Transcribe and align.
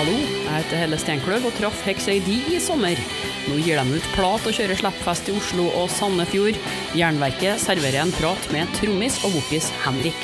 Hallo, 0.00 0.14
jeg 0.16 0.48
heter 0.48 0.78
Helle 0.80 0.96
Steinkløv 0.96 1.42
og 1.44 1.52
traff 1.58 1.82
Hex 1.84 2.06
AD 2.08 2.28
i 2.32 2.56
sommer. 2.64 2.96
Nå 3.50 3.58
gir 3.60 3.76
de 3.76 3.98
ut 3.98 4.06
plat 4.14 4.46
og 4.48 4.54
kjører 4.56 4.78
slippfest 4.78 5.26
i 5.28 5.34
Oslo 5.36 5.66
og 5.76 5.90
Sandefjord. 5.92 6.56
Jernverket 6.96 7.60
serverer 7.60 8.06
en 8.06 8.12
prat 8.16 8.46
med 8.48 8.70
trommis 8.78 9.18
og 9.28 9.34
vokis 9.34 9.68
Henrik. 9.82 10.22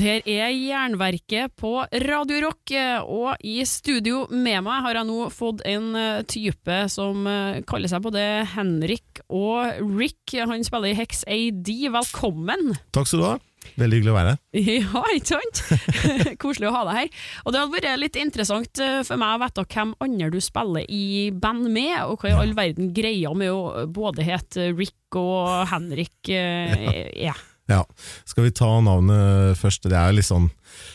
Her 0.00 0.24
er 0.24 0.54
Jernverket 0.54 1.52
på 1.60 1.74
Radio 2.06 2.40
Rock, 2.46 2.72
og 3.04 3.44
i 3.44 3.58
studio 3.68 4.22
med 4.32 4.64
meg 4.64 4.86
har 4.86 5.02
jeg 5.02 5.08
nå 5.10 5.26
fått 5.34 5.60
en 5.68 5.90
eh, 5.92 6.22
type 6.24 6.78
som 6.88 7.28
eh, 7.28 7.60
kaller 7.68 7.92
seg 7.92 8.08
både 8.08 8.24
Henrik 8.54 9.20
og 9.28 9.84
Rick. 9.98 10.38
Han 10.40 10.64
spiller 10.64 10.94
i 10.94 10.96
Hex 11.02 11.26
AD. 11.28 11.68
Velkommen! 11.98 12.78
Takk 12.96 13.12
skal 13.12 13.20
du 13.20 13.28
ha. 13.28 13.36
Veldig 13.78 13.98
hyggelig 13.98 14.14
å 14.14 14.18
være 14.18 14.34
her. 14.34 14.40
Ja, 14.78 15.02
ikke 15.14 15.36
sant? 15.36 15.62
Koselig 16.42 16.70
å 16.70 16.74
ha 16.76 16.84
deg 16.88 17.00
her. 17.02 17.10
Og 17.44 17.54
det 17.54 17.60
hadde 17.62 17.74
vært 17.76 18.00
litt 18.02 18.18
interessant 18.20 18.82
eh, 18.84 19.02
for 19.06 19.20
meg 19.20 19.36
å 19.36 19.42
vite 19.44 19.66
hvem 19.74 19.94
andre 20.04 20.30
du 20.32 20.40
spiller 20.44 20.88
i 20.88 21.28
band 21.34 21.68
med, 21.74 21.96
og 22.06 22.22
hva 22.22 22.32
i 22.32 22.38
all 22.38 22.56
verden 22.56 22.92
greia 22.96 23.34
med 23.36 23.52
å 23.52 23.86
både 23.92 24.26
hete 24.26 24.72
Rick 24.78 25.18
og 25.18 25.68
Henrik 25.70 26.32
eh, 26.32 27.08
ja. 27.28 27.36
Ja, 27.68 27.82
Skal 28.24 28.46
vi 28.46 28.54
ta 28.56 28.68
navnet 28.80 29.58
først? 29.60 29.84
Det 29.90 29.96
er 29.96 30.08
jo 30.08 30.16
litt 30.16 30.28
sånn 30.28 30.46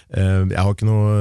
eh, 0.09 0.41
Jeg 0.49 0.57
har 0.57 0.71
ikke 0.73 0.87
noe 0.89 1.11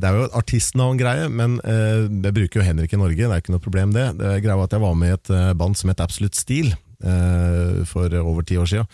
Det 0.00 0.08
er 0.08 0.16
jo 0.16 0.28
artistnavngreie, 0.40 1.26
men 1.28 1.58
eh, 1.68 2.06
jeg 2.08 2.36
bruker 2.38 2.60
jo 2.60 2.64
Henrik 2.64 2.94
i 2.96 3.00
Norge, 3.00 3.20
det 3.20 3.28
er 3.28 3.44
ikke 3.44 3.52
noe 3.52 3.64
problem 3.64 3.92
det. 3.92 4.06
Det 4.16 4.30
er 4.30 4.40
greia 4.44 4.56
var 4.56 4.70
at 4.70 4.76
jeg 4.78 4.84
var 4.86 4.96
med 4.96 5.12
i 5.12 5.18
et 5.18 5.32
eh, 5.36 5.50
band 5.60 5.76
som 5.76 5.92
het 5.92 6.00
Absolute 6.00 6.40
Steel 6.40 6.72
eh, 6.72 7.82
for 7.88 8.16
over 8.22 8.48
ti 8.48 8.56
år 8.60 8.72
siden. 8.72 8.88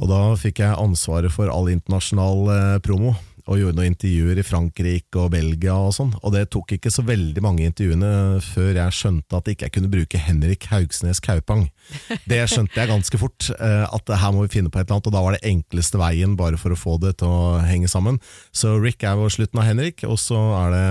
Og 0.00 0.08
da 0.08 0.20
fikk 0.40 0.62
jeg 0.62 0.78
ansvaret 0.80 1.32
for 1.32 1.52
all 1.52 1.68
internasjonal 1.72 2.46
eh, 2.54 2.78
promo, 2.84 3.12
og 3.50 3.58
gjorde 3.58 3.80
noen 3.80 3.90
intervjuer 3.90 4.38
i 4.38 4.44
Frankrike 4.46 5.18
og 5.18 5.32
Belgia 5.32 5.74
og 5.74 5.94
sånn. 5.96 6.12
Og 6.22 6.34
det 6.34 6.44
tok 6.54 6.76
ikke 6.76 6.92
så 6.92 7.02
veldig 7.06 7.42
mange 7.42 7.64
intervjuene 7.66 8.38
før 8.44 8.78
jeg 8.78 8.96
skjønte 8.96 9.40
at 9.40 9.50
ikke 9.50 9.66
jeg 9.66 9.74
kunne 9.74 9.90
bruke 9.90 10.20
Henrik 10.22 10.68
Haugsnes 10.70 11.22
Kaupang. 11.24 11.66
Det 12.30 12.38
skjønte 12.50 12.78
jeg 12.78 12.92
ganske 12.92 13.20
fort, 13.20 13.50
eh, 13.56 13.84
at 13.88 14.14
her 14.22 14.36
må 14.36 14.44
vi 14.46 14.54
finne 14.54 14.70
på 14.70 14.80
et 14.80 14.86
eller 14.86 15.00
annet, 15.00 15.10
og 15.10 15.16
da 15.16 15.24
var 15.24 15.36
det 15.36 15.42
enkleste 15.50 16.00
veien 16.00 16.38
bare 16.38 16.60
for 16.60 16.74
å 16.74 16.78
få 16.78 16.96
det 17.02 17.16
til 17.20 17.32
å 17.32 17.58
henge 17.66 17.90
sammen. 17.90 18.20
Så 18.54 18.76
Rick 18.78 19.04
er 19.04 19.18
vår 19.18 19.34
slutten 19.34 19.62
av 19.62 19.68
Henrik, 19.68 20.06
og 20.08 20.20
så 20.22 20.40
er 20.62 20.76
det 20.76 20.86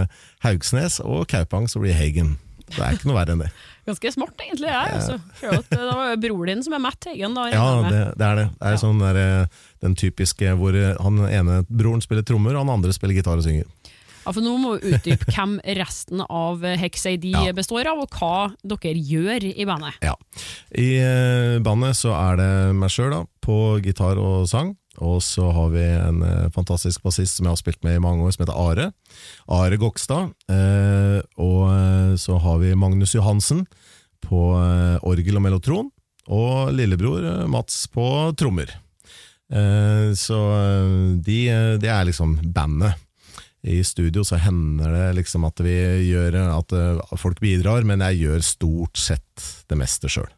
Haugsnes 0.46 1.00
og 1.06 1.26
Kaupang, 1.32 1.70
så 1.72 1.82
blir 1.82 1.98
Hagen. 1.98 2.38
Det 2.70 2.84
er 2.84 2.98
ikke 2.98 3.10
noe 3.10 3.18
verre 3.18 3.34
enn 3.34 3.46
det. 3.48 3.54
Ganske 3.90 4.12
smart, 4.14 4.36
egentlig. 4.46 4.70
Jeg, 4.70 4.96
altså. 5.00 5.20
At 5.50 5.70
Det 5.74 5.80
var 5.90 6.12
jo 6.14 6.18
broren 6.28 6.54
din 6.54 6.64
som 6.66 6.76
er 6.78 6.84
Matt 6.84 7.10
Hagen. 7.10 7.34
Da, 7.38 7.48
Ja, 7.52 7.68
det, 7.90 8.02
det 8.20 8.28
er 8.30 8.36
det. 8.44 8.48
Det 8.60 8.68
er 8.70 8.76
Ja. 8.78 8.82
sånn 8.86 9.00
der, 9.02 9.18
eh, 9.24 9.64
den 9.82 9.96
typiske 9.98 10.54
hvor 10.60 10.76
eh, 10.78 10.96
han 11.02 11.18
ene 11.28 11.64
broren 11.70 12.02
spiller 12.06 12.24
trommer, 12.28 12.54
og 12.56 12.66
han 12.68 12.76
andre 12.78 12.94
spiller 12.94 13.18
gitar 13.18 13.38
og 13.42 13.44
synger. 13.48 13.66
Ja, 14.26 14.34
for 14.36 14.44
Nå 14.46 14.52
må 14.62 14.76
vi 14.78 14.92
utdype 14.94 15.26
hvem 15.34 15.56
resten 15.80 16.22
av 16.30 16.62
Hex 16.78 17.06
AD 17.10 17.24
Ja. 17.32 17.52
består 17.58 17.88
av, 17.90 17.98
og 18.04 18.10
hva 18.14 18.52
dere 18.62 18.94
gjør 19.00 19.48
i 19.56 19.66
bandet. 19.66 19.96
Ja. 20.06 20.14
I 20.78 20.90
eh, 21.02 21.60
bandet 21.66 21.96
så 21.98 22.14
er 22.14 22.38
det 22.38 22.52
meg 22.78 22.92
sjøl 22.94 23.16
på 23.42 23.80
gitar 23.82 24.20
og 24.22 24.46
sang. 24.52 24.76
Og 25.06 25.22
så 25.24 25.48
har 25.56 25.72
vi 25.74 25.84
en 25.84 26.24
eh, 26.26 26.50
fantastisk 26.56 27.04
bassist 27.06 27.38
som 27.38 27.48
jeg 27.48 27.56
har 27.56 27.62
spilt 27.62 27.84
med 27.86 27.98
i 27.98 28.04
mange 28.04 28.26
år, 28.26 28.34
som 28.36 28.44
heter 28.44 28.60
Are. 28.60 28.90
Are 29.48 29.80
Gokstad. 29.80 30.34
Eh, 30.52 31.20
og 31.40 31.64
eh, 31.72 32.14
så 32.20 32.40
har 32.44 32.60
vi 32.64 32.76
Magnus 32.76 33.16
Johansen 33.16 33.66
på 34.20 34.52
orgel 35.08 35.40
og 35.40 35.46
mellotron. 35.46 35.92
Og 36.30 36.74
lillebror 36.76 37.24
Mats 37.50 37.86
på 37.90 38.04
trommer. 38.38 38.70
Så 40.20 40.40
de, 41.26 41.38
de, 41.82 41.88
er 41.90 42.04
liksom 42.06 42.36
bandet. 42.54 43.00
I 43.64 43.80
studio 43.88 44.26
så 44.28 44.38
hender 44.44 44.92
det 44.94 45.08
liksom 45.22 45.48
at 45.48 45.64
vi 45.66 45.74
gjør 46.12 46.38
at 46.52 46.76
folk 47.18 47.40
bidrar, 47.42 47.88
men 47.88 48.04
jeg 48.12 48.28
gjør 48.28 48.46
stort 48.46 49.02
sett 49.02 49.48
det 49.72 49.80
meste 49.80 50.12
sjøl 50.12 50.30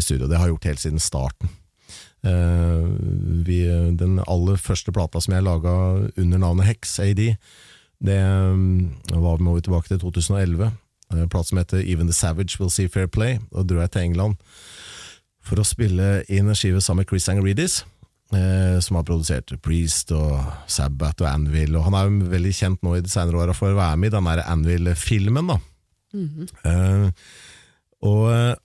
i 0.00 0.02
studio. 0.02 0.26
Det 0.26 0.40
har 0.40 0.48
jeg 0.48 0.56
gjort 0.56 0.70
helt 0.72 0.82
siden 0.88 1.04
starten. 1.04 1.52
Eh, 2.26 2.84
vi, 3.46 3.62
den 3.96 4.20
aller 4.26 4.60
første 4.60 4.92
plata 4.92 5.22
som 5.22 5.34
jeg 5.34 5.46
laga 5.46 5.74
under 6.20 6.42
navnet 6.42 6.68
Hex 6.68 6.98
AD, 7.00 7.22
det 8.00 8.16
eh, 8.16 9.16
var 9.16 9.42
må 9.44 9.56
vi 9.56 9.64
tilbake 9.66 9.88
til 9.88 10.02
2011. 10.02 10.72
En 11.10 11.30
plate 11.30 11.50
som 11.50 11.58
heter 11.58 11.82
Even 11.82 12.06
the 12.06 12.14
Savage 12.14 12.60
Will 12.60 12.70
See 12.70 12.88
Fair 12.88 13.08
Play. 13.10 13.40
Da 13.50 13.64
dro 13.66 13.80
jeg 13.82 13.94
til 13.94 14.10
England 14.10 14.38
for 15.40 15.58
å 15.58 15.64
spille 15.66 16.20
inn 16.28 16.50
en 16.50 16.58
skive 16.58 16.82
sammen 16.84 17.02
med 17.02 17.10
Chris 17.10 17.28
Angeridis. 17.32 17.80
Eh, 18.30 18.76
som 18.78 18.94
har 18.94 19.06
produsert 19.08 19.50
Priest 19.64 20.12
og 20.14 20.36
Sabbath 20.70 21.24
og 21.24 21.30
Anvil. 21.32 21.74
Og 21.74 21.88
han 21.88 21.96
er 21.98 22.06
jo 22.06 22.28
veldig 22.30 22.52
kjent 22.54 22.84
nå 22.86 22.94
i 22.94 23.02
de 23.02 23.10
senere 23.10 23.40
åra 23.42 23.56
for 23.56 23.72
å 23.72 23.80
være 23.80 23.98
med 23.98 24.12
i 24.12 24.14
den 24.14 24.28
der 24.30 24.44
Anvil-filmen. 24.46 25.50
da 25.50 25.58
Eh, 26.66 27.10
og, 28.06 28.22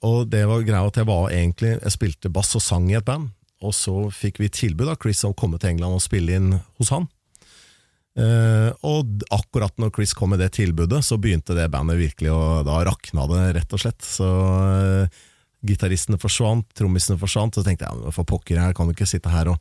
og 0.08 0.20
det 0.32 0.46
var 0.50 0.64
greia 0.66 0.88
at 0.88 0.96
jeg 0.98 1.06
var 1.06 1.26
egentlig 1.28 1.74
Jeg 1.76 1.92
spilte 1.92 2.32
bass 2.32 2.56
og 2.56 2.64
sang 2.64 2.88
i 2.90 2.96
et 2.96 3.06
band, 3.06 3.28
og 3.66 3.76
så 3.76 4.08
fikk 4.14 4.40
vi 4.44 4.52
tilbud 4.54 4.90
av 4.92 5.00
Chris 5.02 5.24
om 5.26 5.34
å 5.34 5.38
komme 5.38 5.60
til 5.62 5.74
England 5.74 5.98
og 5.98 6.04
spille 6.04 6.38
inn 6.38 6.56
hos 6.80 6.92
han. 6.94 7.08
Eh, 8.16 8.70
og 8.88 9.26
akkurat 9.36 9.76
når 9.82 9.92
Chris 9.96 10.16
kom 10.16 10.32
med 10.32 10.40
det 10.40 10.54
tilbudet, 10.56 11.02
så 11.04 11.18
begynte 11.20 11.58
det 11.58 11.68
bandet 11.74 12.00
virkelig 12.00 12.32
å 12.32 12.44
Da 12.64 12.78
rakna 12.88 13.26
det, 13.28 13.42
rett 13.58 13.74
og 13.76 13.82
slett. 13.82 14.06
Så 14.08 14.28
uh, 14.28 15.24
gitaristene 15.66 16.20
forsvant, 16.22 16.68
trommisene 16.78 17.20
forsvant, 17.20 17.58
så 17.58 17.64
tenkte 17.66 17.90
jeg 17.90 18.14
for 18.16 18.28
pokker, 18.28 18.62
jeg 18.62 18.78
kan 18.78 18.88
jo 18.88 18.96
ikke 18.96 19.10
sitte 19.10 19.34
her 19.34 19.50
og 19.52 19.58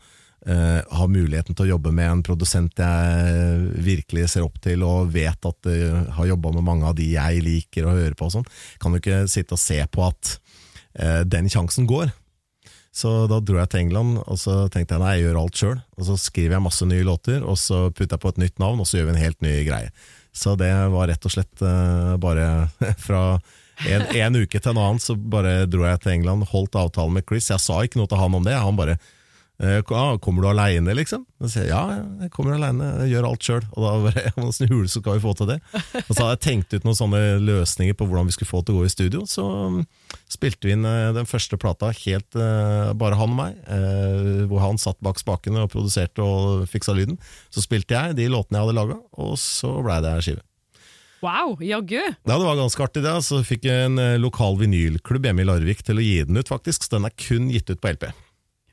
eh, 0.46 0.80
ha 0.84 1.06
muligheten 1.08 1.56
til 1.56 1.66
å 1.66 1.70
jobbe 1.74 1.92
med 1.96 2.10
en 2.10 2.24
produsent 2.26 2.80
jeg 2.80 3.70
virkelig 3.86 4.28
ser 4.34 4.44
opp 4.46 4.58
til 4.64 4.84
og 4.86 5.12
vet 5.14 5.48
at 5.48 5.70
uh, 5.70 6.02
har 6.18 6.30
jobba 6.34 6.54
med 6.56 6.66
mange 6.66 6.90
av 6.90 6.98
de 6.98 7.08
jeg 7.14 7.44
liker 7.44 7.88
å 7.88 7.96
høre 7.96 8.18
på 8.18 8.28
og 8.28 8.36
sånn. 8.36 8.50
Kan 8.82 8.94
jo 8.94 9.02
ikke 9.02 9.24
sitte 9.30 9.56
og 9.56 9.62
se 9.62 9.80
på 9.90 10.04
at 10.06 10.36
eh, 11.00 11.22
den 11.26 11.50
sjansen 11.52 11.88
går. 11.90 12.12
Så 12.94 13.10
da 13.26 13.40
dro 13.42 13.58
jeg 13.58 13.72
til 13.72 13.80
England, 13.88 14.20
og 14.22 14.38
så 14.38 14.68
tenkte 14.70 14.94
jeg 14.94 15.02
nei, 15.02 15.14
jeg 15.16 15.26
gjør 15.26 15.38
alt 15.40 15.58
sjøl. 15.58 15.78
Og 15.98 16.06
så 16.06 16.18
skriver 16.20 16.54
jeg 16.54 16.62
masse 16.62 16.86
nye 16.86 17.06
låter, 17.06 17.42
og 17.42 17.58
så 17.58 17.88
putter 17.90 18.14
jeg 18.14 18.22
på 18.22 18.30
et 18.30 18.38
nytt 18.44 18.62
navn, 18.62 18.82
og 18.82 18.86
så 18.86 19.00
gjør 19.00 19.08
vi 19.08 19.14
en 19.16 19.24
helt 19.24 19.40
ny 19.42 19.54
greie. 19.66 19.90
Så 20.34 20.54
det 20.58 20.70
var 20.94 21.10
rett 21.10 21.26
og 21.26 21.34
slett 21.34 21.64
uh, 21.66 22.14
bare 22.22 22.68
fra 23.06 23.24
en, 23.82 24.06
en 24.06 24.38
uke 24.38 24.60
til 24.60 24.70
en 24.70 24.78
annen 24.78 25.02
så 25.02 25.16
bare 25.18 25.64
dro 25.66 25.82
jeg 25.88 26.04
til 26.04 26.14
England, 26.14 26.46
holdt 26.52 26.78
avtalen 26.78 27.18
med 27.18 27.26
Chris. 27.26 27.50
Jeg 27.50 27.62
sa 27.62 27.80
ikke 27.82 27.98
noe 27.98 28.10
til 28.10 28.20
han 28.22 28.38
om 28.38 28.46
det. 28.46 28.54
Han 28.62 28.78
bare 28.78 28.94
eh, 28.94 29.02
«Ah, 29.02 29.20
'Kommer 29.54 30.42
du 30.42 30.48
aleine', 30.48 30.94
liksom? 30.98 31.22
Jeg 31.44 31.50
sier 31.52 31.68
ja, 31.68 31.82
jeg 32.20 32.30
kommer 32.34 32.56
aleine, 32.56 32.88
jeg 33.04 33.14
gjør 33.14 33.28
alt 33.28 33.46
sjøl. 33.46 33.66
Og 33.72 33.84
da 33.84 33.92
bare 34.02 34.32
Åssen 34.48 34.68
hule 34.68 34.88
skal 34.90 35.14
vi 35.14 35.22
få 35.22 35.34
til 35.38 35.52
det? 35.52 35.58
Og 36.08 36.10
så 36.10 36.24
hadde 36.24 36.32
jeg 36.34 36.42
tenkt 36.42 36.74
ut 36.74 36.86
noen 36.88 36.98
sånne 36.98 37.20
løsninger 37.38 37.94
på 37.94 38.08
hvordan 38.08 38.26
vi 38.26 38.34
skulle 38.34 38.50
få 38.50 38.64
til 38.64 38.74
å 38.74 38.82
gå 38.82 38.88
i 38.88 38.94
studio. 38.94 39.22
Så 39.30 39.44
mm, 39.46 39.84
spilte 40.34 40.66
vi 40.66 40.74
inn 40.74 40.88
eh, 40.88 41.12
den 41.14 41.30
første 41.30 41.58
plata 41.60 41.92
helt 41.94 42.34
eh, 42.34 42.90
bare 42.98 43.20
han 43.20 43.30
og 43.30 43.38
meg, 43.38 43.60
eh, 43.70 44.42
hvor 44.50 44.64
han 44.64 44.80
satt 44.80 44.98
bak 45.04 45.22
spakene 45.22 45.62
og 45.62 45.70
produserte 45.70 46.24
og 46.24 46.66
fiksa 46.70 46.96
lyden. 46.98 47.20
Så 47.54 47.62
spilte 47.62 47.94
jeg 47.94 48.18
de 48.18 48.26
låtene 48.32 48.58
jeg 48.58 48.66
hadde 48.66 48.80
laga, 48.80 48.98
og 49.22 49.38
så 49.38 49.70
blei 49.86 50.02
det 50.02 50.18
skive. 50.26 50.42
Wow, 51.24 51.56
jaggu! 51.62 52.02
Ja, 52.02 52.36
det 52.36 52.44
var 52.44 52.58
ganske 52.58 52.84
artig 52.84 53.02
det. 53.06 53.14
Så 53.24 53.40
fikk 53.46 53.64
jeg 53.68 53.88
en 53.88 54.00
eh, 54.02 54.18
lokal 54.20 54.58
vinylklubb 54.60 55.24
hjemme 55.24 55.44
i 55.44 55.48
Larvik 55.48 55.80
til 55.86 56.00
å 56.00 56.04
gi 56.04 56.18
den 56.28 56.36
ut, 56.36 56.50
faktisk. 56.50 56.84
Så 56.84 56.98
den 56.98 57.08
er 57.08 57.14
kun 57.16 57.48
gitt 57.52 57.70
ut 57.70 57.80
på 57.80 57.94
LP. 57.94 58.10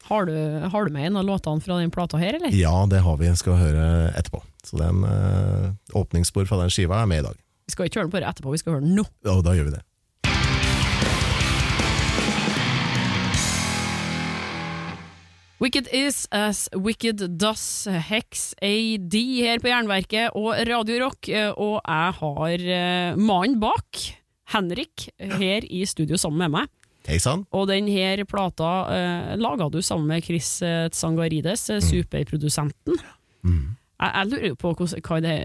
Har 0.09 0.25
du, 0.25 0.34
har 0.73 0.85
du 0.85 0.91
med 0.94 1.07
en 1.07 1.19
av 1.22 1.28
låtene 1.28 1.62
fra 1.63 1.78
den 1.79 1.91
plata 1.94 2.17
her, 2.19 2.35
eller? 2.39 2.56
Ja, 2.57 2.73
det 2.89 3.03
har 3.06 3.19
vi. 3.22 3.29
Skal 3.38 3.59
høre 3.59 3.85
etterpå. 4.17 4.41
Så 4.66 4.78
den 4.81 5.03
eh, 5.07 5.72
åpningsspor 5.97 6.50
fra 6.50 6.59
den 6.63 6.73
skiva 6.73 7.01
er 7.01 7.09
med 7.09 7.23
i 7.23 7.28
dag. 7.29 7.39
Vi 7.69 7.75
skal 7.75 7.88
ikke 7.88 8.01
høre 8.01 8.09
den 8.09 8.17
bare 8.17 8.34
etterpå, 8.34 8.51
vi 8.53 8.61
skal 8.61 8.75
høre 8.78 8.85
den 8.85 8.97
nå. 8.97 9.07
Ja, 9.25 9.38
da 9.45 9.56
gjør 9.57 9.69
vi 9.69 9.78
det. 9.78 9.85
Wicked 15.61 15.91
is 15.94 16.25
as 16.34 16.66
wicked 16.73 17.22
does. 17.38 17.85
Hex 17.85 18.56
AD 18.66 19.13
her 19.13 19.61
på 19.61 19.70
Jernverket 19.70 20.34
og 20.34 20.55
Radio 20.66 21.03
Rock, 21.03 21.29
og 21.53 21.76
jeg 21.85 22.16
har 22.17 22.64
eh, 22.78 23.20
mannen 23.22 23.59
bak, 23.61 24.02
Henrik, 24.55 25.05
her 25.22 25.67
i 25.70 25.84
studio 25.85 26.17
sammen 26.17 26.41
med 26.47 26.55
meg. 26.58 26.72
Og 27.56 27.68
den 27.72 27.90
her 27.92 28.24
plata 28.30 28.72
eh, 28.94 29.36
laga 29.42 29.70
du 29.74 29.82
sammen 29.82 30.09
med 30.12 30.26
Chris 30.26 30.59
eh, 30.66 30.88
Tsangarides, 30.94 31.68
mm. 31.70 31.86
superprodusenten. 31.90 33.00
Jeg, 34.02 34.12
jeg 34.16 34.30
lurer 34.32 34.56
på 34.58 34.72
hva 34.74 35.18
det 35.22 35.36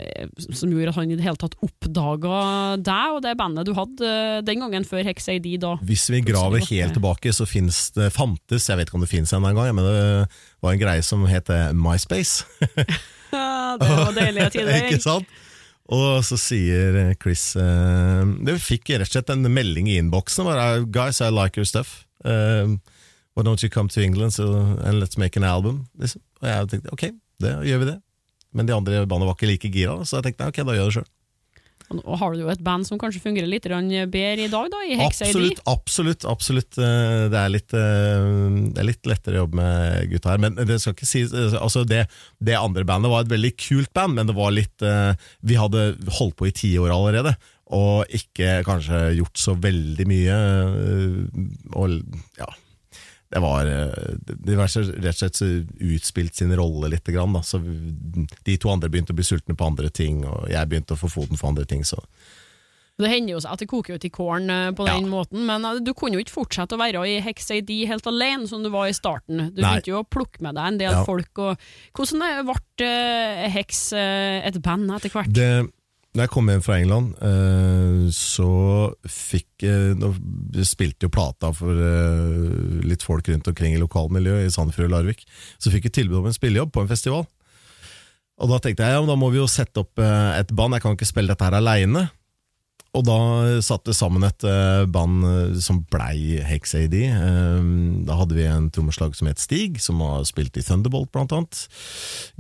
som 0.57 0.71
gjorde 0.73 0.93
at 0.93 0.97
han 0.97 1.11
i 1.13 1.17
det 1.19 1.25
hele 1.27 1.41
tatt 1.41 1.57
oppdaga 1.65 2.37
deg 2.81 3.17
og 3.17 3.19
det 3.25 3.35
bandet 3.37 3.69
du 3.69 3.75
hadde 3.77 4.09
eh, 4.09 4.39
den 4.47 4.63
gangen 4.65 4.87
før 4.89 5.05
Hex 5.05 5.29
AD. 5.33 5.49
da. 5.61 5.75
Hvis 5.85 6.07
vi 6.13 6.23
graver 6.25 6.65
helt 6.71 6.97
tilbake, 6.97 7.35
så 7.37 7.49
finnes 7.49 7.91
det, 7.97 8.09
fantes, 8.17 8.71
jeg 8.71 8.81
vet 8.81 8.89
ikke 8.89 9.01
om 9.01 9.05
det 9.05 9.13
finnes 9.13 9.35
ennå 9.37 9.53
engang, 9.53 9.77
men 9.77 9.85
det 9.85 9.99
var 10.65 10.73
en 10.73 10.81
greie 10.81 11.05
som 11.05 11.27
het 11.29 11.53
eh, 11.53 11.73
MySpace. 11.77 12.47
Det 13.77 13.89
var 13.91 14.15
deilige 14.17 14.47
tider. 14.55 14.87
Ikke 14.87 15.03
sant? 15.03 15.33
Og 15.93 16.25
så 16.27 16.39
sier 16.41 16.97
eh, 16.99 17.13
Chris 17.23 17.53
uh, 17.55 18.27
Det 18.43 18.57
fikk 18.59 18.91
rett 18.97 19.07
og 19.07 19.13
slett 19.13 19.31
en 19.31 19.47
melding 19.47 19.87
i 19.91 19.99
innboksen. 20.01 20.49
Guys, 20.91 21.21
I 21.23 21.31
like 21.31 21.61
your 21.61 21.69
stuff. 21.69 22.05
Uh, 22.25 22.75
why 23.35 23.45
don't 23.47 23.63
you 23.63 23.71
come 23.71 23.89
to 23.89 24.03
England 24.03 24.35
so, 24.35 24.51
and 24.83 24.99
let's 24.99 25.19
make 25.19 25.39
an 25.39 25.47
album? 25.47 25.87
Liksom. 25.99 26.23
Og 26.43 26.49
jeg 26.51 26.71
tenkte 26.73 26.93
ok, 26.97 27.05
det 27.43 27.53
gjør 27.69 27.85
vi 27.85 27.91
det. 27.93 28.01
Men 28.57 28.69
de 28.69 28.75
andre 28.75 29.05
bandet 29.07 29.29
var 29.29 29.37
ikke 29.37 29.51
like 29.51 29.71
gira, 29.71 30.01
så 30.05 30.19
jeg 30.19 30.31
tenkte 30.31 30.51
ok, 30.51 30.63
da 30.65 30.75
gjør 30.75 30.83
jeg 30.83 30.91
det 30.91 30.97
sjøl. 30.99 31.11
Og 31.95 32.17
har 32.19 32.33
du 32.35 32.41
jo 32.41 32.49
et 32.51 32.63
band 32.67 32.87
som 32.89 32.99
kanskje 32.99 33.21
fungerer 33.23 33.47
litt 33.47 33.63
bedre 33.67 34.47
i 34.47 34.51
dag, 34.51 34.69
da, 34.73 34.81
i 34.83 34.97
Hex 34.99 35.21
Absolutt, 35.23 35.61
absolutt. 35.71 36.25
absolutt. 36.27 36.79
Eh, 36.83 37.29
Det 37.31 37.39
er, 37.39 37.53
litt, 37.55 37.75
eh, 37.79 38.27
det 38.75 38.83
er 38.83 38.89
litt 38.89 39.07
lettere 39.07 39.39
å 39.39 39.45
jobbe 39.45 39.61
med 39.61 40.11
gutta 40.11 40.33
her. 40.35 40.43
Men 40.43 40.59
det 40.59 40.81
skal 40.83 40.97
ikke 40.97 41.07
sies 41.07 41.31
altså 41.55 41.85
det, 41.87 42.09
det 42.43 42.59
andre 42.59 42.83
bandet 42.85 43.13
var 43.13 43.23
et 43.23 43.31
veldig 43.31 43.53
kult 43.57 43.93
band, 43.95 44.19
men 44.19 44.27
det 44.27 44.35
var 44.35 44.51
litt 44.51 44.83
eh, 44.83 45.15
Vi 45.47 45.55
hadde 45.61 45.93
holdt 46.19 46.37
på 46.37 46.49
i 46.51 46.55
ti 46.57 46.75
år 46.83 46.91
allerede, 46.91 47.37
og 47.71 48.07
ikke 48.15 48.61
kanskje 48.67 49.17
gjort 49.21 49.39
så 49.39 49.55
veldig 49.55 50.07
mye. 50.11 50.37
eh, 50.37 51.77
Og 51.79 52.01
ja 52.41 52.51
det 53.33 53.41
var 53.43 53.67
eh, 53.67 54.15
De 54.47 54.55
var 54.59 54.69
rett 54.71 55.23
og 55.25 55.35
slett 55.35 55.41
utspilt 55.83 56.35
sin 56.39 56.53
rolle 56.57 56.89
litt. 56.93 57.05
Grann, 57.11 57.33
da. 57.35 57.43
Så 57.43 57.59
de 57.63 58.57
to 58.63 58.71
andre 58.71 58.89
begynte 58.93 59.13
å 59.15 59.19
bli 59.19 59.27
sultne 59.27 59.57
på 59.59 59.67
andre 59.67 59.91
ting, 59.91 60.25
og 60.27 60.49
jeg 60.53 60.69
begynte 60.71 60.95
å 60.95 61.01
få 61.01 61.11
foten 61.11 61.37
for 61.41 61.49
andre 61.51 61.65
ting. 61.67 61.83
Så 61.85 61.99
Det 62.97 63.11
hender 63.13 63.35
jo 63.35 63.41
at 63.45 63.61
det 63.61 63.67
koker 63.69 63.99
ut 63.99 64.05
i 64.09 64.11
kålen 64.15 64.49
eh, 64.49 64.71
på 64.73 64.87
den 64.87 65.03
Ja. 65.05 65.11
måten, 65.11 65.43
men 65.45 65.65
eh, 65.69 65.81
du 65.85 65.93
kunne 65.93 66.17
jo 66.17 66.23
ikke 66.25 66.33
fortsette 66.39 66.79
å 66.79 66.81
være 66.81 67.03
i 67.05 67.19
Hex 67.21 67.51
AD 67.53 67.69
helt 67.91 68.07
alene 68.09 68.49
som 68.49 68.63
du 68.65 68.71
var 68.73 68.87
i 68.89 68.95
starten. 68.97 69.51
Du 69.53 69.61
Nei. 69.61 69.75
begynte 69.75 69.91
jo 69.93 69.99
å 70.01 70.09
plukke 70.09 70.41
med 70.41 70.55
deg 70.57 70.67
en 70.71 70.79
del 70.79 70.93
Ja. 70.93 71.05
folk. 71.05 71.29
Og 71.39 71.59
hvordan 71.93 72.47
ble 72.79 73.51
Hex 73.53 73.93
et 73.93 74.63
band 74.63 74.91
etter 74.97 75.11
hvert? 75.13 75.29
det, 75.33 75.69
når 76.17 76.25
jeg 76.25 76.33
kom 76.33 76.49
hjem 76.49 76.63
fra 76.65 76.79
England, 76.81 77.13
eh, 77.21 78.07
så 78.17 78.51
fikk 79.05 79.67
jeg 79.67 79.97
Nå 80.01 80.15
spilte 80.65 81.07
jo 81.07 81.13
plata 81.13 81.51
for 81.57 81.77
eh, 81.77 82.85
litt 82.89 83.05
folk 83.05 83.29
rundt 83.29 83.49
omkring 83.53 83.77
i 83.77 83.81
lokalmiljøet 83.81 84.49
i 84.49 84.53
Sandefjord 84.53 84.89
og 84.89 84.95
Larvik. 84.95 85.27
Så 85.61 85.73
fikk 85.73 85.89
jeg 85.89 85.97
tilbud 85.99 86.23
om 86.23 86.31
en 86.31 86.37
spillejobb 86.37 86.73
på 86.73 86.85
en 86.85 86.91
festival. 86.91 87.27
Og 88.37 88.53
da 88.53 88.61
tenkte 88.61 88.85
jeg 88.85 88.97
ja, 88.97 89.05
da 89.05 89.17
må 89.17 89.29
vi 89.33 89.41
jo 89.41 89.49
sette 89.51 89.85
opp 89.85 90.01
eh, 90.01 90.31
et 90.41 90.53
band, 90.57 90.77
jeg 90.77 90.85
kan 90.85 90.97
ikke 90.97 91.09
spille 91.09 91.33
dette 91.33 91.49
her 91.49 91.59
aleine. 91.61 92.07
Og 92.97 93.05
da 93.05 93.17
satte 93.65 93.93
sammen 93.97 94.25
et 94.25 94.45
eh, 94.49 94.87
band 94.89 95.25
eh, 95.29 95.57
som 95.61 95.83
blei 95.93 96.39
Hex 96.47 96.73
AD. 96.79 96.95
Eh, 96.97 97.67
Da 98.07 98.17
hadde 98.21 98.37
vi 98.39 98.47
en 98.49 98.71
trommeslag 98.73 99.17
som 99.19 99.29
het 99.29 99.43
Stig, 99.43 99.81
som 99.83 100.01
har 100.05 100.25
spilt 100.29 100.57
i 100.57 100.65
Thunderbolt 100.65 101.11
blant 101.13 101.35
annet. 101.37 101.67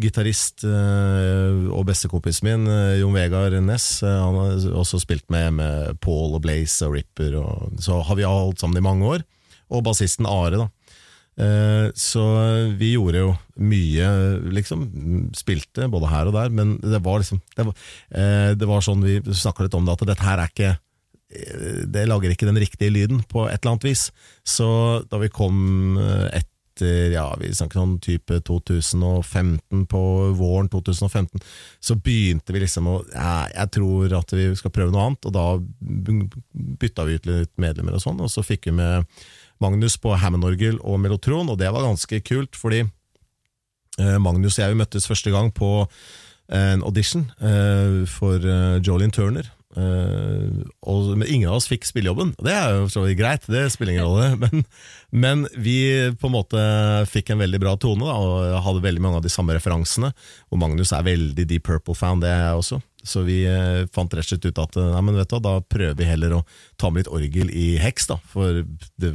Gitarist 0.01 0.65
og 0.67 1.83
bestekompisen 1.89 2.47
min, 2.47 2.69
Jon 3.01 3.17
Vegard 3.17 3.57
Næss, 3.67 4.03
eh, 4.07 4.17
han 4.23 4.39
har 4.41 4.67
også 4.81 5.03
spilt 5.03 5.27
med, 5.33 5.59
med 5.61 6.01
Paul 6.01 6.39
og 6.39 6.45
Blaze 6.47 6.89
og 6.89 6.97
Ripper. 6.97 7.37
Og, 7.43 7.77
så 7.83 8.01
har 8.07 8.19
vi 8.19 8.29
holdt 8.29 8.63
sammen 8.63 8.81
i 8.81 8.87
mange 8.87 9.13
år. 9.17 9.27
Og 9.69 9.83
bassisten 9.85 10.29
Are, 10.31 10.57
da. 10.57 10.71
Eh, 11.39 11.91
Så 11.95 12.23
vi 12.79 12.95
gjorde 12.95 13.21
jo 13.21 13.35
mye, 13.61 14.09
liksom. 14.57 14.87
Spilte 15.37 15.89
både 15.93 16.09
her 16.09 16.31
og 16.31 16.37
der, 16.39 16.49
men 16.49 16.79
det 16.81 17.03
var 17.05 17.21
liksom 17.21 17.43
Det 17.57 17.67
var, 17.69 17.77
eh, 18.11 18.55
det 18.57 18.69
var 18.69 18.81
sånn 18.85 19.05
vi 19.05 19.21
snakka 19.21 19.67
litt 19.67 19.77
om 19.77 19.85
det, 19.85 19.93
at 19.93 20.07
dette 20.09 20.25
her 20.25 20.41
er 20.41 20.53
ikke 20.53 20.73
eh, 20.73 21.85
Det 21.93 22.09
lager 22.09 22.33
ikke 22.33 22.49
den 22.49 22.61
riktige 22.63 22.93
lyden 22.93 23.23
på 23.29 23.49
et 23.51 23.61
eller 23.61 23.77
annet 23.77 23.89
vis. 23.91 24.11
Så 24.45 25.05
da 25.11 25.21
vi 25.21 25.29
kom 25.29 25.99
etter 25.99 26.53
ja, 27.13 27.31
vi 27.41 27.49
snakker 27.57 27.81
sånn 27.81 27.95
type 28.05 28.37
2015, 28.45 29.87
på 29.89 30.01
våren 30.37 30.69
2015, 30.69 31.41
så 31.81 31.97
begynte 31.97 32.53
vi 32.53 32.61
liksom 32.61 32.91
å 32.93 32.99
ja, 33.15 33.49
Jeg 33.49 33.71
tror 33.79 34.13
at 34.19 34.35
vi 34.37 34.51
skal 34.61 34.75
prøve 34.77 34.93
noe 34.93 35.07
annet, 35.07 35.25
og 35.25 35.33
da 35.33 35.47
bytta 36.85 37.07
vi 37.09 37.17
ut 37.17 37.29
litt 37.31 37.53
medlemmer 37.57 37.97
og 37.97 38.05
sånn, 38.05 38.21
og 38.21 38.29
så 38.29 38.45
fikk 38.45 38.69
vi 38.69 38.77
med 38.77 39.09
Magnus 39.63 39.97
på 40.01 40.15
Hammond-orgel 40.21 40.81
og 40.83 41.01
Melotron, 41.03 41.51
og 41.53 41.59
det 41.61 41.73
var 41.73 41.87
ganske 41.87 42.21
kult, 42.27 42.59
fordi 42.59 42.85
eh, 42.85 44.17
Magnus 44.23 44.59
og 44.59 44.65
jeg 44.65 44.79
møttes 44.79 45.09
første 45.09 45.33
gang 45.35 45.53
på 45.55 45.87
en 46.47 46.85
audition 46.87 47.27
eh, 47.43 48.03
for 48.11 48.43
Jolene 48.85 49.15
Turner. 49.15 49.51
Eh, 49.77 50.61
og, 50.89 51.11
ingen 51.27 51.51
av 51.51 51.59
oss 51.59 51.69
fikk 51.69 51.85
spillejobben. 51.85 52.33
Det 52.41 52.53
er 52.55 52.79
jo 52.79 52.87
så 52.93 53.05
greit, 53.19 53.45
det 53.53 53.67
spiller 53.75 53.97
ingen 53.97 54.09
rolle. 54.09 54.31
Men, 54.47 54.65
men 55.11 55.45
vi 55.63 55.77
på 56.19 56.29
en 56.29 56.35
måte 56.35 56.61
fikk 57.09 57.31
en 57.33 57.41
veldig 57.41 57.61
bra 57.63 57.77
tone, 57.81 58.05
da, 58.05 58.17
og 58.17 58.65
hadde 58.65 58.85
veldig 58.85 59.03
mange 59.05 59.21
av 59.21 59.25
de 59.25 59.33
samme 59.33 59.55
referansene. 59.57 60.11
Og 60.51 60.61
Magnus 60.61 60.93
er 60.97 61.07
veldig 61.07 61.47
Deep 61.49 61.65
Purple-fan, 61.69 62.21
det 62.25 62.33
er 62.33 62.43
jeg 62.43 62.63
også. 62.63 62.81
Så 63.07 63.23
vi 63.27 63.39
eh, 63.49 63.85
fant 63.95 64.13
rett 64.13 64.27
og 64.27 64.33
slett 64.33 64.49
ut 64.49 64.63
at 64.65 64.79
nei, 64.81 65.03
men 65.07 65.19
vet 65.21 65.31
du, 65.31 65.39
da 65.45 65.55
prøver 65.63 65.97
vi 65.99 66.09
heller 66.09 66.39
å 66.39 66.45
ta 66.81 66.91
med 66.91 67.05
litt 67.05 67.13
orgel 67.13 67.53
i 67.55 67.69
heks, 67.81 68.11
da. 68.11 68.19
For 68.33 68.65
det, 69.01 69.13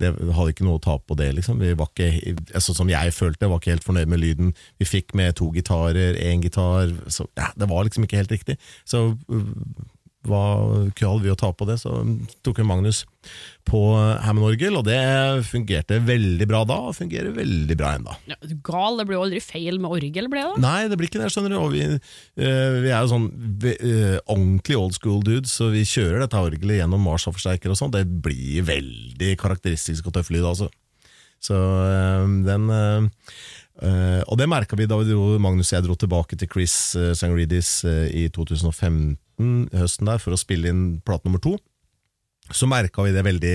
det 0.00 0.12
hadde 0.12 0.52
ikke 0.52 0.66
noe 0.66 0.78
å 0.78 0.84
tape 0.84 1.06
på 1.08 1.16
det, 1.18 1.30
liksom. 1.38 1.60
Vi 1.62 1.72
var 1.78 1.88
ikke, 1.88 2.34
sånn 2.60 2.80
som 2.82 2.90
jeg 2.92 3.14
følte, 3.16 3.48
var 3.48 3.62
ikke 3.62 3.74
helt 3.76 3.86
fornøyd 3.86 4.12
med 4.12 4.20
lyden. 4.20 4.54
Vi 4.80 4.88
fikk 4.88 5.14
med 5.16 5.38
to 5.40 5.48
gitarer, 5.54 6.18
én 6.20 6.44
gitar. 6.44 6.92
Så 7.12 7.28
ja, 7.38 7.48
det 7.56 7.70
var 7.70 7.86
liksom 7.86 8.04
ikke 8.04 8.20
helt 8.20 8.34
riktig. 8.34 8.58
Så 8.84 9.08
hva 10.28 10.44
hadde 10.90 11.24
vi 11.24 11.32
å 11.32 11.38
ta 11.38 11.52
på 11.54 11.66
det? 11.68 11.78
Så 11.82 11.92
tok 12.46 12.60
vi 12.60 12.66
Magnus 12.68 13.04
på 13.66 13.80
Hammond-orgel, 14.22 14.76
og 14.78 14.86
det 14.86 14.98
fungerte 15.48 15.98
veldig 16.06 16.46
bra 16.48 16.62
da, 16.68 16.76
og 16.88 16.96
fungerer 16.96 17.34
veldig 17.34 17.76
bra 17.78 17.94
ennå. 17.98 18.14
Ja, 18.30 18.36
gal, 18.66 19.00
det 19.00 19.08
blir 19.08 19.18
jo 19.18 19.24
aldri 19.26 19.42
feil 19.42 19.80
med 19.82 19.90
orgel, 19.96 20.30
ble 20.30 20.44
det? 20.44 20.62
Nei, 20.62 20.86
det 20.90 20.98
blir 21.00 21.10
ikke 21.10 21.22
det, 21.22 21.32
skjønner 21.34 21.54
du. 21.54 21.58
Og 21.58 21.74
vi, 21.74 21.82
eh, 21.86 22.78
vi 22.84 22.92
er 22.92 23.02
jo 23.02 23.12
sånn 23.12 23.28
eh, 23.72 24.16
ordentlig 24.22 24.78
old 24.78 24.96
school 24.98 25.20
dudes, 25.26 25.56
så 25.58 25.72
vi 25.74 25.82
kjører 25.88 26.22
dette 26.22 26.40
orgelet 26.40 26.80
gjennom 26.80 27.02
Mars-forsterker 27.06 27.74
og 27.74 27.80
sånn. 27.80 27.94
Det 27.96 28.06
blir 28.06 28.66
veldig 28.68 29.34
karakteristisk 29.40 30.08
og 30.08 30.18
tøff 30.18 30.30
lyd, 30.34 30.46
altså. 30.46 30.70
Så 31.42 31.54
eh, 31.56 32.26
den 32.46 32.70
Og 34.26 34.38
det 34.40 34.46
merka 34.48 34.76
vi 34.78 34.86
da 34.88 34.96
vi 34.96 35.10
dro, 35.10 35.34
Magnus 35.42 35.68
og 35.68 35.76
jeg 35.76 35.84
dro 35.84 35.94
tilbake 36.00 36.38
til 36.40 36.48
Chris 36.48 36.96
uh, 36.96 37.10
Sangridis 37.12 37.82
i 37.84 38.22
2015, 38.32 39.18
høsten 39.38 40.08
der, 40.08 40.20
for 40.22 40.34
å 40.34 40.40
spille 40.40 40.72
inn 40.72 40.84
plate 41.04 41.28
nummer 41.28 41.42
to 41.42 41.56
så 42.54 42.68
merka 42.70 43.02
vi 43.02 43.14
det 43.14 43.24
veldig, 43.26 43.54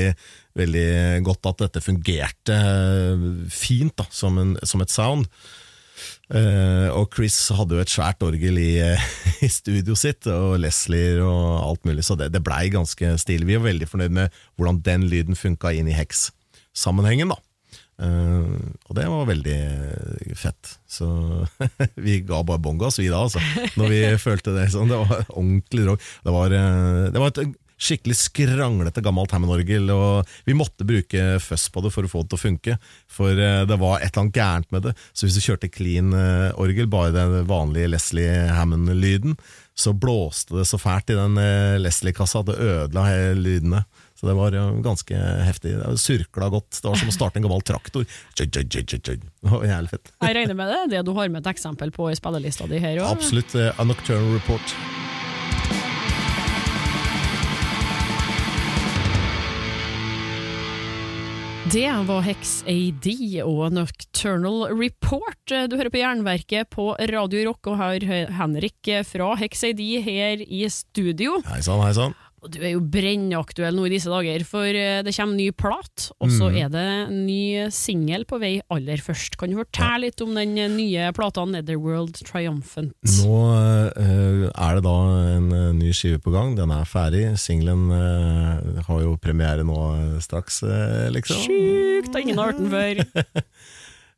veldig 0.59 0.87
godt 1.23 1.51
at 1.51 1.65
dette 1.65 1.83
fungerte 1.83 2.55
eh, 2.55 3.27
fint 3.51 3.93
da, 3.97 4.07
som, 4.11 4.39
en, 4.41 4.55
som 4.67 4.83
et 4.83 4.91
sound. 4.91 5.29
Eh, 6.31 6.87
og 6.91 7.11
Chris 7.15 7.37
hadde 7.55 7.77
jo 7.77 7.83
et 7.83 7.93
svært 7.93 8.23
orgel 8.25 8.59
i, 8.59 8.73
i 9.45 9.51
studio 9.51 9.95
sitt, 9.99 10.27
og 10.31 10.59
Leslie 10.63 11.21
og 11.23 11.61
alt 11.69 11.87
mulig, 11.87 12.05
så 12.07 12.17
det, 12.19 12.31
det 12.35 12.43
blei 12.43 12.65
ganske 12.73 13.15
stilig. 13.21 13.47
Vi 13.47 13.59
var 13.59 13.69
veldig 13.69 13.89
fornøyd 13.91 14.17
med 14.19 14.41
hvordan 14.57 14.83
den 14.87 15.07
lyden 15.11 15.39
funka 15.39 15.73
inn 15.77 15.91
i 15.91 15.95
Hex-sammenhengen. 15.95 17.31
da. 17.31 17.39
Eh, 18.01 18.69
og 18.89 18.97
det 18.97 19.07
var 19.09 19.29
veldig 19.29 19.57
fett. 20.37 20.75
Så 20.89 21.07
vi 22.05 22.21
ga 22.25 22.41
bare 22.45 22.61
bånn 22.61 22.81
gass, 22.81 22.99
vi 23.01 23.11
da, 23.11 23.23
altså. 23.27 23.41
Når 23.79 23.91
vi 23.93 24.03
følte 24.27 24.55
det 24.57 24.69
sånn. 24.73 24.91
Det 24.91 25.01
var 25.01 25.25
ordentlig 25.29 25.87
drog. 25.87 26.07
Det 26.25 26.37
var, 26.37 26.55
uh, 26.55 27.09
det 27.13 27.21
var 27.21 27.33
et 27.33 27.57
skikkelig 27.81 28.13
skranglete 28.13 29.01
gammelt 29.01 29.31
Hammond-orgel, 29.33 29.87
og 29.89 30.29
vi 30.45 30.53
måtte 30.53 30.85
bruke 30.85 31.39
fuzz 31.41 31.63
på 31.73 31.81
det 31.81 31.89
for 31.89 32.05
å 32.05 32.11
få 32.11 32.21
det 32.21 32.29
til 32.33 32.37
å 32.37 32.43
funke. 32.43 32.77
For 33.09 33.37
uh, 33.37 33.63
det 33.69 33.79
var 33.81 33.99
et 33.99 34.11
eller 34.11 34.25
annet 34.25 34.41
gærent 34.41 34.69
med 34.73 34.85
det. 34.89 34.93
Så 35.13 35.25
hvis 35.25 35.37
du 35.37 35.45
kjørte 35.45 35.71
clean 35.73 36.13
orgel, 36.61 36.89
bare 36.91 37.13
den 37.15 37.49
vanlige 37.49 37.93
Leslie 37.93 38.45
Hammond-lyden, 38.53 39.37
så 39.77 39.95
blåste 39.97 40.59
det 40.59 40.67
så 40.69 40.77
fælt 40.77 41.13
i 41.13 41.17
den 41.17 41.37
Leslie-kassa 41.81 42.41
at 42.41 42.49
det 42.51 42.59
ødela 42.59 43.05
hele 43.07 43.39
lydene. 43.39 43.85
Så 44.21 44.27
det 44.27 44.33
var 44.37 44.53
eh, 44.53 44.73
ganske 44.85 45.17
heftig. 45.17 45.71
Det 45.81 45.97
surkla 45.97 46.49
godt. 46.53 46.77
Det 46.77 46.85
var 46.85 46.99
som 47.01 47.09
å 47.09 47.13
starte 47.15 47.41
en 47.41 47.47
gammel 47.47 47.63
traktor. 47.65 48.05
Jævlig 48.37 49.89
fett. 49.89 50.11
Jeg 50.21 50.35
regner 50.37 50.59
med 50.59 50.69
det, 50.69 50.81
det 50.93 51.01
du 51.07 51.15
har 51.17 51.31
med 51.33 51.41
et 51.41 51.49
eksempel 51.55 51.89
på 51.95 52.11
i 52.11 52.17
spillelista 52.19 52.69
di 52.69 52.77
her 52.83 53.01
òg? 53.01 53.15
Absolutt. 53.17 53.57
eh, 53.57 53.73
A 53.81 53.83
Nocturnal 53.89 54.35
Report. 54.37 54.75
Det 61.71 61.89
var 62.05 62.21
Hex 62.21 62.61
AD 62.69 63.09
og 63.47 63.73
Nocturnal 63.73 64.67
Report. 64.75 65.41
Du 65.49 65.77
hører 65.79 65.89
på 65.89 66.01
Jernverket 66.03 66.69
på 66.69 66.91
Radio 67.09 67.45
Rock, 67.47 67.71
og 67.71 67.79
har 67.81 68.05
Henrik 68.37 68.91
fra 69.07 69.33
Hex 69.39 69.63
AD 69.71 69.81
her 70.05 70.43
i 70.45 70.67
studio. 70.69 71.39
Hei 71.47 71.63
sann, 71.65 71.81
hei 71.81 71.95
sann. 71.97 72.13
Og 72.41 72.49
Du 72.49 72.57
er 72.63 72.71
jo 72.73 72.79
brennaktuell 72.81 73.75
nå 73.77 73.83
i 73.85 73.91
disse 73.93 74.09
dager, 74.09 74.41
for 74.49 74.65
eh, 74.65 75.03
det 75.05 75.11
kommer 75.13 75.37
ny 75.37 75.51
plat, 75.53 76.07
og 76.17 76.31
så 76.33 76.47
Mm. 76.49 76.55
er 76.57 76.69
det 76.73 76.85
ny 77.13 77.69
singel 77.69 78.25
på 78.25 78.39
vei 78.41 78.55
aller 78.73 78.97
først. 78.97 79.37
Kan 79.37 79.51
du 79.53 79.59
fortelle 79.59 80.07
litt 80.07 80.21
om 80.25 80.33
den 80.33 80.55
nye 80.73 81.11
plata 81.13 81.45
Netherworld 81.45 82.17
Triumphant? 82.25 82.95
Nå 83.21 83.37
uh, 83.93 84.49
er 84.49 84.73
det 84.79 84.83
da 84.87 84.95
en 85.37 85.51
eh, 85.53 85.67
ny 85.77 85.91
skive 85.93 86.17
på 86.23 86.33
gang. 86.33 86.55
Den 86.57 86.71
er 86.73 86.89
ferdig. 86.89 87.27
Singelen 87.37 87.91
uh, 87.93 88.81
har 88.87 89.01
jo 89.05 89.13
premiere 89.21 89.61
nå 89.63 89.77
eh, 89.99 90.17
straks, 90.25 90.63
uh, 90.65 91.11
liksom. 91.13 91.45
Sjukt! 91.45 92.17
Ingen 92.17 92.41
har 92.41 92.53
hørt 92.53 92.63
den 92.63 92.73
før. 92.73 93.05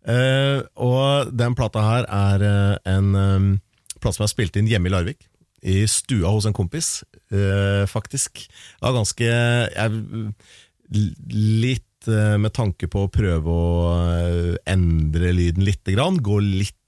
Eh, 0.04 0.60
og 0.84 1.30
den 1.32 1.54
plata 1.56 1.80
her 1.80 2.06
er 2.12 2.42
eh, 2.44 2.92
en 2.92 3.14
um, 3.16 3.46
plate 4.04 4.18
som 4.18 4.26
er 4.26 4.32
spilt 4.34 4.58
inn 4.60 4.68
hjemme 4.68 4.90
i 4.90 4.92
Larvik. 4.92 5.22
I 5.64 5.84
stua 5.88 6.34
hos 6.34 6.46
en 6.46 6.56
kompis, 6.56 7.04
eh, 7.32 7.88
faktisk. 7.88 8.46
Det 8.48 8.84
var 8.84 8.98
ganske 8.98 9.28
jeg, 9.28 10.34
Litt 10.94 12.08
eh, 12.12 12.36
med 12.38 12.54
tanke 12.54 12.90
på 12.92 13.06
å 13.06 13.12
prøve 13.12 13.50
å 13.54 13.94
eh, 13.96 14.50
endre 14.70 15.32
lyden 15.34 15.64
lite 15.66 15.96
grann. 15.96 16.20
Gå 16.22 16.40
litt 16.44 16.80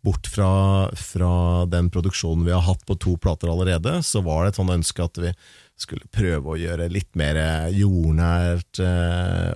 bort 0.00 0.30
fra, 0.32 0.88
fra 0.96 1.32
den 1.68 1.90
produksjonen 1.92 2.46
vi 2.46 2.54
har 2.54 2.62
hatt 2.64 2.86
på 2.88 2.94
to 2.96 3.18
plater 3.20 3.50
allerede, 3.52 3.98
så 4.00 4.22
var 4.24 4.46
det 4.46 4.54
et 4.54 4.60
sånt 4.62 4.72
ønske 4.72 5.04
at 5.04 5.20
vi 5.20 5.32
skulle 5.76 6.08
prøve 6.08 6.54
å 6.54 6.56
gjøre 6.56 6.86
litt 6.88 7.10
mer 7.20 7.36
jordnært 7.76 8.80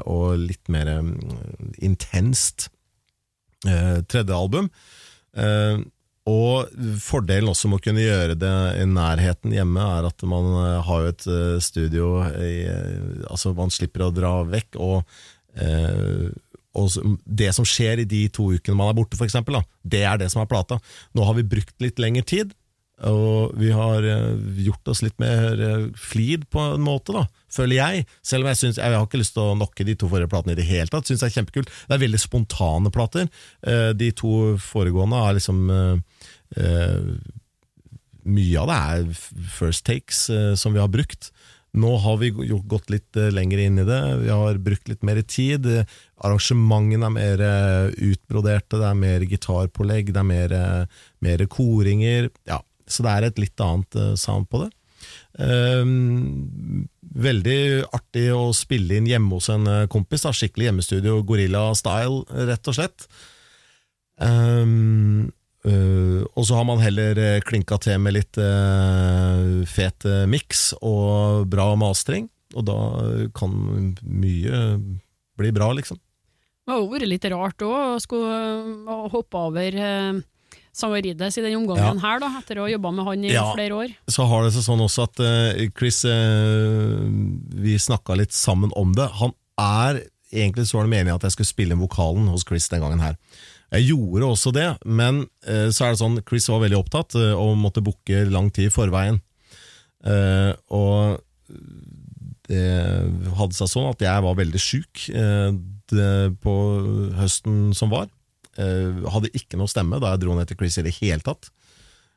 og 0.04 0.34
litt 0.42 0.68
mer 0.68 0.90
mm, 1.00 1.14
intenst 1.88 2.68
tredje 3.64 4.36
album. 4.36 4.68
Og 6.30 6.70
fordelen 7.04 7.50
også 7.52 7.68
med 7.68 7.82
å 7.82 7.84
kunne 7.84 8.04
gjøre 8.04 8.36
det 8.40 8.54
i 8.80 8.86
nærheten 8.88 9.52
hjemme, 9.52 9.82
er 9.98 10.08
at 10.08 10.24
man 10.28 10.46
eh, 10.62 10.78
har 10.86 11.02
jo 11.02 11.12
et 11.12 11.26
eh, 11.28 11.58
studio 11.60 12.08
i, 12.32 12.54
eh, 12.64 13.26
Altså, 13.28 13.52
man 13.56 13.72
slipper 13.72 14.06
å 14.06 14.14
dra 14.14 14.38
vekk, 14.48 14.78
og, 14.80 15.18
eh, 15.60 16.30
og 16.80 16.96
det 17.28 17.50
som 17.56 17.68
skjer 17.68 18.02
i 18.02 18.08
de 18.08 18.22
to 18.32 18.48
ukene 18.56 18.78
man 18.78 18.88
er 18.90 18.96
borte, 18.96 19.20
for 19.20 19.28
eksempel, 19.28 19.60
det 19.84 20.00
er 20.08 20.16
det 20.22 20.30
som 20.32 20.40
er 20.40 20.48
plata. 20.48 20.80
Nå 21.12 21.28
har 21.28 21.36
vi 21.36 21.44
brukt 21.56 21.76
litt 21.84 22.00
lengre 22.00 22.24
tid, 22.24 22.56
og 23.10 23.54
vi 23.60 23.70
har 23.74 24.04
eh, 24.08 24.34
gjort 24.64 24.88
oss 24.92 25.02
litt 25.04 25.16
mer 25.22 25.60
eh, 25.60 25.86
flid 25.98 26.46
på 26.52 26.62
en 26.74 26.84
måte, 26.84 27.14
da, 27.16 27.24
føler 27.52 27.76
jeg. 27.78 28.04
Selv 28.24 28.44
om 28.46 28.52
jeg 28.52 28.60
synes, 28.60 28.80
jeg 28.80 28.94
har 28.96 29.06
ikke 29.06 29.20
lyst 29.20 29.34
til 29.36 29.44
å 29.44 29.56
nokke 29.58 29.86
de 29.86 29.96
to 30.00 30.08
forrige 30.10 30.30
platene 30.32 30.54
i 30.54 30.58
det 30.60 30.66
hele 30.68 30.90
tatt. 30.92 31.08
Synes 31.08 31.22
det 31.24 31.30
er 31.30 31.36
kjempekult. 31.38 31.72
Det 31.88 31.96
er 31.96 32.04
veldig 32.04 32.20
spontane 32.22 32.92
plater. 32.94 33.30
Eh, 33.66 33.90
De 33.98 34.10
to 34.16 34.34
foregående 34.62 35.20
er 35.20 35.40
liksom 35.40 35.64
Mye 38.24 38.60
av 38.60 38.68
det 38.70 38.76
er 38.78 39.48
first 39.52 39.82
takes 39.88 40.20
som 40.60 40.72
vi 40.72 40.80
har 40.80 40.88
brukt. 40.92 41.32
Nå 41.74 41.90
har 42.04 42.20
vi 42.20 42.30
gått 42.30 42.92
litt 42.92 43.18
lenger 43.34 43.64
inn 43.64 43.80
i 43.82 43.86
det, 43.88 43.98
vi 44.22 44.30
har 44.30 44.60
brukt 44.62 44.86
litt 44.88 45.02
mer 45.04 45.18
tid. 45.26 45.66
Arrangementene 46.22 47.10
er 47.10 47.16
mer 47.16 47.42
utbroderte, 48.06 48.78
det 48.78 48.86
er 48.86 49.00
mer 49.00 49.26
gitarpålegg, 49.28 50.14
det 50.14 50.22
er 50.22 50.28
mer, 50.30 50.54
mer 51.26 51.44
koringer. 51.50 52.30
Ja, 52.46 52.60
så 52.86 53.04
det 53.06 53.12
er 53.12 53.28
et 53.28 53.40
litt 53.42 53.64
annet 53.64 54.00
eh, 54.00 54.14
sound 54.20 54.50
på 54.52 54.64
det. 54.64 54.72
Um, 55.36 56.86
veldig 57.14 57.84
artig 57.94 58.28
å 58.34 58.48
spille 58.56 58.98
inn 58.98 59.08
hjemme 59.08 59.36
hos 59.36 59.50
en 59.52 59.68
eh, 59.70 59.86
kompis. 59.90 60.24
Da. 60.26 60.34
Skikkelig 60.34 60.70
hjemmestudio, 60.70 61.20
gorilla 61.26 61.68
style, 61.78 62.24
rett 62.50 62.70
og 62.70 62.78
slett. 62.78 63.06
Um, 64.22 65.32
øh, 65.66 66.22
og 66.22 66.46
så 66.46 66.58
har 66.58 66.66
man 66.68 66.82
heller 66.82 67.18
eh, 67.18 67.40
klinka 67.42 67.80
til 67.82 67.98
med 68.02 68.14
litt 68.14 68.38
uh, 68.38 69.64
fet 69.66 70.06
eh, 70.06 70.22
miks 70.30 70.68
og 70.78 71.48
bra 71.50 71.72
mastring, 71.78 72.28
og 72.54 72.66
da 72.68 72.78
kan 73.34 73.54
mye 74.02 74.60
bli 75.34 75.50
bra, 75.54 75.72
liksom. 75.74 75.98
Det 76.64 76.72
har 76.72 76.86
vært 76.88 77.10
litt 77.10 77.26
rart 77.28 77.64
òg, 77.66 77.74
å 77.74 78.00
skulle 78.00 79.00
hoppe 79.12 79.42
over 79.50 79.74
Samarides 80.74 81.38
i 81.38 81.44
den 81.44 81.54
omgangen 81.60 82.00
her, 82.02 82.18
da, 82.22 82.32
etter 82.40 82.58
å 82.58 82.66
ha 82.66 82.72
jobba 82.72 82.90
med 82.96 83.06
han 83.06 83.26
i 83.28 83.34
flere 83.36 83.78
år. 83.78 83.94
Så 84.10 84.26
har 84.30 84.42
det 84.42 84.54
seg 84.56 84.66
sånn 84.66 84.82
også 84.82 85.06
at 85.06 85.22
uh, 85.22 85.64
Chris 85.78 86.00
uh, 86.08 87.04
Vi 87.62 87.76
snakka 87.78 88.16
litt 88.18 88.34
sammen 88.34 88.74
om 88.78 88.94
det. 88.98 89.06
Han 89.20 89.36
er 89.60 90.02
Egentlig 90.34 90.64
så 90.66 90.80
var 90.80 90.88
det 90.88 90.90
meningen 90.90 91.14
at 91.14 91.22
jeg 91.28 91.36
skulle 91.36 91.46
spille 91.46 91.76
vokalen 91.78 92.24
hos 92.26 92.42
Chris 92.42 92.64
den 92.66 92.80
gangen 92.82 92.98
her. 92.98 93.12
Jeg 93.74 93.88
gjorde 93.90 94.26
også 94.26 94.52
det, 94.54 94.66
men 94.86 95.24
uh, 95.48 95.68
så 95.74 95.86
er 95.86 95.94
det 95.94 96.00
sånn 96.00 96.20
Chris 96.26 96.48
var 96.50 96.62
veldig 96.64 96.80
opptatt 96.80 97.16
uh, 97.18 97.32
og 97.38 97.56
måtte 97.60 97.84
booke 97.84 98.24
lang 98.30 98.50
tid 98.54 98.70
i 98.70 98.74
forveien. 98.74 99.20
Uh, 100.04 100.52
og 100.74 101.22
det 102.44 102.64
hadde 103.38 103.56
seg 103.56 103.70
sånn 103.70 103.88
at 103.88 104.02
jeg 104.04 104.24
var 104.26 104.36
veldig 104.36 104.60
sjuk 104.60 105.06
på 106.44 106.54
høsten 107.16 107.70
som 107.76 107.92
var. 107.92 108.10
Eh, 108.60 109.04
hadde 109.10 109.32
ikke 109.34 109.58
noe 109.58 109.70
stemme 109.70 109.98
da 110.02 110.12
jeg 110.14 110.20
dro 110.24 110.32
ned 110.38 110.46
til 110.50 110.58
Chris 110.60 110.78
i 110.78 110.86
det 110.86 110.94
hele 111.00 111.22
tatt. 111.24 111.44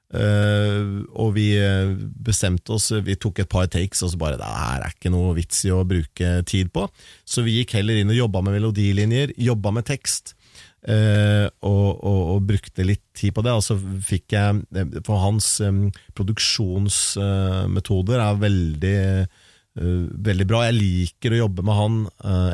Uh, 0.08 1.04
og 1.20 1.34
vi 1.36 1.50
eh, 1.60 1.90
bestemte 2.24 2.72
oss, 2.78 2.94
vi 3.04 3.18
tok 3.20 3.42
et 3.44 3.50
par 3.52 3.66
takes, 3.68 4.00
og 4.06 4.14
så 4.14 4.20
bare 4.22 4.38
det 4.40 4.48
her 4.48 4.86
er 4.86 4.94
ikke 4.94 5.12
noe 5.12 5.34
vits 5.36 5.66
i 5.68 5.72
å 5.76 5.82
bruke 5.88 6.30
tid 6.48 6.72
på. 6.72 6.86
Så 7.28 7.44
vi 7.44 7.58
gikk 7.58 7.76
heller 7.76 8.00
inn 8.00 8.14
og 8.14 8.22
jobba 8.22 8.40
med 8.46 8.56
melodilinjer, 8.56 9.36
jobba 9.50 9.70
med 9.76 9.84
tekst. 9.90 10.26
Uh, 10.88 11.52
og, 11.68 12.00
og, 12.06 12.22
og 12.38 12.46
brukte 12.48 12.88
litt 12.88 13.04
tid 13.18 13.36
på 13.36 13.44
det. 13.44 13.54
Og 13.58 13.64
så 13.66 13.76
fikk 14.08 14.32
jeg 14.38 14.64
For 15.04 15.18
hans 15.20 15.60
um, 15.66 15.90
produksjonsmetoder 16.16 18.24
er 18.24 18.40
veldig 18.46 19.00
uh, 19.28 20.06
veldig 20.30 20.48
bra. 20.48 20.64
Jeg 20.70 20.80
liker 20.80 21.36
å 21.36 21.44
jobbe 21.44 21.62
med 21.68 21.76
han. 21.78 22.00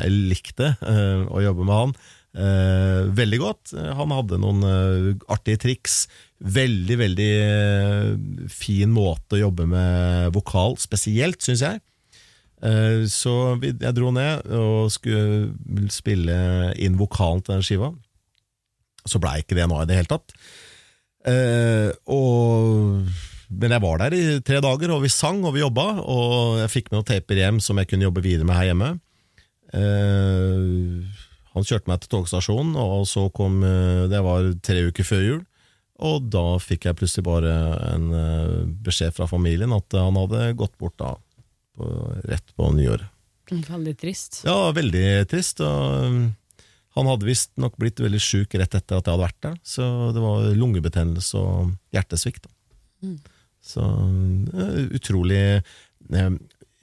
jeg 0.02 0.10
likte 0.34 0.66
å 0.82 1.38
jobbe 1.40 1.64
med 1.64 1.76
han 1.78 1.94
eh, 2.34 3.00
veldig 3.14 3.40
godt. 3.40 3.74
Han 3.98 4.14
hadde 4.14 4.40
noen 4.42 4.68
eh, 4.68 5.10
artige 5.32 5.62
triks. 5.66 6.04
Veldig, 6.44 6.96
veldig 7.00 7.30
eh, 7.40 8.08
fin 8.52 8.92
måte 8.92 9.38
å 9.38 9.44
jobbe 9.46 9.66
med 9.70 10.34
vokal, 10.36 10.76
spesielt, 10.82 11.40
syns 11.44 11.64
jeg. 11.64 11.82
Eh, 12.64 13.04
så 13.10 13.54
vi, 13.60 13.72
jeg 13.72 13.96
dro 13.96 14.12
ned 14.14 14.46
og 14.56 14.92
skulle 14.94 15.88
spille 15.92 16.36
inn 16.80 16.98
vokalen 17.00 17.44
til 17.44 17.56
den 17.56 17.66
skiva. 17.66 17.92
Så 19.04 19.20
blei 19.20 19.40
ikke 19.42 19.56
det 19.58 19.68
nå 19.68 19.82
i 19.82 19.88
det 19.88 19.98
hele 19.98 20.10
tatt. 20.10 20.36
Eh, 21.28 21.90
og, 22.12 23.08
men 23.52 23.74
jeg 23.74 23.84
var 23.84 24.00
der 24.04 24.16
i 24.16 24.22
tre 24.44 24.60
dager, 24.64 24.94
og 24.94 25.04
vi 25.04 25.12
sang 25.12 25.42
og 25.44 25.56
vi 25.56 25.64
jobba. 25.64 25.86
Og 26.04 26.62
jeg 26.62 26.72
fikk 26.72 26.90
med 26.90 27.00
noen 27.00 27.10
taper 27.12 27.40
hjem 27.40 27.60
som 27.64 27.80
jeg 27.80 27.90
kunne 27.90 28.08
jobbe 28.08 28.24
videre 28.24 28.48
med 28.48 28.58
her 28.58 28.70
hjemme. 28.72 28.94
Eh, 29.74 31.23
han 31.54 31.66
kjørte 31.66 31.90
meg 31.90 32.02
til 32.02 32.12
togstasjonen, 32.16 32.74
og 32.80 33.04
så 33.06 33.28
kom 33.34 33.60
eh, 33.66 34.06
Det 34.10 34.20
var 34.26 34.48
tre 34.64 34.88
uker 34.90 35.06
før 35.06 35.24
jul. 35.24 35.42
Og 36.04 36.24
da 36.26 36.58
fikk 36.58 36.88
jeg 36.88 36.98
plutselig 36.98 37.26
bare 37.28 37.52
en 37.92 38.08
eh, 38.18 38.62
beskjed 38.86 39.14
fra 39.14 39.28
familien 39.30 39.74
at 39.76 39.94
han 39.94 40.18
hadde 40.18 40.48
gått 40.58 40.74
bort 40.82 40.96
da, 40.98 41.14
på, 41.78 41.90
rett 42.26 42.56
på 42.58 42.70
nyåret. 42.74 43.10
Veldig 43.50 43.94
trist. 44.00 44.40
Ja, 44.48 44.72
veldig 44.74 45.06
trist. 45.30 45.60
Og 45.62 46.08
um, 46.08 46.24
han 46.96 47.08
hadde 47.10 47.28
visstnok 47.28 47.76
blitt 47.78 48.00
veldig 48.02 48.20
sjuk 48.22 48.54
rett 48.58 48.74
etter 48.74 48.98
at 48.98 49.06
jeg 49.06 49.14
hadde 49.14 49.24
vært 49.26 49.40
der, 49.44 49.56
så 49.66 49.86
det 50.14 50.22
var 50.22 50.46
lungebetennelse 50.56 51.40
og 51.40 51.72
hjertesvikt. 51.94 52.46
Mm. 53.04 53.18
Så 53.64 53.84
eh, 53.84 54.80
utrolig 54.94 55.42
eh, 55.58 56.30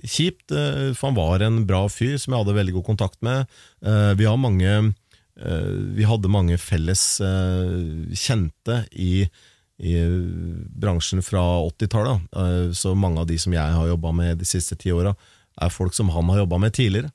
kjipt, 0.03 0.51
eh, 0.51 0.91
for 0.97 1.09
han 1.09 1.17
var 1.17 1.45
en 1.45 1.61
bra 1.69 1.85
fyr 1.89 2.17
som 2.17 2.33
jeg 2.33 2.43
hadde 2.43 2.57
veldig 2.57 2.75
god 2.79 2.87
kontakt 2.91 3.21
med. 3.25 3.47
Eh, 3.85 4.13
vi 4.17 4.27
mange 4.37 4.71
eh, 4.71 5.71
Vi 5.97 6.03
hadde 6.03 6.31
mange 6.31 6.57
felles 6.57 7.21
kjente 8.13 8.85
i 8.91 9.29
i 9.81 9.95
bransjen 10.77 11.23
fra 11.25 11.41
80-tallet. 11.65 12.21
eh, 12.37 12.71
Så 12.71 12.93
mange 12.95 13.19
av 13.19 13.25
de 13.25 13.37
som 13.41 13.53
jeg 13.53 13.73
har 13.73 13.87
jobba 13.87 14.11
med 14.13 14.37
de 14.37 14.45
siste 14.45 14.75
ti 14.77 14.91
åra, 14.91 15.15
er 15.59 15.69
folk 15.73 15.93
som 15.93 16.09
han 16.09 16.29
har 16.29 16.43
jobba 16.43 16.57
med 16.57 16.73
tidligere. 16.73 17.11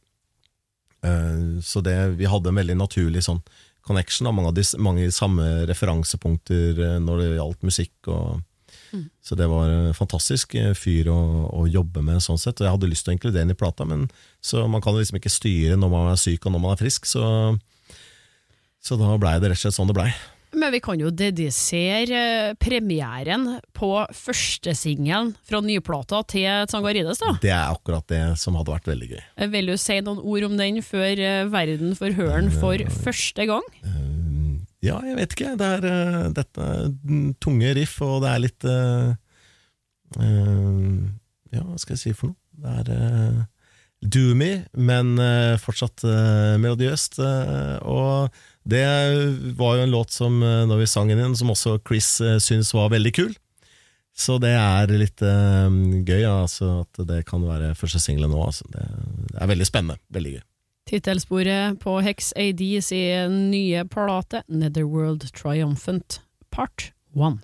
Så 1.63 1.81
det, 1.81 2.17
vi 2.19 2.27
hadde 2.27 2.49
en 2.49 2.59
veldig 2.59 2.75
naturlig 2.77 3.23
sånn 3.23 3.39
connection. 3.87 4.27
Mange 4.35 4.49
av 4.49 4.55
de 4.55 4.65
mange 4.83 5.07
samme 5.15 5.45
referansepunkter 5.69 6.99
når 6.99 7.21
det 7.21 7.29
gjaldt 7.37 7.63
musikk. 7.63 7.95
Og, 8.11 8.41
Så 9.23 9.35
det 9.39 9.49
var 9.51 9.71
en 9.71 9.95
fantastisk 9.97 10.55
eh, 10.59 10.73
fyr 10.79 11.11
å, 11.13 11.19
å 11.51 11.67
jobbe 11.71 12.03
med, 12.05 12.23
sånn 12.25 12.39
sett. 12.41 12.61
Og 12.61 12.67
jeg 12.67 12.75
hadde 12.77 12.91
lyst 12.91 13.07
til 13.07 13.15
å 13.15 13.17
inkludere 13.17 13.43
den 13.45 13.55
i 13.57 13.59
plata, 13.59 13.87
men 13.89 14.07
så 14.45 14.67
man 14.71 14.85
kan 14.85 14.97
liksom 14.97 15.19
ikke 15.21 15.33
styre 15.33 15.77
når 15.81 15.93
man 15.93 16.13
er 16.13 16.21
syk 16.21 16.47
og 16.47 16.55
når 16.55 16.63
man 16.63 16.77
er 16.77 16.81
frisk. 16.85 17.09
Så, 17.11 17.27
så 18.83 18.99
da 19.01 19.17
blei 19.21 19.37
det 19.43 19.51
rett 19.53 19.61
og 19.61 19.67
slett 19.67 19.79
sånn 19.79 19.91
det 19.91 19.99
blei. 19.99 20.11
Men 20.57 20.71
vi 20.73 20.79
kan 20.81 20.97
jo 21.03 21.11
dedisere 21.13 22.21
eh, 22.51 22.55
premieren 22.63 23.59
på 23.77 23.91
førstesingelen 24.15 25.35
fra 25.45 25.61
nyplata 25.61 26.23
til 26.31 26.47
Tsangarides, 26.71 27.21
da. 27.21 27.35
Det 27.43 27.53
er 27.53 27.75
akkurat 27.75 28.07
det 28.09 28.23
som 28.41 28.57
hadde 28.57 28.73
vært 28.73 28.89
veldig 28.89 29.11
gøy. 29.11 29.25
Eh, 29.37 29.51
Vil 29.53 29.73
du 29.73 29.77
si 29.81 29.99
noen 30.07 30.23
ord 30.23 30.49
om 30.49 30.57
den 30.57 30.81
før 30.87 31.21
verden 31.53 31.99
får 31.99 32.17
høre 32.17 32.39
den 32.47 32.55
for 32.55 32.87
første 33.03 33.51
gang? 33.51 33.69
Ja, 34.87 35.01
jeg 35.07 35.19
vet 35.19 35.35
ikke. 35.35 35.53
Det 35.59 35.69
er 35.79 35.87
uh, 35.87 36.23
dette 36.35 36.71
tunge 37.43 37.75
riff, 37.79 37.99
og 38.05 38.23
det 38.25 38.33
er 38.33 38.43
litt 38.45 38.67
uh, 38.71 39.13
Ja, 41.55 41.63
hva 41.63 41.79
skal 41.81 41.97
jeg 41.97 42.03
si 42.03 42.15
for 42.17 42.33
noe? 42.33 42.41
Det 42.57 42.97
er 42.97 43.45
doomy, 44.07 44.51
men 44.79 45.17
fortsatt 45.61 46.05
melodiøst. 46.63 47.19
og 47.85 48.37
det 48.65 48.85
var 49.59 49.77
jo 49.77 49.85
en 49.85 49.93
låt 49.93 50.15
som, 50.15 50.39
når 50.41 50.81
vi 50.81 50.89
sang 50.89 51.11
den 51.11 51.21
inn, 51.25 51.37
som 51.37 51.53
også 51.53 51.79
Chris 51.85 52.15
uh, 52.25 52.37
syntes 52.41 52.73
var 52.77 52.93
veldig 52.95 53.13
kul. 53.17 53.35
Så 54.17 54.39
det 54.41 54.55
er 54.57 54.93
litt 54.97 55.21
gøy 55.21 56.23
altså, 56.25 56.87
at 56.87 57.03
det 57.09 57.27
kan 57.29 57.45
være 57.45 57.75
første 57.77 58.01
singelen 58.01 58.33
nå. 58.33 58.41
Altså. 58.47 58.65
Det 58.73 58.87
er 59.37 59.51
veldig 59.51 59.69
spennende. 59.69 60.01
Veldig 60.17 60.39
gøy. 60.39 60.45
Tittelsporet 60.87 61.81
på 61.81 62.01
Hex 62.01 62.33
AD 62.37 62.61
sin 62.83 63.51
nye 63.51 63.85
plate, 63.91 64.43
Netherworld 64.47 65.33
Triumphant, 65.35 66.21
part 66.51 66.93
one. 67.13 67.39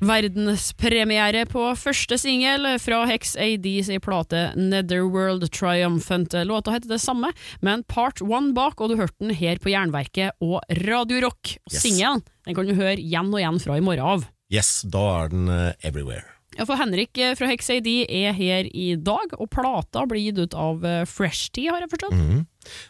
Verdenspremiere 0.00 1.42
på 1.50 1.62
første 1.76 2.16
singel 2.20 2.64
fra 2.80 3.02
Hex 3.10 3.34
AD 3.36 3.66
sin 3.84 4.00
plate 4.00 4.46
Netherworld 4.56 5.44
Triumphant. 5.52 6.32
Låta 6.48 6.72
heter 6.72 6.94
det 6.94 7.02
samme, 7.04 7.32
men 7.60 7.84
part 7.84 8.22
one 8.24 8.54
bak, 8.56 8.80
og 8.80 8.92
du 8.92 8.96
hørte 8.96 9.20
den 9.20 9.34
her 9.36 9.60
på 9.60 9.74
Jernverket 9.74 10.40
og 10.40 10.60
Radio 10.86 11.20
Rock. 11.26 11.56
Yes. 11.68 11.82
Singelen 11.84 12.24
den 12.48 12.56
kan 12.56 12.66
du 12.66 12.74
høre 12.78 12.96
igjen 12.96 13.28
og 13.28 13.42
igjen 13.42 13.60
fra 13.60 13.76
i 13.76 13.84
morgen 13.84 14.14
av. 14.16 14.28
Yes, 14.50 14.80
da 14.88 15.02
er 15.20 15.34
den 15.34 15.50
uh, 15.52 15.72
everywhere. 15.86 16.24
Ja, 16.56 16.64
for 16.66 16.80
Henrik 16.80 17.18
eh, 17.20 17.36
fra 17.38 17.46
Hex 17.46 17.68
AD 17.70 17.86
er 18.08 18.32
her 18.34 18.66
i 18.74 18.94
dag, 18.98 19.36
og 19.38 19.52
plata 19.54 20.02
blir 20.08 20.24
gitt 20.24 20.40
ut 20.40 20.56
av 20.58 20.82
eh, 20.84 21.04
Fresh 21.08 21.52
Tea, 21.54 21.70
har 21.70 21.84
jeg 21.84 21.92
forstått? 21.92 22.16
Mhm. 22.16 22.46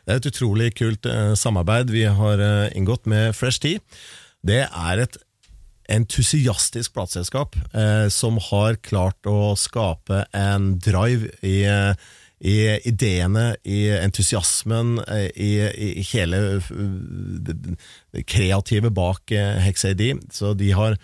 Det 0.06 0.14
er 0.14 0.18
et 0.18 0.30
utrolig 0.30 0.70
kult 0.74 1.06
uh, 1.06 1.34
samarbeid 1.38 1.92
vi 1.94 2.02
har 2.10 2.40
uh, 2.42 2.70
inngått 2.74 3.04
med 3.10 3.36
Fresh 3.38 3.62
Tea. 3.62 3.82
Det 4.42 4.64
er 4.64 5.02
et 5.04 5.20
entusiastisk 5.90 6.94
plateselskap 6.94 7.56
eh, 7.74 8.06
som 8.12 8.38
har 8.50 8.78
klart 8.86 9.26
å 9.28 9.52
skape 9.58 10.24
en 10.36 10.72
drive 10.82 11.30
i, 11.42 11.62
eh, 11.68 11.94
i 12.40 12.54
ideene, 12.88 13.56
i 13.68 13.82
entusiasmen, 13.98 14.94
eh, 15.06 15.26
i, 15.34 15.50
i 16.00 16.04
hele 16.12 16.40
eh, 16.56 16.70
det, 17.48 17.56
kreative 18.30 18.92
bak 18.96 19.34
eh, 19.36 19.58
Hex 19.66 19.84
AD. 19.90 20.04
Så 20.32 20.54
de 20.56 20.70
har, 20.72 20.96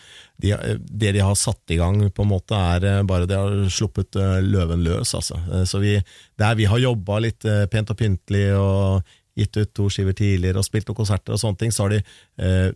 de, 0.42 0.54
det 0.78 1.12
de 1.18 1.26
har 1.26 1.36
satt 1.36 1.74
i 1.74 1.80
gang, 1.82 2.00
på 2.10 2.24
en 2.24 2.32
måte 2.32 2.56
er 2.56 2.88
eh, 2.88 3.02
bare 3.08 3.28
de 3.28 3.36
har 3.36 3.68
sluppet 3.72 4.16
eh, 4.16 4.38
løven 4.46 4.86
løs. 4.86 5.12
Altså. 5.18 5.42
Eh, 5.52 5.66
Så 5.68 5.82
vi, 5.84 5.98
der 6.40 6.56
vi 6.56 6.70
har 6.70 6.82
jobba 6.82 7.20
litt 7.26 7.44
eh, 7.44 7.66
pent 7.72 7.92
og 7.92 8.00
pyntelig 8.00 8.48
og 8.56 9.16
gitt 9.36 9.56
ut 9.60 9.72
to 9.76 9.88
skiver 9.92 10.16
tidligere 10.16 10.62
og 10.62 10.66
spilt 10.66 10.88
noen 10.88 11.00
konserter 11.02 11.36
og 11.36 11.42
sånne 11.42 11.60
ting, 11.60 11.74
så 11.74 11.86
har 11.86 11.96
de 11.96 12.00
eh, 12.40 12.70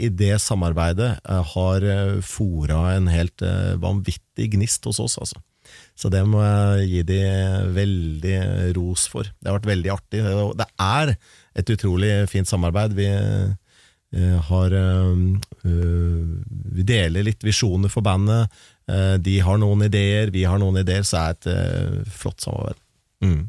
i 0.00 0.08
det 0.12 0.36
samarbeidet 0.42 1.10
eh, 1.18 1.52
har 1.54 1.84
eh, 1.84 2.14
fora 2.24 2.94
en 2.94 3.10
helt 3.12 3.44
eh, 3.44 3.74
vanvittig 3.82 4.50
gnist 4.56 4.88
hos 4.88 5.02
oss, 5.02 5.18
altså. 5.20 5.42
Så 5.98 6.10
det 6.12 6.22
må 6.28 6.42
jeg 6.44 6.88
gi 6.90 7.02
de 7.08 7.20
veldig 7.74 8.36
ros 8.76 9.06
for. 9.10 9.26
Det 9.26 9.48
har 9.50 9.56
vært 9.58 9.70
veldig 9.72 9.90
artig. 9.96 10.20
Det 10.60 10.66
er 10.78 11.14
et 11.58 11.72
utrolig 11.74 12.10
fint 12.30 12.48
samarbeid. 12.48 12.94
Vi 12.94 13.08
eh, 13.10 14.36
har 14.50 14.76
eh, 14.78 15.18
Vi 16.76 16.86
deler 16.86 17.26
litt 17.26 17.42
visjoner 17.44 17.90
for 17.92 18.06
bandet. 18.06 18.52
De 18.86 19.40
har 19.42 19.58
noen 19.58 19.82
ideer, 19.88 20.30
vi 20.30 20.44
har 20.46 20.60
noen 20.62 20.78
ideer, 20.78 21.02
så 21.02 21.18
er 21.18 21.34
det 21.34 21.38
et 21.40 21.48
eh, 21.56 22.12
flott 22.14 22.44
samarbeid. 22.44 22.78
Mm. 23.26 23.40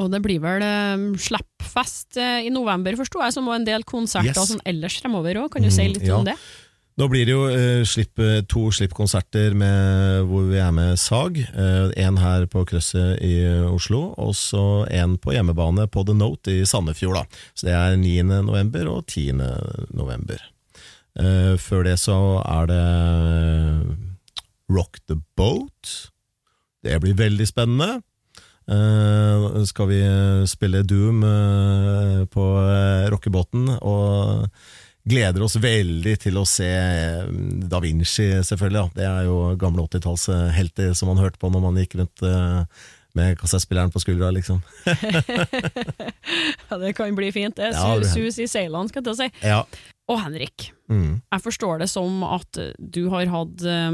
Og 0.00 0.08
det 0.12 0.22
blir 0.24 0.40
vel 0.40 0.62
um, 0.64 1.06
slippfest 1.20 2.16
eh, 2.16 2.46
i 2.46 2.50
november, 2.50 2.96
forsto 2.96 3.20
jeg, 3.20 3.34
som 3.34 3.44
var 3.50 3.58
en 3.60 3.66
del 3.68 3.82
konserter 3.84 4.32
Yes. 4.32 4.48
sånn 4.54 4.62
ellers 4.64 4.96
fremover 5.02 5.36
òg. 5.42 5.50
Kan 5.52 5.62
du 5.66 5.70
si 5.70 5.84
litt 5.88 6.00
Mm, 6.02 6.08
ja. 6.08 6.16
om 6.16 6.24
det? 6.30 6.36
Nå 7.00 7.06
blir 7.08 7.24
det 7.24 7.32
jo 7.32 7.42
eh, 7.48 7.82
slipp, 7.88 8.18
eh, 8.20 8.42
to 8.48 8.66
slippkonserter 8.72 9.54
hvor 10.28 10.48
vi 10.50 10.58
er 10.60 10.72
med 10.76 10.98
Sag. 11.00 11.38
Én 11.96 12.18
her 12.20 12.44
på 12.52 12.64
Krøsset 12.68 13.20
i 13.24 13.34
Oslo, 13.68 14.14
og 14.20 14.34
så 14.36 14.86
en 14.92 15.16
på 15.18 15.32
hjemmebane 15.32 15.86
på 15.88 16.04
The 16.08 16.12
Note 16.16 16.52
i 16.52 16.64
Sandefjord. 16.68 17.14
Da. 17.20 17.24
Så 17.56 17.68
det 17.68 17.76
er 17.76 17.96
9. 17.96 18.42
november 18.44 18.88
og 18.92 19.06
10. 19.06 19.32
november. 19.96 20.40
Eh, 21.20 21.56
før 21.60 21.84
det 21.84 21.98
så 22.00 22.16
er 22.44 22.66
det 22.72 23.96
Rock 24.72 25.00
the 25.08 25.16
Boat. 25.36 26.10
Det 26.82 26.96
blir 27.04 27.14
veldig 27.18 27.46
spennende. 27.48 28.02
Eh, 28.70 29.64
skal 29.66 29.88
vi 29.90 30.00
spille 30.48 30.82
Doom 30.86 31.22
eh, 31.26 32.22
på 32.30 32.44
eh, 32.62 33.08
rockebåten, 33.12 33.68
og 33.82 34.46
gleder 35.08 35.42
oss 35.42 35.56
veldig 35.58 36.14
til 36.22 36.36
å 36.38 36.44
se 36.46 36.68
Da 37.66 37.80
Vinci, 37.82 38.28
selvfølgelig. 38.46 38.82
Da. 38.94 39.00
Det 39.00 39.06
er 39.08 39.24
jo 39.26 39.38
gamle 39.58 39.82
80-tallshelter 39.88 40.92
som 40.94 41.10
man 41.10 41.18
hørte 41.24 41.40
på 41.42 41.50
når 41.50 41.64
man 41.64 41.80
gikk 41.82 41.96
rundt 41.98 42.22
med 43.18 43.34
kassettspilleren 43.36 43.90
på 43.92 44.00
skuldra, 44.00 44.30
liksom. 44.32 44.62
Ja, 46.70 46.78
det 46.80 46.94
kan 46.96 47.12
bli 47.18 47.28
fint. 47.34 47.56
Det 47.58 47.72
Ja, 47.74 47.96
sus 48.08 48.38
i 48.40 48.46
seilene, 48.48 48.88
skal 48.88 49.02
jeg 49.02 49.08
til 49.08 49.12
å 49.12 49.18
si. 49.18 49.28
Ja. 49.44 49.58
Og 50.08 50.20
Henrik, 50.22 50.70
Mm. 50.92 51.22
jeg 51.32 51.40
forstår 51.40 51.78
det 51.80 51.88
som 51.88 52.22
at 52.26 52.58
du 52.78 53.08
har 53.08 53.26
hatt 53.32 53.62
eh, 53.64 53.90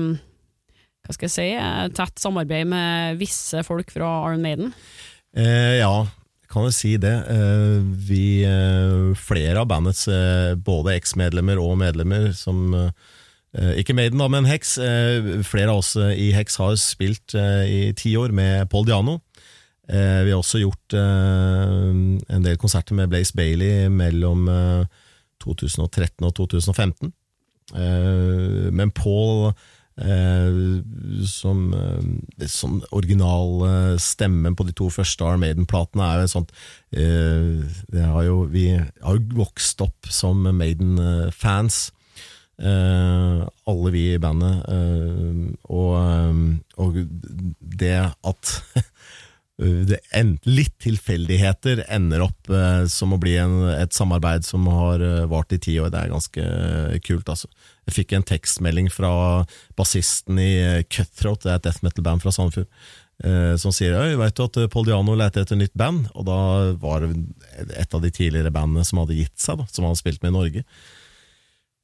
hva 1.09 1.17
skal 1.17 1.25
jeg 1.31 1.33
si, 1.33 1.49
tett 1.97 2.21
samarbeid 2.21 2.69
med 2.69 3.17
visse 3.17 3.63
folk 3.65 3.89
fra 3.95 4.11
Iron 4.29 4.45
Maiden. 4.45 4.75
Eh, 5.33 5.79
ja, 5.81 6.05
kan 6.53 6.67
jo 6.67 6.73
si 6.75 6.97
det. 7.01 7.15
Eh, 7.33 7.79
vi, 8.09 8.45
eh, 8.45 9.15
flere 9.17 9.63
av 9.63 9.71
bandets 9.71 10.05
eh, 10.13 10.53
både 10.53 10.99
eksmedlemmer 10.99 11.61
og 11.63 11.79
medlemmer 11.81 12.29
som 12.37 12.75
eh, 12.77 13.73
Ikke 13.81 13.97
Maiden, 13.97 14.21
da, 14.21 14.29
men 14.29 14.45
Hex. 14.45 14.77
Eh, 14.85 15.41
flere 15.49 15.73
av 15.73 15.81
oss 15.81 15.95
i 15.97 16.29
Hex 16.37 16.61
har 16.61 16.77
spilt 16.77 17.33
i 17.33 17.95
ti 17.97 18.13
år 18.21 18.37
med 18.37 18.69
Paul 18.69 18.85
Diano. 18.87 19.23
Vi 19.89 20.29
har 20.29 20.37
også 20.37 20.59
gjort 20.61 20.93
en 20.93 22.43
del 22.45 22.59
konserter 22.61 22.93
med 22.93 23.09
Blaze 23.09 23.33
Bailey 23.33 23.87
mellom 23.89 24.43
eh, 24.53 24.99
2013 25.41 26.27
og 26.29 26.35
2015. 26.37 27.15
Eh, 27.73 28.69
men 28.73 28.93
Paul 28.93 29.55
eh, 30.01 30.59
som, 31.29 31.63
eh, 31.75 32.47
sånn 32.49 32.81
original 32.95 33.63
eh, 33.69 33.95
på 34.59 34.67
de 34.69 34.75
to 34.77 34.89
første 34.93 35.27
Arm 35.27 35.43
Maiden-platene 35.45 36.07
er 36.07 36.23
jo 36.23 36.33
sånt 36.33 36.55
eh, 36.93 37.63
har 38.07 38.27
jo, 38.27 38.43
Vi 38.53 38.71
har 38.79 39.19
jo 39.19 39.39
vokst 39.43 39.81
opp 39.85 40.11
som 40.13 40.47
Maiden-fans. 40.47 41.89
Eh, 42.59 43.43
alle 43.71 43.95
vi 43.95 44.05
i 44.15 44.21
bandet. 44.23 44.65
eh, 44.69 45.43
og, 45.71 45.95
og 46.79 47.03
det 47.79 47.97
at 48.07 48.55
det 49.59 49.99
litt 50.47 50.77
tilfeldigheter 50.85 51.83
ender 51.91 52.23
opp 52.29 52.51
som 52.87 53.11
å 53.11 53.19
bli 53.19 53.33
en, 53.43 53.57
et 53.73 53.91
samarbeid 53.91 54.47
som 54.47 54.69
har 54.71 55.03
vart 55.27 55.51
i 55.51 55.59
ti 55.59 55.75
år. 55.83 55.91
Det 55.91 56.05
er 56.05 56.13
ganske 56.13 56.45
kult, 57.03 57.27
altså. 57.27 57.51
Jeg 57.89 57.97
fikk 58.03 58.15
en 58.19 58.27
tekstmelding 58.29 58.91
fra 58.93 59.11
bassisten 59.79 60.37
i 60.43 60.51
eh, 60.61 60.85
Cutthroat, 60.93 61.41
det 61.45 61.53
er 61.55 61.61
et 61.61 61.69
death 61.71 61.85
metal-band 61.87 62.21
fra 62.21 62.33
Sandefjord, 62.35 62.69
eh, 63.25 63.55
som 63.61 63.73
sier 63.73 63.97
Øy, 63.97 64.19
vet 64.21 64.37
du 64.37 64.45
at 64.45 64.61
Paul 64.75 64.85
Diano 64.85 65.17
leter 65.17 65.47
etter 65.47 65.57
nytt 65.57 65.73
band? 65.79 66.11
Og 66.13 66.29
da 66.29 66.39
var 66.83 67.07
det 67.07 67.15
et 67.81 67.97
av 67.97 68.05
de 68.05 68.13
tidligere 68.13 68.53
bandene 68.53 68.85
som 68.85 69.01
hadde 69.01 69.17
gitt 69.17 69.41
seg, 69.41 69.63
da, 69.63 69.69
som 69.73 69.87
han 69.87 69.95
hadde 69.95 70.03
spilt 70.03 70.21
med 70.25 70.35
i 70.35 70.37
Norge. 70.37 70.65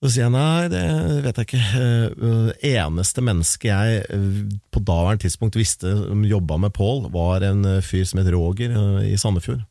Så 0.05 0.11
sier 0.13 0.27
jeg 0.27 0.35
nei, 0.35 0.69
det 0.69 0.85
vet 1.25 1.39
jeg 1.41 1.47
ikke. 1.49 2.57
Eneste 2.69 3.23
menneske 3.25 3.71
jeg 3.71 4.03
på 4.75 4.83
daværende 4.85 5.25
tidspunkt 5.25 5.57
visste 5.57 5.95
som 5.97 6.27
jobba 6.29 6.59
med 6.61 6.75
Paul, 6.77 7.07
var 7.15 7.47
en 7.49 7.65
fyr 7.81 8.05
som 8.05 8.21
het 8.21 8.29
Roger 8.35 8.75
i 9.01 9.15
Sandefjord. 9.17 9.63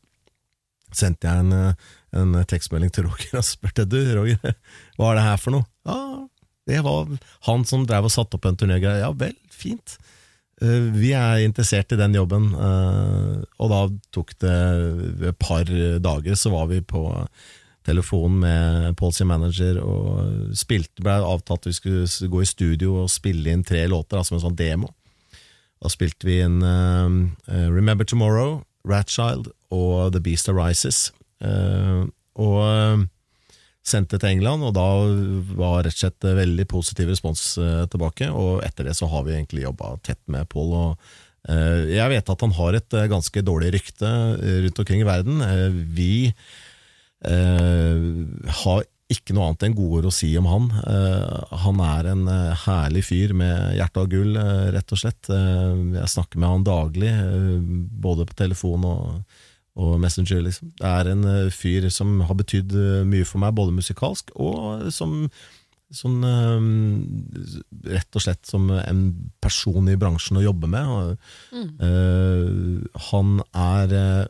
Sendte 0.90 1.30
jeg 1.30 1.44
en, 1.44 1.76
en 2.14 2.36
tekstmelding 2.50 2.92
til 2.94 3.08
Roger 3.08 3.40
og 3.40 3.46
spurte 3.46 3.86
du, 3.88 3.98
Roger, 4.16 4.56
hva 4.98 5.10
er 5.10 5.20
det 5.20 5.26
her 5.28 5.40
for 5.42 5.56
noe? 5.56 5.68
Ja, 5.88 5.98
det 6.70 6.80
var 6.86 7.10
han 7.48 7.66
som 7.68 7.84
drev 7.88 8.08
og 8.08 8.14
satte 8.14 8.38
opp 8.38 8.48
en 8.48 8.58
turnégreie. 8.60 9.02
Ja 9.02 9.10
vel, 9.12 9.36
fint. 9.52 9.98
Uh, 10.62 10.88
vi 10.94 11.10
er 11.18 11.42
interessert 11.44 11.92
i 11.92 11.98
den 11.98 12.14
jobben, 12.16 12.52
uh, 12.54 13.42
og 13.58 13.72
da 13.72 13.82
tok 14.14 14.32
det 14.44 14.56
et 15.32 15.42
par 15.42 15.68
dager, 16.00 16.38
så 16.38 16.54
var 16.54 16.70
vi 16.70 16.80
på 16.80 17.04
telefonen 17.84 18.38
med 18.40 18.96
Paul 18.96 19.12
manager 19.28 19.80
og 19.82 20.54
spilte, 20.56 21.02
ble 21.04 21.18
avtalt 21.20 21.68
vi 21.68 21.74
skulle 21.76 22.30
gå 22.32 22.42
i 22.42 22.48
studio 22.48 23.02
og 23.02 23.12
spille 23.12 23.52
inn 23.52 23.64
tre 23.66 23.84
låter, 23.90 24.18
altså 24.18 24.38
en 24.38 24.46
sånn 24.46 24.56
demo. 24.58 24.88
Da 25.84 25.90
spilte 25.92 26.24
vi 26.24 26.38
inn 26.40 26.62
eh, 26.64 27.18
eh, 27.52 27.68
Remember 27.68 28.08
Tomorrow, 28.08 28.62
Ratchild 28.88 29.50
og 29.74 30.14
The 30.14 30.22
Beast 30.24 30.48
Arises. 30.48 31.10
Eh, 31.42 32.04
og 32.44 32.60
eh, 32.62 33.04
sendte 33.84 34.18
til 34.20 34.36
England, 34.36 34.64
og 34.64 34.74
da 34.76 34.86
var 35.58 35.84
rett 35.84 35.96
og 35.96 36.02
slett 36.06 36.30
veldig 36.38 36.66
positiv 36.70 37.10
respons 37.12 37.46
eh, 37.60 37.84
tilbake. 37.92 38.30
Og 38.32 38.64
etter 38.66 38.88
det 38.88 38.96
så 38.98 39.10
har 39.12 39.26
vi 39.26 39.36
egentlig 39.36 39.66
jobba 39.66 39.96
tett 40.06 40.22
med 40.26 40.48
Paul. 40.52 40.74
og 40.86 41.20
jeg 41.44 42.08
vet 42.08 42.30
at 42.32 42.40
han 42.40 42.54
har 42.56 42.72
et 42.72 42.94
ganske 43.12 43.40
dårlig 43.44 43.74
rykte 43.74 44.08
rundt 44.64 44.78
omkring 44.80 45.02
i 45.02 45.04
verden. 45.04 45.42
Vi 45.92 46.32
har 47.20 48.80
ikke 49.12 49.36
noe 49.36 49.50
annet 49.50 49.66
enn 49.66 49.76
godord 49.76 50.08
å 50.08 50.14
si 50.16 50.30
om 50.40 50.48
han. 50.48 50.70
Han 51.66 51.82
er 51.84 52.08
en 52.14 52.24
herlig 52.62 53.04
fyr 53.10 53.36
med 53.36 53.76
hjerte 53.76 54.00
av 54.00 54.08
gull, 54.14 54.40
rett 54.72 54.96
og 54.96 55.02
slett. 55.02 55.28
Jeg 55.28 56.14
snakker 56.14 56.40
med 56.40 56.48
han 56.48 56.64
daglig, 56.64 57.12
både 58.08 58.24
på 58.30 58.40
telefon 58.40 58.88
og, 58.88 59.43
og 59.74 59.98
Messenger. 60.02 60.42
Liksom. 60.46 60.70
Det 60.78 60.86
er 60.86 61.10
en 61.10 61.24
eh, 61.26 61.50
fyr 61.54 61.88
som 61.90 62.20
har 62.28 62.38
betydd 62.38 62.72
eh, 62.78 63.02
mye 63.08 63.26
for 63.26 63.42
meg, 63.42 63.56
både 63.58 63.74
musikalsk 63.76 64.34
og 64.36 64.88
som 64.94 65.28
Sånn, 65.94 66.24
eh, 66.26 67.90
rett 67.92 68.16
og 68.18 68.22
slett 68.24 68.48
som 68.48 68.64
en 68.72 69.02
person 69.44 69.86
i 69.92 69.94
bransjen 70.00 70.40
å 70.40 70.42
jobbe 70.42 70.66
med. 70.72 71.18
Eh, 71.54 73.02
han 73.12 73.34
er 73.52 73.94
eh, 73.94 74.24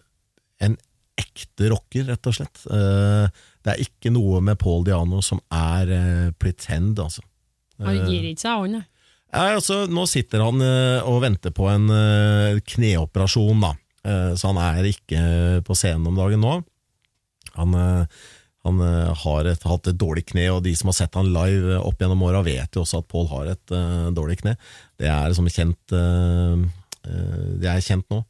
en 0.66 0.74
ekte 1.16 1.70
rocker, 1.72 2.04
rett 2.10 2.28
og 2.28 2.36
slett. 2.36 2.66
Eh, 2.68 3.30
det 3.64 3.72
er 3.72 3.84
ikke 3.86 4.12
noe 4.12 4.42
med 4.44 4.58
Paul 4.60 4.84
Diano 4.84 5.22
som 5.24 5.40
er 5.54 5.94
eh, 5.94 6.32
pretend, 6.36 6.98
altså. 7.00 7.24
Han 7.80 8.02
gir 8.10 8.28
ikke 8.28 8.44
seg, 8.44 8.66
han. 8.66 8.84
Ja, 9.34 9.54
altså, 9.56 9.84
nå 9.90 10.04
sitter 10.10 10.44
han 10.44 10.60
eh, 10.62 11.06
og 11.08 11.22
venter 11.24 11.54
på 11.54 11.70
en 11.70 11.88
eh, 11.90 12.60
kneoperasjon, 12.74 13.64
da. 13.64 13.72
Eh, 14.04 14.32
så 14.36 14.52
han 14.52 14.60
er 14.60 14.88
ikke 14.88 15.20
på 15.64 15.76
scenen 15.78 16.06
om 16.10 16.18
dagen 16.18 16.42
nå. 16.44 16.58
Han, 17.56 17.76
eh, 17.78 18.24
han 18.66 18.82
eh, 18.84 19.12
har 19.24 19.48
et, 19.48 19.64
hatt 19.68 19.88
et 19.90 20.00
dårlig 20.00 20.26
kne, 20.32 20.48
og 20.52 20.64
de 20.66 20.74
som 20.76 20.90
har 20.90 20.98
sett 20.98 21.16
han 21.18 21.32
live 21.32 21.78
opp 21.80 22.00
gjennom 22.02 22.24
åra, 22.26 22.44
vet 22.46 22.76
jo 22.76 22.84
også 22.84 23.02
at 23.02 23.10
Pål 23.10 23.30
har 23.32 23.52
et 23.54 23.74
uh, 23.76 24.10
dårlig 24.14 24.40
kne. 24.42 24.56
Det 25.00 25.08
er 25.10 25.34
som 25.36 25.48
kjent 25.48 25.96
uh, 25.96 26.60
Det 27.04 27.68
er 27.70 27.84
kjent 27.84 28.08
nå. 28.12 28.22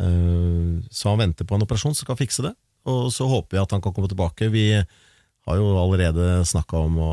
Uh, 0.00 0.80
så 0.92 1.12
han 1.12 1.22
venter 1.24 1.48
på 1.48 1.56
en 1.56 1.64
operasjon 1.66 1.96
som 1.96 2.06
skal 2.06 2.18
fikse 2.20 2.44
det, 2.46 2.54
og 2.88 3.08
så 3.12 3.28
håper 3.28 3.56
vi 3.56 3.62
at 3.62 3.72
han 3.76 3.84
kan 3.84 3.94
komme 3.96 4.10
tilbake. 4.10 4.48
Vi 4.52 4.66
har 4.76 5.56
jo 5.56 5.72
allerede 5.80 6.44
snakka 6.48 6.84
om 6.86 7.00
å 7.00 7.12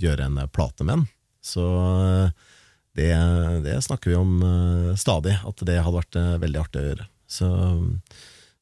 gjøre 0.00 0.28
en 0.28 0.44
plate 0.52 0.84
med 0.84 0.98
han, 0.98 1.08
så 1.44 1.64
det, 2.96 3.10
det 3.64 3.80
snakker 3.84 4.12
vi 4.12 4.16
om 4.16 4.36
stadig, 5.00 5.34
at 5.44 5.64
det 5.66 5.80
hadde 5.80 5.98
vært 5.98 6.20
veldig 6.44 6.60
artig 6.60 6.80
å 6.80 6.86
gjøre. 6.86 7.08
Så 7.34 7.48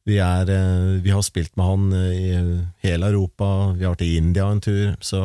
vi, 0.09 0.17
er, 0.19 0.49
eh, 0.51 1.03
vi 1.05 1.13
har 1.15 1.23
spilt 1.27 1.53
med 1.61 1.69
han 1.69 1.93
eh, 1.99 2.15
i 2.17 2.87
hele 2.87 3.13
Europa, 3.13 3.49
vi 3.77 3.85
har 3.87 3.95
vært 3.95 4.07
i 4.07 4.17
India 4.19 4.49
en 4.51 4.63
tur, 4.65 4.97
så 5.05 5.23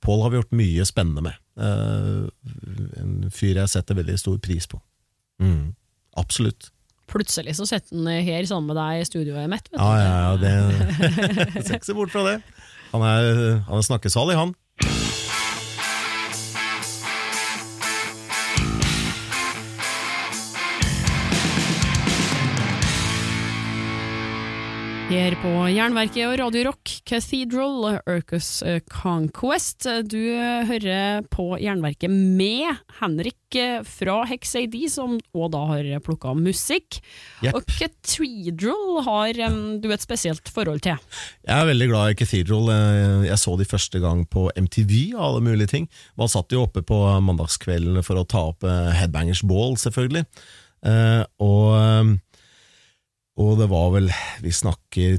Pål 0.00 0.22
har 0.24 0.30
vi 0.32 0.38
gjort 0.38 0.54
mye 0.56 0.84
spennende 0.88 1.22
med. 1.26 1.34
Eh, 1.60 3.00
En 3.02 3.16
fyr 3.34 3.58
jeg 3.60 3.68
setter 3.68 3.98
veldig 3.98 4.14
stor 4.16 4.38
pris 4.40 4.64
på. 4.70 4.78
Mm, 5.42 5.74
absolutt. 6.16 6.70
Plutselig 7.10 7.56
så 7.58 7.66
sitter 7.68 7.98
han 7.98 8.24
her 8.24 8.46
sammen 8.48 8.70
med 8.70 8.78
deg 8.78 9.02
i 9.02 9.08
studioet 9.08 9.50
mitt. 9.50 9.68
Ja, 9.74 9.90
ja, 9.98 10.14
ja, 10.24 10.32
det 10.40 10.54
Ser 11.66 11.76
ikke 11.76 11.90
se 11.90 11.96
bort 11.98 12.14
fra 12.14 12.22
det. 12.30 12.36
Han 12.94 13.04
er, 13.04 13.28
han 13.66 13.76
er 13.82 13.84
snakkesalig, 13.86 14.38
han. 14.38 14.54
Her 25.10 25.34
på 25.42 25.50
Jernverket 25.74 26.22
og 26.28 26.36
Radio 26.38 26.60
Rock, 26.68 26.90
Cathedral, 27.08 27.96
Urcus 28.06 28.60
Conquest. 28.86 29.88
Du 30.06 30.20
hører 30.68 31.24
på 31.34 31.48
Jernverket 31.58 32.12
med 32.14 32.78
Henrik 33.00 33.58
fra 33.90 34.20
Hex 34.30 34.54
AD, 34.60 34.76
som 34.92 35.16
òg 35.34 35.48
da 35.50 35.64
har 35.72 35.88
plukka 36.06 36.36
musikk. 36.38 37.00
Yep. 37.42 37.58
Og 37.58 37.66
Cathedral 37.74 39.02
har 39.08 39.42
du 39.82 39.90
et 39.90 40.06
spesielt 40.06 40.46
forhold 40.54 40.84
til. 40.86 41.02
Jeg 41.42 41.56
er 41.58 41.68
veldig 41.72 41.90
glad 41.90 42.14
i 42.14 42.18
Cathedral. 42.22 42.70
Eh, 42.70 43.26
Jeg 43.32 43.42
så 43.42 43.58
de 43.58 43.66
første 43.66 43.98
gang 44.06 44.22
på 44.30 44.46
MTV 44.54 45.16
og 45.18 45.26
alle 45.26 45.44
mulige 45.50 45.74
ting. 45.74 45.90
Man 46.14 46.30
satt 46.30 46.54
jo 46.54 46.62
oppe 46.68 46.86
på 46.86 47.02
mandagskvelden 47.26 47.98
for 48.06 48.22
å 48.22 48.26
ta 48.30 48.46
opp 48.54 48.62
eh, 48.62 48.94
Headbangers 49.02 49.42
Ball, 49.42 49.74
selvfølgelig. 49.74 50.24
Eh, 50.86 51.24
Og, 51.42 52.18
og 53.40 53.58
det 53.60 53.68
var 53.70 53.90
vel 53.96 54.08
Vi 54.44 54.52
snakker 54.54 55.18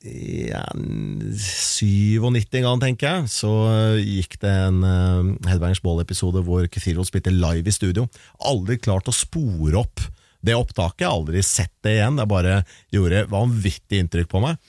ja, 0.00 0.62
97 0.72 2.22
en 2.22 2.64
gang, 2.64 2.80
tenker 2.80 3.08
jeg, 3.08 3.30
så 3.32 3.50
eh, 3.68 3.98
gikk 4.00 4.38
det 4.40 4.52
en 4.68 4.78
uh, 4.86 5.48
Headbangers 5.50 5.82
Ball-episode 5.84 6.40
hvor 6.46 6.64
Cathedral 6.72 7.04
spilte 7.08 7.34
live 7.34 7.68
i 7.68 7.74
studio. 7.74 8.06
Aldri 8.48 8.78
klart 8.80 9.10
å 9.10 9.14
spore 9.14 9.76
opp 9.82 10.00
det 10.46 10.56
opptaket, 10.56 11.04
aldri 11.10 11.42
sett 11.44 11.74
det 11.84 11.98
igjen. 11.98 12.16
Det 12.16 12.28
bare 12.30 12.60
gjorde 12.94 13.26
vanvittig 13.34 14.00
inntrykk 14.00 14.30
på 14.30 14.44
meg. 14.46 14.62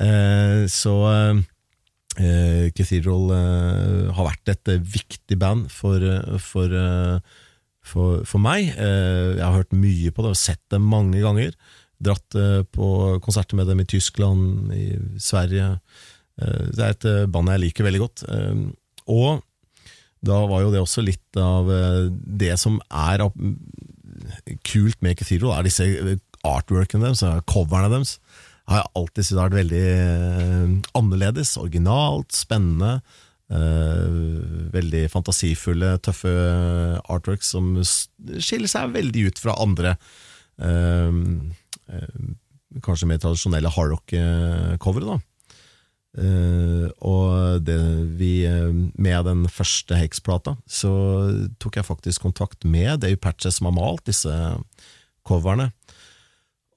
Uh, 0.00 0.64
så 0.70 0.96
uh, 1.10 2.66
Cathedral 2.78 3.34
uh, 3.34 4.14
har 4.16 4.30
vært 4.30 4.54
et 4.54 4.72
eh, 4.72 4.82
viktig 4.96 5.38
band 5.40 5.70
for, 5.72 6.02
eh, 6.02 6.38
for, 6.42 6.72
eh, 6.72 7.18
for, 7.82 8.24
for 8.28 8.42
meg. 8.42 8.72
Eh, 8.74 9.36
jeg 9.38 9.44
har 9.44 9.58
hørt 9.60 9.76
mye 9.76 10.12
på 10.14 10.24
det 10.24 10.34
og 10.34 10.40
sett 10.40 10.62
det 10.72 10.80
mange 10.82 11.20
ganger. 11.22 11.54
Dratt 12.00 12.38
eh, 12.38 12.62
på 12.64 13.18
konserter 13.24 13.58
med 13.58 13.68
dem 13.68 13.82
i 13.82 13.88
Tyskland, 13.88 14.72
i 14.72 14.94
Sverige. 15.20 15.74
Eh, 16.40 16.66
det 16.72 16.84
er 16.84 16.94
et 16.94 17.08
eh, 17.08 17.28
band 17.30 17.52
jeg 17.52 17.64
liker 17.66 17.86
veldig 17.86 18.02
godt. 18.02 18.26
Og 19.10 19.46
da 20.20 20.42
var 20.48 20.64
jo 20.64 20.72
det 20.72 20.82
også 20.82 21.04
litt 21.04 21.38
av 21.40 21.68
det 22.10 22.52
som 22.60 22.76
er 22.92 23.24
kult 24.66 25.00
med 25.00 25.16
Cathedral, 25.16 25.54
er 25.56 25.68
disse 25.68 25.86
artworkene 26.46 27.08
deres, 27.08 27.24
eh, 27.24 27.40
coverne 27.48 27.90
deres. 27.92 28.18
Har 28.68 28.82
jeg 28.82 28.92
alltid 29.00 29.26
syntes 29.26 29.40
har 29.40 29.48
vært 29.48 29.60
veldig 29.64 30.84
annerledes, 31.00 31.56
originalt, 31.58 32.32
spennende. 32.36 33.00
veldig 33.50 35.08
fantasifulle, 35.10 35.96
tøffe 35.98 36.30
artworks 37.10 37.48
som 37.50 37.72
skiller 37.82 38.70
seg 38.70 38.92
veldig 38.94 39.24
ut 39.26 39.40
fra 39.42 39.56
andre 39.58 39.96
kanskje 42.84 43.08
mer 43.10 43.20
tradisjonelle 43.22 43.72
hardrock-coveret. 43.74 45.10
da. 45.10 45.18
Uh, 46.10 46.90
og 47.06 47.62
det 47.62 47.78
vi, 48.18 48.42
eh, 48.42 48.72
med 48.98 49.26
den 49.28 49.44
første 49.46 49.94
Hex-plata, 49.94 50.56
så 50.66 50.90
tok 51.62 51.78
jeg 51.78 51.86
faktisk 51.86 52.24
kontakt 52.26 52.66
med 52.66 53.04
Dave 53.04 53.20
Patches 53.22 53.60
som 53.60 53.68
har 53.70 53.76
malt 53.76 54.08
disse 54.10 54.32
coverne. 55.22 55.70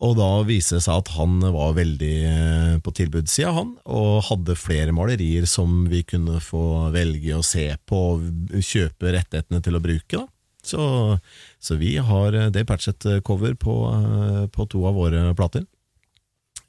Og 0.03 0.17
da 0.19 0.29
viser 0.45 0.77
det 0.77 0.85
seg 0.85 0.99
at 0.99 1.11
han 1.15 1.37
var 1.55 1.77
veldig 1.77 2.15
eh, 2.27 2.77
på 2.83 2.93
tilbudssida, 2.93 3.53
han, 3.55 3.73
og 3.87 4.25
hadde 4.27 4.57
flere 4.59 4.93
malerier 4.93 5.47
som 5.49 5.85
vi 5.89 6.03
kunne 6.05 6.41
få 6.43 6.91
velge 6.93 7.37
å 7.37 7.45
se 7.45 7.69
på 7.87 8.01
og 8.19 8.53
kjøpe 8.59 9.15
rettighetene 9.15 9.63
til 9.63 9.79
å 9.79 9.83
bruke. 9.83 10.19
da. 10.19 10.27
Så, 10.63 11.19
så 11.59 11.75
vi 11.75 11.97
har 11.97 12.31
Det 12.31 12.49
Dave 12.55 12.65
Patchett-cover 12.69 13.55
på, 13.59 13.75
eh, 13.91 14.43
på 14.47 14.65
to 14.71 14.85
av 14.87 14.95
våre 14.95 15.33
plater. 15.35 15.65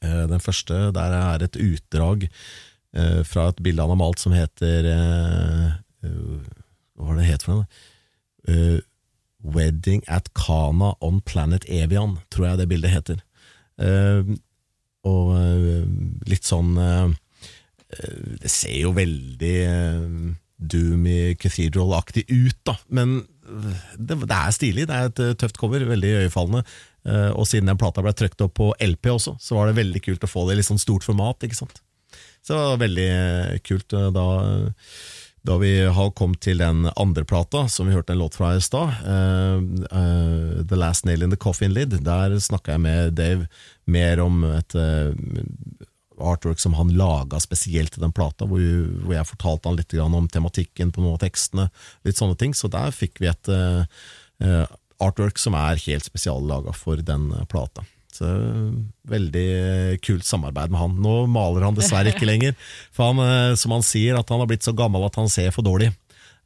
Eh, 0.02 0.24
Den 0.30 0.42
første 0.42 0.90
der 0.94 1.14
er 1.18 1.44
et 1.46 1.56
utdrag 1.56 2.26
eh, 2.94 3.22
fra 3.22 3.48
et 3.52 3.62
bilde 3.62 3.82
han 3.82 3.94
har 3.94 4.00
malt 4.00 4.22
som 4.22 4.34
heter 4.34 4.88
eh, 4.90 5.68
eh, 6.04 6.50
Hva 6.94 7.06
var 7.08 7.16
det 7.18 7.24
det 7.24 7.30
het 7.32 7.46
for 7.46 7.60
noe? 7.60 7.66
Eh, 8.48 8.80
Wedding 9.44 10.02
at 10.08 10.30
Kana 10.34 10.94
on 11.04 11.20
Planet 11.20 11.66
Evian, 11.68 12.18
tror 12.32 12.46
jeg 12.48 12.62
det 12.62 12.68
bildet 12.70 12.94
heter. 12.94 13.20
Eh, 13.76 14.34
og 15.04 15.34
eh, 15.36 15.84
litt 16.30 16.48
sånn 16.48 16.78
eh, 16.80 17.10
eh, 17.92 18.14
Det 18.40 18.50
ser 18.52 18.78
jo 18.78 18.94
veldig 18.96 19.54
eh, 19.68 20.06
Doomy 20.64 21.34
Cathedral-aktig 21.36 22.24
ut, 22.30 22.56
da, 22.64 22.78
men 22.88 23.18
eh, 23.20 23.33
det, 23.44 24.18
det 24.24 24.36
er 24.36 24.54
stilig. 24.54 24.86
Det 24.90 24.98
er 24.98 25.10
et 25.10 25.22
eh, 25.24 25.34
tøft 25.40 25.58
cover, 25.60 25.86
veldig 25.88 26.12
iøynefallende. 26.12 26.64
Eh, 27.08 27.30
og 27.32 27.48
siden 27.48 27.70
den 27.70 27.80
plata 27.80 28.04
ble 28.04 28.14
trykt 28.16 28.44
opp 28.44 28.56
på 28.60 28.70
LP 28.82 29.10
også, 29.14 29.36
så 29.40 29.58
var 29.58 29.68
det 29.68 29.78
veldig 29.80 30.04
kult 30.04 30.24
å 30.24 30.30
få 30.30 30.46
det 30.46 30.56
i 30.56 30.62
litt 30.62 30.70
sånn 30.70 30.82
stort 30.82 31.06
format. 31.06 31.44
ikke 31.44 31.60
sant? 31.60 31.82
Så 32.44 32.54
det 32.54 32.62
var 32.62 32.82
veldig 32.84 33.10
eh, 33.10 33.60
kult 33.64 33.94
da, 34.14 34.26
da 35.44 35.58
vi 35.60 35.74
har 35.84 36.12
kommet 36.16 36.40
til 36.44 36.60
den 36.60 36.88
andre 36.96 37.24
plata, 37.28 37.66
som 37.68 37.88
vi 37.88 37.94
hørte 37.96 38.14
en 38.14 38.22
låt 38.22 38.36
fra 38.38 38.54
i 38.56 38.62
stad, 38.64 38.94
uh, 39.04 39.60
uh, 39.92 40.62
The 40.64 40.78
Last 40.78 41.04
Nail 41.04 41.26
in 41.26 41.34
the 41.34 41.40
Coffin 41.40 41.74
Lid. 41.76 41.98
Der 42.04 42.38
snakka 42.40 42.78
jeg 42.78 42.84
med 42.86 43.12
Dave 43.18 43.48
mer 43.84 44.22
om 44.24 44.40
et 44.48 44.76
eh, 44.78 45.12
artwork 46.18 46.60
som 46.60 46.74
han 46.78 46.92
laga 46.96 47.40
spesielt 47.42 47.94
til 47.94 48.04
den 48.04 48.14
plata, 48.14 48.46
hvor, 48.48 48.62
hvor 49.04 49.16
jeg 49.16 49.28
fortalte 49.28 49.70
han 49.70 49.78
litt 49.78 49.96
om 50.00 50.28
tematikken 50.30 50.92
på 50.94 51.02
noen 51.02 51.16
av 51.16 51.24
tekstene, 51.24 51.68
litt 52.06 52.20
sånne 52.20 52.38
ting. 52.40 52.54
Så 52.54 52.70
der 52.72 52.94
fikk 52.94 53.20
vi 53.22 53.30
et 53.30 53.50
eh, 53.52 53.84
eh, 54.44 54.76
artwork 55.02 55.40
som 55.40 55.56
er 55.58 55.80
helt 55.86 56.06
spesiallaga 56.06 56.74
for 56.76 57.02
den 57.02 57.30
eh, 57.34 57.44
plata. 57.50 57.86
Så 58.14 58.28
Veldig 59.10 59.98
kult 60.06 60.24
samarbeid 60.24 60.70
med 60.70 60.78
han. 60.78 60.92
Nå 61.02 61.24
maler 61.26 61.66
han 61.66 61.74
dessverre 61.74 62.12
ikke 62.14 62.28
lenger, 62.28 62.54
for 62.94 63.10
han, 63.10 63.58
som 63.58 63.74
han 63.74 63.82
sier, 63.84 64.14
at 64.14 64.30
han 64.30 64.38
har 64.38 64.48
blitt 64.48 64.64
så 64.64 64.72
gammel 64.76 65.02
at 65.04 65.18
han 65.18 65.26
ser 65.32 65.50
for 65.52 65.66
dårlig. 65.66 65.90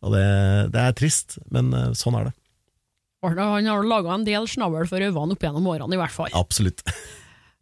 Og 0.00 0.14
det, 0.14 0.24
det 0.72 0.80
er 0.80 0.96
trist, 0.96 1.36
men 1.52 1.68
sånn 1.98 2.16
er 2.16 2.30
det. 2.30 2.34
Han 3.26 3.68
har 3.68 3.84
laga 3.84 4.14
en 4.14 4.24
del 4.24 4.48
snavl 4.48 4.88
for 4.88 5.02
øynene 5.02 5.36
opp 5.36 5.44
gjennom 5.44 5.68
årene, 5.68 5.96
i 5.98 6.00
hvert 6.00 6.14
fall. 6.14 6.32
Absolutt. 6.38 6.80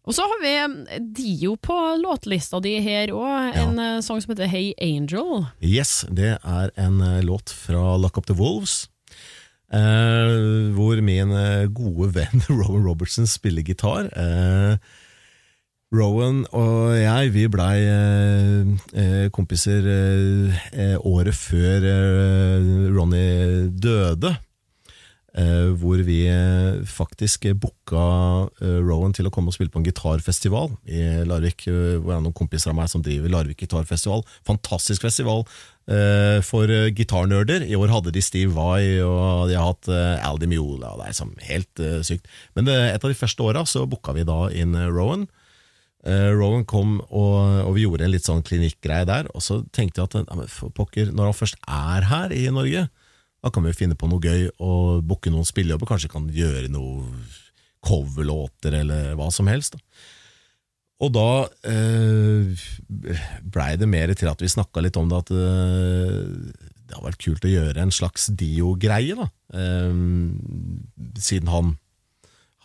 Og 0.07 0.15
så 0.15 0.23
har 0.23 0.39
vi 0.39 0.51
em, 0.55 0.75
Dio 1.17 1.57
på 1.59 1.77
låtlista 1.99 2.61
di 2.63 2.77
her 2.83 3.11
òg, 3.11 3.57
en 3.59 3.81
ja. 3.81 3.87
sang 4.07 4.21
som 4.23 4.31
heter 4.31 4.47
Hey 4.51 4.71
Angel. 4.79 5.49
Yes, 5.59 6.05
det 6.07 6.37
er 6.39 6.71
en 6.79 7.01
eh, 7.03 7.25
låt 7.27 7.51
fra 7.51 7.97
Lock 7.99 8.21
Up 8.21 8.29
The 8.31 8.37
Wolves. 8.39 8.85
Eh, 9.75 10.71
hvor 10.77 11.03
min 11.03 11.35
eh, 11.35 11.67
gode 11.75 12.13
venn 12.15 12.45
Rowan 12.61 12.87
Robertson 12.87 13.27
spiller 13.27 13.67
gitar. 13.67 14.07
Eh, 14.15 14.79
Rowan 15.97 16.45
og 16.55 16.95
jeg 16.99 17.35
vi 17.35 17.49
blei 17.51 17.77
eh, 17.91 18.73
eh, 18.95 19.27
kompiser 19.35 19.87
eh, 19.91 20.65
eh, 20.71 20.97
året 21.03 21.35
før 21.35 21.87
eh, 21.91 22.73
Ronny 22.95 23.27
døde. 23.75 24.37
Eh, 25.39 25.69
hvor 25.79 26.01
vi 26.07 26.23
eh, 26.31 26.83
faktisk 26.89 27.47
booka 27.61 28.03
eh, 28.63 28.81
Rowan 28.83 29.15
til 29.17 29.29
å 29.29 29.33
komme 29.35 29.53
og 29.53 29.57
spille 29.57 29.73
på 29.73 29.81
en 29.83 29.87
gitarfestival 29.87 30.75
i 30.89 31.03
Larvik. 31.29 31.67
Hvor 31.69 32.11
det 32.11 32.19
er 32.19 32.27
noen 32.27 32.37
kompiser 32.37 32.73
av 32.73 32.79
meg 32.81 32.91
som 32.93 33.05
driver 33.05 33.33
Larvik 33.33 33.65
gitarfestival. 33.65 34.25
Fantastisk 34.49 35.07
festival 35.07 35.47
for 36.43 36.67
gitarnerder. 36.99 37.63
I 37.63 37.77
år 37.79 37.93
hadde 37.93 38.11
de 38.11 38.19
Steve 38.25 38.51
Vai, 38.57 38.99
og 39.07 39.47
de 39.47 39.55
har 39.55 39.69
hatt 39.69 39.87
Aldi 40.27 40.49
Miola. 40.51 40.97
Det 40.99 41.13
er 41.13 41.45
helt 41.47 41.83
sykt. 42.09 42.27
Men 42.59 42.67
et 42.73 42.99
av 42.99 43.07
de 43.07 43.15
første 43.15 43.45
åra 43.47 43.63
så 43.71 43.85
booka 43.87 44.17
vi 44.17 44.25
da 44.27 44.49
inn 44.51 44.75
Rowan. 44.75 45.29
Rowan 46.03 46.67
kom, 46.67 46.97
og, 47.07 47.39
og 47.69 47.71
vi 47.79 47.87
gjorde 47.87 48.09
en 48.09 48.13
litt 48.17 48.27
sånn 48.27 48.43
klinikkgreie 48.47 49.07
der. 49.07 49.31
Og 49.39 49.47
så 49.47 49.61
tenkte 49.71 50.03
jeg 50.03 50.27
at 50.27 50.59
pokker, 50.75 51.15
når 51.15 51.31
han 51.31 51.39
først 51.39 51.63
er 51.63 52.11
her 52.11 52.35
i 52.35 52.49
Norge, 52.51 52.89
da 53.47 53.53
kan 53.55 53.63
vi 53.63 53.77
finne 53.77 53.95
på 53.99 54.09
noe 54.11 54.19
gøy 54.19 54.49
og 54.59 55.07
booke 55.07 55.31
noen 55.31 55.47
spillejobber. 55.47 55.87
Kanskje 55.87 56.11
kan 56.11 56.27
gjøre 56.35 56.67
noe 56.73 57.07
coverlåter 57.87 58.75
eller 58.81 59.15
hva 59.19 59.31
som 59.31 59.47
helst. 59.51 59.77
Da. 59.77 59.83
Og 61.07 61.13
da 61.15 61.29
eh, 61.69 62.67
blei 63.45 63.73
det 63.79 63.89
mer 63.91 64.11
til 64.17 64.31
at 64.33 64.43
vi 64.43 64.51
snakka 64.51 64.83
litt 64.83 64.97
om 64.99 65.11
det, 65.13 65.23
at 65.23 65.31
eh, 65.31 66.69
det 66.87 66.97
har 66.97 67.05
vært 67.05 67.23
kult 67.23 67.47
å 67.47 67.53
gjøre 67.53 67.85
en 67.85 67.95
slags 67.95 68.31
Dio-greie. 68.35 69.15
da. 69.15 69.29
Eh, 69.55 71.19
siden 71.23 71.53
han 71.53 71.77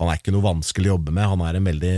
han 0.01 0.09
er 0.09 0.17
ikke 0.17 0.33
noe 0.33 0.47
vanskelig 0.47 0.89
å 0.89 0.95
jobbe 0.95 1.13
med. 1.13 1.29
Han 1.29 1.43
er 1.45 1.57
en 1.59 1.67
veldig 1.69 1.97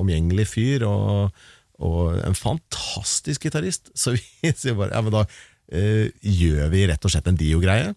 omgjengelig 0.00 0.48
fyr 0.50 0.82
og, 0.88 1.36
og 1.78 2.16
en 2.18 2.34
fantastisk 2.34 3.46
gitarist. 3.46 3.92
Så 4.00 4.16
vi 4.16 4.50
sier 4.50 4.74
bare 4.74 4.96
ja, 4.96 5.04
men 5.06 5.14
da 5.14 5.22
eh, 5.22 5.44
gjør 5.66 6.68
vi 6.70 6.84
rett 6.86 7.04
og 7.04 7.10
slett 7.10 7.26
en 7.30 7.38
Dio-greie. 7.38 7.94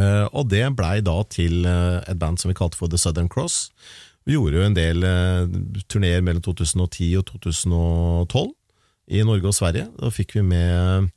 Eh, 0.00 0.26
og 0.32 0.48
det 0.50 0.62
blei 0.78 1.00
da 1.04 1.16
til 1.32 1.64
eh, 1.68 1.98
et 2.08 2.18
band 2.20 2.40
som 2.40 2.50
vi 2.50 2.56
kalte 2.58 2.78
for 2.78 2.90
The 2.90 3.00
Southern 3.00 3.28
Cross. 3.30 3.68
Vi 4.28 4.36
gjorde 4.36 4.60
jo 4.60 4.66
en 4.68 4.76
del 4.76 5.04
turneer 5.90 6.20
mellom 6.22 6.42
2010 6.44 7.08
og 7.18 7.24
2012 7.32 8.50
i 9.16 9.22
Norge 9.26 9.48
og 9.48 9.56
Sverige. 9.56 9.88
Da 9.96 10.10
fikk 10.12 10.36
vi 10.36 10.44
med 10.46 11.08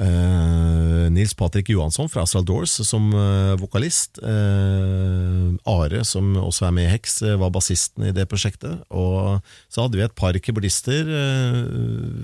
eh, 0.00 1.08
Nils 1.12 1.34
Patrick 1.34 1.68
Johansson 1.72 2.08
fra 2.08 2.22
Astral 2.24 2.44
Doors 2.48 2.74
som 2.86 3.10
uh, 3.14 3.54
vokalist. 3.60 4.20
Uh, 4.22 5.52
Are, 5.68 6.04
som 6.08 6.36
også 6.40 6.68
er 6.68 6.76
med 6.76 6.88
i 6.88 7.00
eh, 7.26 7.38
var 7.40 7.52
bassisten 7.54 8.08
i 8.08 8.14
det 8.14 8.28
prosjektet. 8.30 8.80
Og 8.90 9.42
så 9.68 9.84
hadde 9.84 10.00
vi 10.00 10.06
et 10.06 10.16
par 10.16 10.36
keyboardister 10.38 11.12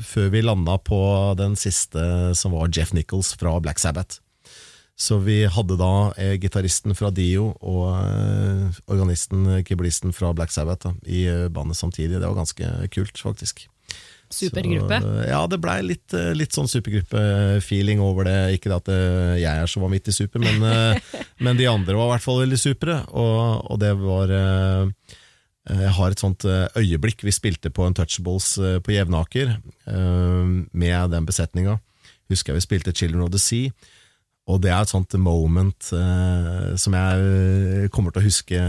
før 0.04 0.32
vi 0.32 0.44
landa 0.44 0.78
på 0.78 1.00
den 1.38 1.56
siste, 1.58 2.34
som 2.38 2.56
var 2.56 2.72
Jeff 2.74 2.94
Nichols 2.96 3.34
fra 3.38 3.58
Black 3.60 3.78
Sabbath. 3.78 4.22
Så 4.98 5.20
vi 5.22 5.44
hadde 5.46 5.76
da 5.78 6.10
eh, 6.18 6.34
gitaristen 6.42 6.96
fra 6.98 7.12
Dio 7.14 7.52
og 7.62 7.84
eh, 8.02 8.78
organisten, 8.90 9.46
keyboardisten 9.62 10.14
fra 10.14 10.32
Black 10.34 10.50
Sabbath 10.50 10.88
da, 10.88 10.94
i 11.06 11.22
bandet 11.54 11.78
samtidig. 11.78 12.18
Det 12.18 12.26
var 12.26 12.40
ganske 12.40 12.70
kult, 12.96 13.20
faktisk. 13.22 13.68
Supergruppe. 14.30 14.98
Så, 15.02 15.12
ja, 15.28 15.40
det 15.50 15.60
blei 15.62 15.78
litt, 15.86 16.14
eh, 16.16 16.32
litt 16.36 16.56
sånn 16.56 16.68
supergruppe-feeling 16.70 18.02
over 18.04 18.28
det. 18.28 18.38
Ikke 18.58 18.72
at 18.76 18.90
eh, 18.92 19.38
jeg 19.42 19.64
er 19.64 19.88
midt 19.92 20.10
i 20.10 20.14
super, 20.16 20.42
men, 20.44 20.62
eh, 20.68 21.22
men 21.44 21.60
de 21.60 21.68
andre 21.70 21.96
var 21.96 22.10
i 22.10 22.14
hvert 22.16 22.26
fall 22.26 22.42
veldig 22.44 22.60
supre. 22.60 23.00
Og, 23.10 23.72
og 23.72 23.80
det 23.82 23.94
var 24.00 24.34
eh, 24.34 25.14
Jeg 25.68 25.92
har 25.98 26.14
et 26.14 26.24
sånt 26.24 26.44
eh, 26.48 26.66
øyeblikk. 26.80 27.24
Vi 27.24 27.34
spilte 27.34 27.72
på 27.72 27.86
Untouchables 27.88 28.54
Touchables 28.56 28.82
på 28.84 28.96
Jevnaker 28.96 29.54
eh, 29.56 30.56
med 30.72 31.14
den 31.14 31.28
besetninga. 31.28 31.78
Husker 32.28 32.52
jeg 32.52 32.60
vi 32.60 32.66
spilte 32.66 32.96
Children 32.96 33.24
of 33.24 33.32
the 33.32 33.40
Sea. 33.40 33.72
Og 34.48 34.62
det 34.64 34.70
er 34.72 34.80
et 34.80 34.90
sånt 34.90 35.12
moment 35.20 35.90
eh, 35.92 36.72
som 36.80 36.96
jeg 36.96 37.24
eh, 37.84 37.88
kommer 37.92 38.14
til 38.14 38.22
å 38.22 38.28
huske 38.28 38.60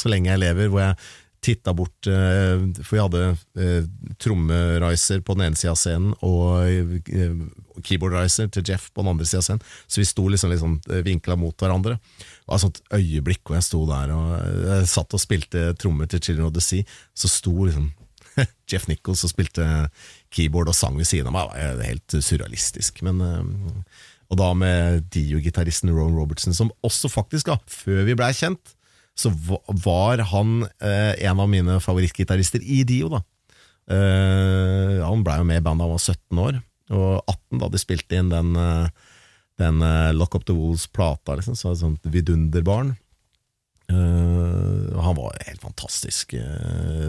så 0.00 0.12
lenge 0.12 0.32
jeg 0.32 0.40
lever, 0.40 0.70
hvor 0.72 0.80
jeg 0.80 0.96
titta 1.44 1.74
bort 1.76 2.08
eh, 2.10 2.56
For 2.80 2.96
vi 2.96 3.02
hadde 3.02 3.22
eh, 3.60 3.86
trommeriser 4.22 5.22
på 5.26 5.36
den 5.36 5.48
ene 5.48 5.58
sida 5.58 5.74
av 5.74 5.80
scenen 5.80 6.14
og 6.26 6.64
eh, 6.66 7.34
keyboardriser 7.86 8.48
til 8.54 8.64
Jeff 8.66 8.88
på 8.94 9.04
den 9.04 9.12
andre 9.12 9.26
sida 9.28 9.42
av 9.42 9.46
scenen, 9.46 9.66
så 9.86 10.00
vi 10.00 10.08
sto 10.08 10.24
liksom, 10.32 10.54
liksom 10.54 10.78
vinkla 11.04 11.36
mot 11.38 11.60
hverandre. 11.60 11.98
Det 12.00 12.48
var 12.48 12.58
et 12.58 12.64
sånt 12.64 12.80
øyeblikk 12.96 13.44
hvor 13.44 13.58
jeg 13.58 13.66
sto 13.68 13.82
der 13.90 14.14
og 14.16 14.32
jeg 14.70 14.88
satt 14.90 15.16
og 15.16 15.22
spilte 15.22 15.68
trommer 15.80 16.08
til 16.10 16.22
Children 16.24 16.48
of 16.48 16.56
the 16.56 16.64
Sea, 16.64 16.88
så 17.12 17.30
sto 17.30 17.54
liksom 17.58 17.90
Jeff 18.70 18.88
Nichols 18.88 19.24
og 19.28 19.32
spilte 19.32 19.68
keyboard 20.32 20.72
og 20.72 20.76
sang 20.76 20.96
ved 20.98 21.08
siden 21.08 21.30
av 21.30 21.36
meg. 21.36 21.52
Det 21.52 21.78
var 21.82 21.92
helt 21.92 22.18
surrealistisk. 22.24 23.04
Men 23.06 23.20
og 24.26 24.40
da 24.40 24.48
med 24.58 25.06
Dio-gitaristen 25.14 25.92
Ron 25.94 26.16
Robertson, 26.18 26.54
som 26.54 26.72
også 26.86 27.10
faktisk, 27.12 27.52
da, 27.52 27.60
før 27.70 28.02
vi 28.08 28.16
blei 28.18 28.32
kjent, 28.34 28.75
så 29.16 29.32
var 29.66 30.18
han 30.32 30.62
eh, 30.80 31.14
en 31.24 31.40
av 31.40 31.48
mine 31.48 31.78
favorittgitarister 31.80 32.62
i 32.62 32.82
Dio. 32.84 33.08
da. 33.08 33.22
Eh, 33.88 35.00
han 35.00 35.24
blei 35.24 35.38
jo 35.40 35.48
med 35.48 35.62
i 35.62 35.64
bandet 35.64 35.84
da 35.84 35.88
han 35.88 35.94
var 35.94 36.04
17 36.04 36.42
år, 36.42 36.60
og 36.92 37.32
18 37.32 37.62
da 37.62 37.70
de 37.72 37.80
spilte 37.80 38.20
inn 38.20 38.32
den, 38.32 38.52
eh, 38.60 39.10
den 39.62 39.80
Lock 40.18 40.36
Up 40.36 40.44
The 40.44 40.56
Wolves-plata. 40.56 41.38
Liksom, 41.38 41.56
så 41.56 41.72
et 41.72 41.80
sånt 41.80 42.04
vidunderbarn. 42.12 42.96
Han 43.86 45.14
var 45.14 45.36
helt 45.46 45.62
fantastisk 45.62 46.32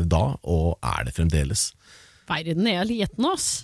da, 0.05 0.19
og 0.45 0.77
er 0.85 1.07
det 1.07 1.15
fremdeles. 1.15 1.71
Verden 2.29 2.67
er 2.69 2.85
liten, 2.85 3.25
ass. 3.25 3.63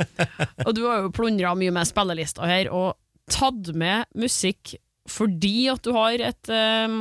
Og 0.65 0.73
du 0.73 0.81
har 0.87 1.03
jo 1.03 1.13
plundra 1.13 1.53
mye 1.55 1.71
med 1.75 1.87
spillelista 1.87 2.47
her, 2.49 2.71
og 2.73 2.97
tatt 3.31 3.69
med 3.77 4.09
musikk 4.19 4.75
fordi 5.09 5.67
at 5.71 5.83
du 5.83 5.91
har 5.95 6.21
et 6.23 6.49
eh, 6.51 6.97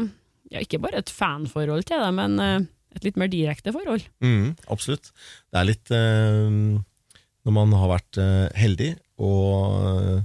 Ja, 0.53 0.61
ikke 0.61 0.83
bare 0.83 1.01
et 1.01 1.13
fanforhold 1.13 1.87
til 1.89 2.03
det, 2.03 2.11
men 2.17 2.37
eh, 2.43 2.67
et 2.99 3.07
litt 3.07 3.19
mer 3.21 3.31
direkte 3.33 3.73
forhold. 3.73 4.05
Mm, 4.25 4.53
absolutt. 4.73 5.09
Det 5.49 5.61
er 5.61 5.69
litt 5.71 5.93
eh, 5.97 6.53
Når 7.43 7.57
man 7.57 7.73
har 7.79 7.95
vært 7.95 8.21
eh, 8.21 8.53
heldig 8.61 8.93
og, 9.23 10.21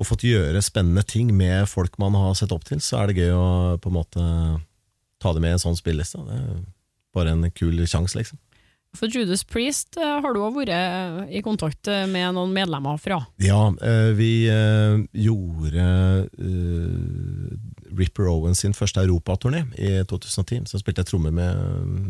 og 0.00 0.08
fått 0.08 0.26
gjøre 0.26 0.62
spennende 0.64 1.04
ting 1.06 1.30
med 1.36 1.68
folk 1.70 1.98
man 2.02 2.16
har 2.18 2.34
sett 2.38 2.52
opp 2.54 2.66
til, 2.66 2.82
så 2.82 3.02
er 3.02 3.10
det 3.10 3.22
gøy 3.22 3.34
å 3.36 3.48
på 3.82 3.90
en 3.92 3.98
måte 4.00 4.26
ta 5.20 5.34
det 5.36 5.42
med 5.44 5.52
i 5.52 5.58
en 5.58 5.62
sånn 5.62 5.78
spilleliste. 5.78 6.22
Det 6.26 6.38
er 6.38 6.62
bare 7.14 7.34
en 7.36 7.50
kul 7.52 7.82
sjanse, 7.84 8.16
liksom. 8.18 8.40
For 8.96 9.12
Judas 9.12 9.44
Priest 9.46 10.00
har 10.00 10.32
du 10.34 10.40
òg 10.42 10.56
vært 10.56 11.28
i 11.30 11.42
kontakt 11.46 11.86
med 12.10 12.32
noen 12.34 12.50
medlemmer 12.56 12.96
fra. 12.98 13.20
Ja, 13.38 13.68
vi 14.16 14.32
gjorde 14.48 15.84
Ripper 17.98 18.28
Owen 18.30 18.56
sin 18.58 18.74
første 18.76 19.02
europaturné 19.02 19.64
i 19.78 20.00
2010. 20.08 20.66
Så 20.70 20.80
spilte 20.80 21.04
jeg 21.04 21.10
trommer 21.12 21.34
med, 21.34 21.60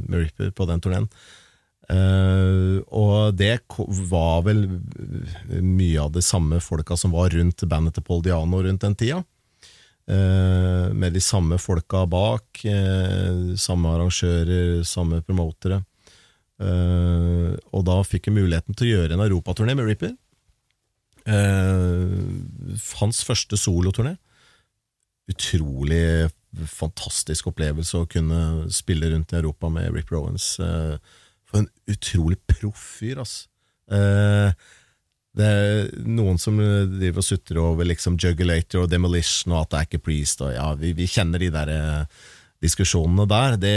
med 0.07 0.27
Ripper 0.27 0.53
på 0.55 0.69
den 0.71 0.83
turneen. 0.83 1.09
Uh, 1.91 2.79
og 2.95 3.35
det 3.35 3.57
var 4.07 4.45
vel 4.47 4.61
mye 5.59 5.99
av 5.99 6.13
de 6.15 6.23
samme 6.23 6.61
folka 6.63 6.95
som 6.95 7.11
var 7.11 7.33
rundt 7.35 7.65
bandet 7.67 7.97
til 7.97 8.05
Paul 8.07 8.23
Diano 8.23 8.61
rundt 8.63 8.85
den 8.85 8.95
tida. 8.95 9.25
Uh, 10.11 10.91
med 10.95 11.17
de 11.17 11.23
samme 11.23 11.59
folka 11.63 12.07
bak, 12.07 12.47
Uh, 12.61 13.57
samme 13.57 13.89
arrangører, 13.95 14.83
samme 14.85 15.23
promotere. 15.25 15.81
Eh, 16.61 17.53
og 17.73 17.85
da 17.89 18.01
fikk 18.05 18.29
jeg 18.29 18.37
muligheten 18.37 18.77
til 18.77 18.87
å 18.89 18.97
gjøre 18.99 19.17
en 19.17 19.25
europaturné 19.25 19.77
med 19.79 19.89
Ripper. 19.89 20.13
Eh, 21.25 22.81
hans 23.01 23.23
første 23.27 23.59
soloturné. 23.61 24.17
Utrolig 25.31 26.31
fantastisk 26.71 27.51
opplevelse 27.51 28.01
å 28.01 28.09
kunne 28.11 28.67
spille 28.75 29.13
rundt 29.13 29.33
i 29.35 29.39
Europa 29.39 29.71
med 29.73 29.93
Rip 29.95 30.11
Rowans. 30.13 30.57
Eh, 30.63 30.97
for 31.47 31.63
en 31.63 31.71
utrolig 31.91 32.39
proff 32.51 32.83
fyr. 32.99 33.23
Eh, 33.23 34.51
det 35.39 35.47
er 35.47 35.93
noen 36.11 36.41
som 36.43 36.59
driver 36.59 37.23
og 37.23 37.27
sutrer 37.27 37.61
over 37.63 37.87
liksom 37.87 38.19
Juggulator 38.19 38.85
og 38.85 38.91
Demolition 38.91 39.55
og 39.55 39.63
at 39.63 39.71
det 39.71 39.79
er 39.79 39.89
ikke 39.89 40.05
Priest. 40.09 40.43
Og 40.43 40.53
ja, 40.55 40.67
vi, 40.79 40.93
vi 40.99 41.07
kjenner 41.11 41.43
de 41.43 41.53
der 41.55 41.73
eh, 41.75 42.27
diskusjonene 42.65 43.29
der. 43.31 43.57
Det 43.61 43.75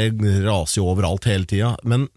raser 0.48 0.82
jo 0.82 0.90
overalt 0.90 1.30
hele 1.30 1.50
tida. 1.50 1.76
Men 1.86 2.10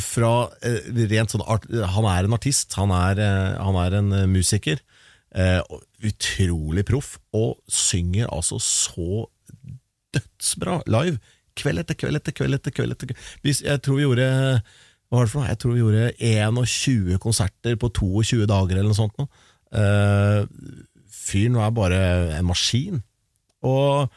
fra 0.00 0.48
rent 0.64 1.34
sånn 1.34 1.42
art, 1.44 1.66
Han 1.68 2.06
er 2.08 2.24
en 2.24 2.32
artist, 2.32 2.72
han 2.80 2.88
er, 2.96 3.18
han 3.60 3.76
er 3.76 3.98
en 3.98 4.14
musiker. 4.32 4.78
Eh, 5.34 5.60
utrolig 6.06 6.84
proff, 6.86 7.16
og 7.34 7.58
synger 7.66 8.28
altså 8.30 8.60
så 8.62 9.24
dødsbra 10.14 10.82
live. 10.86 11.18
Kveld 11.58 11.82
etter 11.82 11.98
kveld 11.98 12.18
etter 12.18 12.34
kveld 12.34 12.58
etter 12.58 12.74
kveld. 12.74 12.94
etter 12.94 13.10
kveld. 13.10 13.62
Jeg 13.62 13.82
tror 13.82 13.98
vi 13.98 14.06
gjorde 14.06 14.28
hva 15.14 15.20
var 15.20 15.26
det 15.26 15.32
for 15.32 15.40
noe? 15.40 15.50
Jeg 15.50 15.60
tror 15.62 15.74
vi 15.74 15.82
gjorde 15.82 16.06
21 16.18 17.18
konserter 17.22 17.76
på 17.78 17.90
22 17.94 18.46
dager 18.50 18.78
eller 18.78 18.90
noe 18.90 18.98
sånt. 18.98 19.18
nå. 19.20 19.28
Eh, 19.74 20.46
fyren 21.14 21.58
var 21.60 21.74
bare 21.76 22.00
en 22.38 22.48
maskin. 22.48 23.02
Og, 23.64 24.10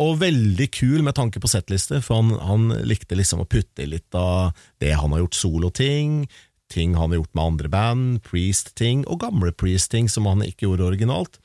og 0.00 0.18
veldig 0.20 0.68
kul 0.76 1.00
med 1.06 1.16
tanke 1.16 1.40
på 1.40 1.48
settliste, 1.50 2.02
for 2.04 2.20
han, 2.20 2.34
han 2.36 2.84
likte 2.84 3.16
liksom 3.18 3.42
å 3.42 3.48
putte 3.48 3.86
i 3.86 3.88
litt 3.88 4.12
av 4.18 4.52
det 4.82 4.92
han 4.92 5.14
har 5.14 5.24
gjort 5.24 5.40
soloting, 5.40 6.20
ting 6.70 6.96
han 6.98 7.10
har 7.12 7.20
gjort 7.20 7.36
med 7.36 7.44
andre 7.44 7.70
band, 7.72 8.22
Priest-ting, 8.26 9.04
og 9.10 9.20
gamle 9.24 9.52
Priest-ting 9.52 10.08
som 10.10 10.28
han 10.30 10.44
ikke 10.46 10.68
gjorde 10.68 10.88
originalt. 10.92 11.40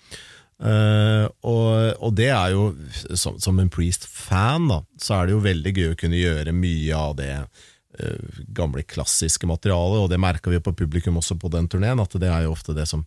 Uh, 0.56 1.28
og, 1.44 1.98
og 2.00 2.14
det 2.16 2.30
er 2.32 2.54
jo, 2.54 2.70
som, 3.12 3.36
som 3.44 3.58
en 3.60 3.72
Priest-fan, 3.72 4.70
da, 4.72 4.80
så 5.02 5.18
er 5.18 5.28
det 5.28 5.36
jo 5.36 5.44
veldig 5.44 5.74
gøy 5.76 5.90
å 5.92 5.98
kunne 6.00 6.22
gjøre 6.22 6.56
mye 6.56 6.96
av 6.96 7.18
det 7.20 7.32
uh, 7.44 8.40
gamle, 8.56 8.86
klassiske 8.88 9.50
materialet, 9.50 10.06
og 10.06 10.10
det 10.14 10.22
merka 10.22 10.54
vi 10.54 10.64
på 10.64 10.76
publikum 10.78 11.20
også 11.20 11.38
på 11.42 11.52
den 11.52 11.68
turneen, 11.72 12.00
at 12.00 12.16
det 12.22 12.32
er 12.32 12.46
jo 12.46 12.56
ofte 12.56 12.78
det 12.78 12.88
som 12.88 13.04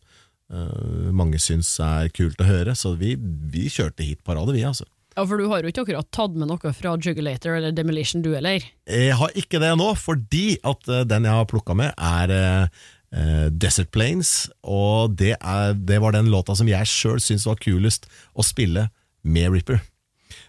uh, 0.53 1.09
mange 1.17 1.41
syns 1.41 1.73
er 1.81 2.13
kult 2.13 2.41
å 2.45 2.51
høre. 2.51 2.77
Så 2.77 2.93
vi, 3.01 3.15
vi 3.17 3.69
kjørte 3.73 4.05
hitparade, 4.05 4.53
vi, 4.57 4.67
altså. 4.69 4.85
Ja, 5.19 5.25
For 5.27 5.41
du 5.41 5.49
har 5.51 5.65
jo 5.65 5.73
ikke 5.73 5.83
akkurat 5.83 6.07
tatt 6.15 6.37
med 6.39 6.47
noe 6.47 6.71
fra 6.79 6.93
Jugulator 6.95 7.57
eller 7.57 7.73
Demolition, 7.75 8.23
du 8.23 8.37
heller? 8.37 8.63
Jeg 8.87 9.17
har 9.19 9.33
ikke 9.35 9.59
det 9.59 9.73
nå, 9.81 9.89
fordi 9.99 10.61
at 10.63 10.87
eh, 10.87 11.03
den 11.11 11.27
jeg 11.27 11.35
har 11.35 11.49
plukka 11.51 11.75
med, 11.75 11.91
er 11.99 12.35
eh, 12.37 12.85
eh, 13.19 13.49
Desert 13.51 13.91
Plains. 13.91 14.47
Og 14.63 15.17
det, 15.19 15.33
er, 15.41 15.75
det 15.75 15.99
var 16.05 16.15
den 16.15 16.31
låta 16.31 16.55
som 16.55 16.71
jeg 16.71 16.87
sjøl 16.87 17.19
syns 17.25 17.49
var 17.51 17.59
kulest 17.59 18.07
å 18.39 18.47
spille 18.47 18.87
med 19.27 19.51
Ripper. 19.57 19.83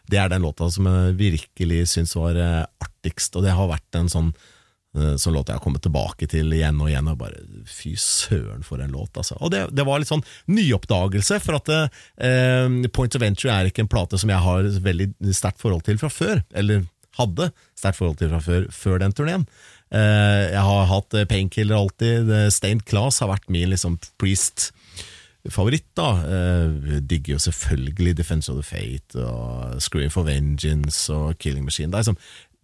Det 0.05 0.21
er 0.21 0.29
den 0.29 0.45
låta 0.45 0.69
som 0.69 0.85
jeg 0.85 1.17
virkelig 1.17 1.87
syns 1.95 2.13
var 2.19 2.37
artigst, 2.37 3.33
og 3.39 3.47
det 3.47 3.57
har 3.57 3.73
vært 3.73 3.97
en 3.97 4.13
sånn 4.13 4.31
eh, 4.97 5.15
sånn 5.21 5.35
låt 5.35 5.51
jeg 5.51 5.59
har 5.59 5.63
kommet 5.63 5.83
tilbake 5.85 6.29
til 6.31 6.53
igjen 6.55 6.79
og 6.81 6.91
igjen, 6.91 7.09
og 7.11 7.19
bare 7.21 7.41
fy 7.69 7.95
søren 7.99 8.63
for 8.65 8.81
en 8.83 8.93
låt, 8.95 9.11
altså. 9.19 9.37
Og 9.39 9.53
det, 9.53 9.65
det 9.75 9.85
var 9.87 10.01
litt 10.01 10.11
sånn 10.11 10.25
nyoppdagelse, 10.51 11.41
for 11.43 11.59
at 11.59 11.73
eh, 11.75 12.79
Point 12.95 13.19
of 13.19 13.25
Entry 13.25 13.51
er 13.53 13.69
ikke 13.69 13.85
en 13.85 13.91
plate 13.91 14.21
som 14.21 14.31
jeg 14.31 14.45
har 14.45 14.71
veldig 14.89 15.11
sterkt 15.35 15.61
forhold 15.61 15.85
til 15.87 15.99
fra 16.01 16.11
før, 16.13 16.43
eller 16.53 16.87
hadde 17.19 17.49
sterkt 17.77 17.99
forhold 17.99 18.19
til 18.19 18.31
fra 18.31 18.41
før, 18.43 18.69
før 18.73 19.03
den 19.03 19.15
turneen. 19.15 19.45
Eh, 19.89 20.43
jeg 20.53 20.65
har 20.69 20.89
hatt 20.91 21.15
eh, 21.17 21.27
Painkiller 21.29 21.79
alltid, 21.79 22.29
eh, 22.29 22.49
Stained 22.53 22.85
Class 22.89 23.23
har 23.23 23.31
vært 23.31 23.49
min 23.51 23.71
liksom 23.71 23.97
Priest 24.21 24.69
favoritt, 25.49 25.87
da. 25.97 26.09
Eh, 26.27 26.99
digger 26.99 27.37
jo 27.37 27.41
selvfølgelig 27.47 28.17
Defense 28.19 28.51
of 28.51 28.59
the 28.59 28.65
Fate 28.65 29.23
og 29.23 29.79
Scream 29.81 30.11
for 30.13 30.27
Vengeance 30.27 31.07
og 31.13 31.39
Killing 31.39 31.65
Machine. 31.65 31.89
Det 31.89 31.97
er 31.97 32.05
liksom, 32.05 32.19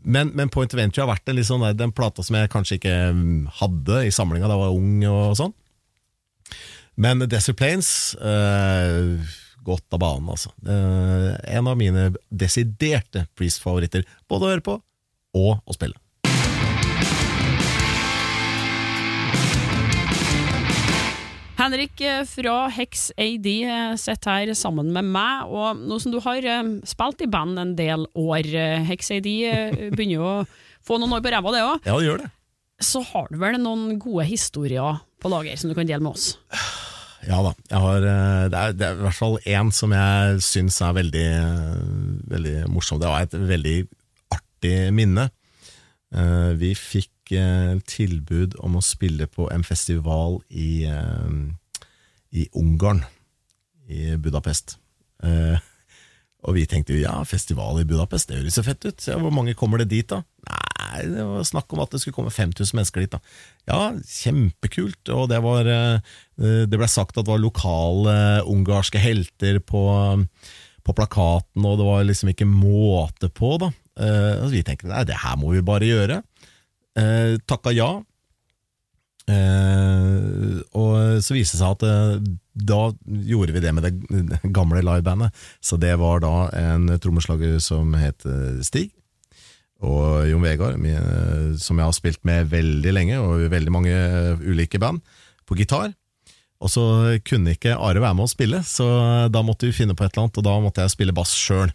men, 0.06 0.32
men 0.38 0.52
Point 0.54 0.74
of 0.76 0.82
Entry 0.82 1.02
har 1.02 1.10
vært 1.10 1.30
en 1.32 1.41
sånn, 1.46 1.65
den 1.78 1.94
plata 1.96 2.24
som 2.26 2.38
jeg 2.38 2.52
kanskje 2.54 2.78
ikke 2.80 2.96
mm, 3.15 3.39
hadde 3.62 4.04
i 4.06 4.13
samlinga 4.13 4.50
da 4.50 4.58
jeg 4.58 4.63
var 4.63 4.78
ung 4.78 5.08
og 5.10 5.38
sånn. 5.39 5.56
Men 7.02 7.26
Desert 7.28 7.58
Plains 7.60 7.89
eh, 8.15 9.34
Godt 9.65 9.96
av 9.98 10.00
banen, 10.00 10.30
altså. 10.30 10.52
Eh, 10.62 11.32
en 11.58 11.68
av 11.68 11.78
mine 11.80 12.12
desiderte 12.30 13.26
Priest-favoritter. 13.34 14.06
Både 14.30 14.46
å 14.46 14.52
høre 14.54 14.63
på 14.65 14.76
og 15.36 15.58
å 15.65 15.76
spille. 15.76 15.98
Henrik 21.56 22.02
eh, 22.04 22.24
fra 22.28 22.56
Hex 22.74 23.10
AD 23.15 23.48
eh, 23.48 23.96
sitter 24.00 24.32
her 24.41 24.54
sammen 24.58 24.89
med 24.96 25.08
meg, 25.08 25.48
og 25.48 25.80
nå 25.88 25.98
som 26.04 26.12
du 26.12 26.20
har 26.24 26.44
eh, 26.44 26.72
spilt 26.88 27.24
i 27.24 27.30
band 27.32 27.60
en 27.62 27.76
del 27.78 28.04
år, 28.20 28.50
Hex 28.89 29.12
AD 29.15 29.30
begynner 29.96 30.18
jo 30.18 30.26
å 30.28 30.39
få 30.86 31.00
noen 31.02 31.15
år 31.15 31.24
på 31.26 31.32
ræva 31.34 31.54
det 31.56 31.63
òg, 31.65 31.88
Ja, 31.88 31.96
det 31.96 32.10
gjør 32.10 32.24
det. 32.26 32.32
så 32.84 33.02
har 33.13 33.30
du 33.32 33.39
vel 33.39 33.56
noen 33.62 33.96
gode 34.04 34.28
historier 34.28 35.00
på 35.24 35.32
lager 35.32 35.56
som 35.58 35.72
du 35.72 35.78
kan 35.78 35.88
dele 35.88 36.04
med 36.04 36.18
oss? 36.18 36.34
Ja 37.26 37.39
da. 37.41 37.56
Jeg 37.72 37.80
har, 37.82 38.04
det, 38.06 38.58
er, 38.60 38.74
det 38.78 38.86
er 38.86 39.00
i 39.00 39.02
hvert 39.02 39.18
fall 39.18 39.39
én 39.50 39.72
som 39.74 39.89
jeg 39.96 40.41
syns 40.46 40.76
er 40.86 40.91
veldig, 40.94 41.24
veldig 42.30 42.52
morsom. 42.70 43.00
Det 43.02 43.10
var 43.10 43.24
et 43.26 43.34
veldig 43.34 43.74
artig 44.36 44.74
minne. 44.94 45.24
Vi 46.62 46.70
fikk 46.78 47.10
eh, 47.34 47.76
tilbud 47.90 48.58
om 48.66 48.76
å 48.78 48.84
spille 48.86 49.26
på 49.32 49.48
en 49.54 49.64
festival 49.66 50.42
i, 50.50 50.86
eh, 50.86 51.32
i 52.36 52.48
Ungarn, 52.54 53.04
i 53.90 54.16
Budapest. 54.18 54.78
Eh, 55.24 55.58
Og 56.46 56.54
vi 56.54 56.68
tenkte 56.70 56.94
jo, 56.94 57.00
ja, 57.02 57.24
festival 57.26 57.80
i 57.82 57.86
Budapest, 57.90 58.30
det 58.30 58.38
høres 58.38 58.54
så 58.54 58.62
fett 58.62 58.84
ut. 58.86 59.02
Ja, 59.08 59.16
hvor 59.18 59.32
mange 59.34 59.56
kommer 59.58 59.80
det 59.82 59.88
dit, 59.90 60.06
da? 60.12 60.20
Nei, 60.46 61.00
det 61.10 61.24
var 61.26 61.42
snakk 61.42 61.74
om 61.74 61.80
at 61.82 61.90
det 61.90 62.04
skulle 62.04 62.14
komme 62.20 62.30
5000 62.30 62.78
mennesker 62.78 63.02
dit, 63.02 63.16
da. 63.16 63.18
Ja, 63.66 63.80
kjempekult. 63.98 65.10
Og 65.10 65.26
det 65.32 65.40
var 65.42 65.64
Det 66.38 66.70
ble 66.78 66.86
sagt 66.88 67.18
at 67.18 67.26
det 67.26 67.32
var 67.34 67.42
lokale 67.42 68.44
ungarske 68.46 69.02
helter 69.02 69.58
på, 69.58 69.82
på 70.86 70.94
plakaten, 70.94 71.66
og 71.66 71.80
det 71.82 71.90
var 71.90 72.06
liksom 72.06 72.30
ikke 72.30 72.46
måte 72.46 73.32
på, 73.34 73.56
da. 73.66 73.72
Eh, 73.98 74.46
vi 74.52 74.62
tenkte 74.62 74.92
nei, 74.92 75.02
det 75.08 75.18
her 75.26 75.38
må 75.42 75.50
vi 75.56 75.66
bare 75.66 75.90
gjøre. 75.90 76.22
Eh, 76.95 77.36
Takka 77.47 77.73
ja. 77.75 77.89
Eh, 79.25 80.60
og 80.77 81.23
så 81.25 81.34
viste 81.34 81.58
det 81.58 81.62
seg 81.63 81.71
at 81.73 81.86
eh, 81.88 82.27
da 82.69 82.79
gjorde 83.25 83.55
vi 83.55 83.63
det 83.63 83.73
med 83.75 83.88
det 83.88 84.39
gamle 84.58 84.84
livebandet. 84.86 85.36
Så 85.63 85.79
det 85.81 85.95
var 86.01 86.21
da 86.23 86.47
en 86.55 86.88
trommeslager 87.01 87.58
som 87.63 87.95
het 87.99 88.25
eh, 88.29 88.62
Stig, 88.65 88.93
og 89.86 90.23
Jon 90.29 90.45
Vegard, 90.45 90.79
som 91.60 91.77
jeg 91.77 91.84
har 91.86 91.93
spilt 91.93 92.21
med 92.25 92.47
veldig 92.49 92.93
lenge, 92.95 93.19
og 93.19 93.49
veldig 93.51 93.73
mange 93.73 93.93
eh, 93.93 94.45
ulike 94.47 94.79
band, 94.81 95.03
på 95.45 95.58
gitar. 95.60 95.91
Og 96.63 96.71
så 96.71 96.84
kunne 97.27 97.53
ikke 97.53 97.75
Are 97.75 97.99
være 97.99 98.15
med 98.17 98.25
å 98.25 98.31
spille, 98.31 98.62
så 98.65 98.86
da 99.29 99.41
måtte 99.45 99.67
vi 99.67 99.75
finne 99.75 99.93
på 99.93 100.05
et 100.05 100.13
eller 100.15 100.23
annet, 100.23 100.39
og 100.39 100.45
da 100.47 100.53
måtte 100.63 100.86
jeg 100.86 100.93
spille 100.95 101.13
bass 101.13 101.34
sjøl. 101.36 101.73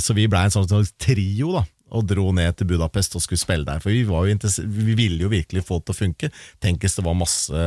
Så 0.00 0.14
vi 0.16 0.28
blei 0.30 0.44
en 0.46 0.52
sånn 0.54 0.86
trio, 1.02 1.50
da, 1.56 1.64
og 1.94 2.06
dro 2.08 2.30
ned 2.34 2.56
til 2.58 2.68
Budapest 2.72 3.14
og 3.18 3.22
skulle 3.22 3.40
spille 3.40 3.66
der. 3.66 3.82
For 3.82 3.94
vi, 3.94 4.02
var 4.08 4.26
jo 4.26 4.50
vi 4.66 4.96
ville 4.98 5.22
jo 5.26 5.30
virkelig 5.32 5.64
få 5.66 5.78
det 5.80 5.86
til 5.86 5.94
å 5.94 6.00
funke. 6.00 6.32
Tenk 6.62 6.82
hvis 6.82 6.98
det 6.98 7.04
var 7.06 7.18
masse, 7.18 7.62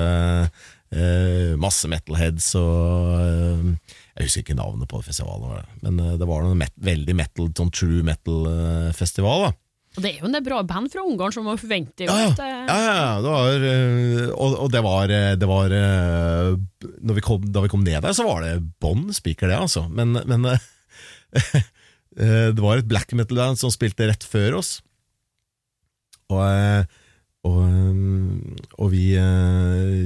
eh, 0.92 1.56
masse 1.62 1.90
metalheads 1.92 2.52
og 2.60 3.16
eh, 3.16 3.96
Jeg 4.20 4.28
husker 4.28 4.44
ikke 4.44 4.60
navnet 4.60 4.92
på 4.92 5.00
festivalen, 5.06 5.64
men 5.86 6.04
eh, 6.04 6.20
det 6.20 6.28
var 6.28 6.44
noe 6.44 6.60
met 6.60 6.76
veldig 6.76 7.16
metal, 7.16 7.50
sånn 7.56 7.72
true 7.72 8.04
metal-festival. 8.04 9.48
da 9.48 9.54
Og 9.96 10.04
det 10.04 10.12
er 10.12 10.20
jo 10.20 10.28
en 10.28 10.36
del 10.36 10.46
bra 10.50 10.60
band 10.68 10.92
fra 10.92 11.08
Ungarn 11.08 11.38
som 11.38 11.48
man 11.48 11.62
forventer 11.62 12.10
jo 12.10 12.12
ja, 12.12 12.28
ja. 12.28 12.36
at 12.36 12.44
eh, 12.44 12.62
ja, 12.68 12.78
ja, 12.84 13.10
det 13.24 13.34
var, 13.38 13.68
og, 14.36 14.60
og 14.66 14.76
det 14.76 14.84
var, 14.84 15.18
det 15.40 15.54
var 15.56 15.80
når 17.00 17.16
vi 17.16 17.24
kom, 17.24 17.48
Da 17.48 17.64
vi 17.64 17.72
kom 17.72 17.88
ned 17.88 18.04
der, 18.04 18.12
så 18.12 18.28
var 18.28 18.44
det 18.44 18.58
bånn 18.84 19.14
spiker, 19.16 19.48
det, 19.48 19.64
altså. 19.64 19.88
Men, 19.88 20.20
men 20.28 20.52
det 22.20 22.60
var 22.60 22.82
et 22.82 22.88
black 22.90 23.14
metal-band 23.16 23.60
som 23.62 23.72
spilte 23.72 24.10
rett 24.10 24.26
før 24.28 24.60
oss. 24.60 24.78
Og, 26.30 26.42
øh, 26.46 26.84
og, 27.48 27.60
øh, 27.64 28.40
og 28.84 28.92
vi, 28.92 29.04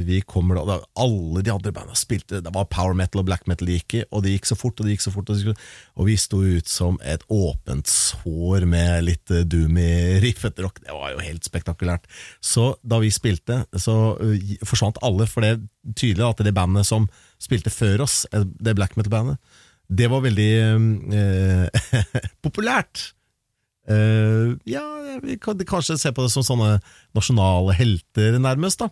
vi 0.05 0.19
kommer 0.21 0.59
da 0.61 0.75
Alle 1.01 1.41
de 1.41 1.51
andre 1.51 1.71
bandene 1.73 1.97
spilte 1.97 2.43
Det 2.45 2.53
var 2.53 2.69
power 2.69 2.93
metal 2.93 3.23
og 3.23 3.25
black 3.25 3.47
metal 3.49 3.67
de 3.67 3.79
gikk 3.79 3.95
i, 3.97 4.03
og 4.11 4.23
det 4.23 4.35
gikk 4.35 4.51
så 4.51 4.57
fort, 4.59 4.77
og 4.79 4.85
det 4.85 4.95
gikk 4.95 5.05
så 5.07 5.13
fort. 5.15 5.29
Og, 5.29 5.41
gikk, 5.41 5.65
og 5.97 6.07
vi 6.07 6.17
sto 6.21 6.43
ut 6.43 6.69
som 6.69 6.99
et 7.01 7.25
åpent 7.33 7.89
sår 7.89 8.67
med 8.69 9.07
litt 9.09 9.33
doomy 9.49 10.21
riffete 10.23 10.65
rock. 10.65 10.83
Det 10.85 10.93
var 10.93 11.15
jo 11.15 11.25
helt 11.25 11.49
spektakulært. 11.49 12.05
Så 12.41 12.75
da 12.85 13.01
vi 13.01 13.11
spilte, 13.13 13.63
så 13.73 13.97
forsvant 14.61 15.01
alle, 15.01 15.27
for 15.29 15.43
det 15.43 15.55
er 15.55 15.63
tydelig 15.97 16.29
at 16.29 16.45
det 16.45 16.55
bandet 16.55 16.87
som 16.87 17.09
spilte 17.41 17.73
før 17.73 18.05
oss, 18.05 18.23
eh, 18.31 18.45
det 18.61 18.75
black 18.77 18.95
metal-bandet, 18.99 19.41
det 19.89 20.07
var 20.11 20.23
veldig 20.23 20.51
eh, 21.13 21.83
populært. 22.45 23.13
Eh, 23.89 24.55
ja, 24.69 24.83
vi 25.23 25.37
kan 25.41 25.59
kanskje 25.67 25.99
se 25.99 26.11
på 26.15 26.23
det 26.23 26.31
som 26.33 26.45
sånne 26.45 26.77
nasjonale 27.15 27.75
helter, 27.77 28.39
nærmest. 28.39 28.79
da 28.79 28.89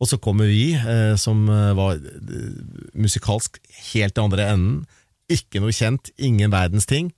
Og 0.00 0.10
så 0.10 0.18
kommer 0.20 0.50
vi, 0.50 0.74
eh, 0.76 1.14
som 1.16 1.48
eh, 1.48 1.72
var 1.78 1.96
eh, 1.96 2.60
musikalsk 2.94 3.58
helt 3.92 4.18
i 4.18 4.24
andre 4.24 4.50
enden. 4.52 4.84
Ikke 5.32 5.62
noe 5.62 5.72
kjent, 5.72 6.12
ingen 6.18 6.52
verdens 6.52 6.86
ting. 6.86 7.12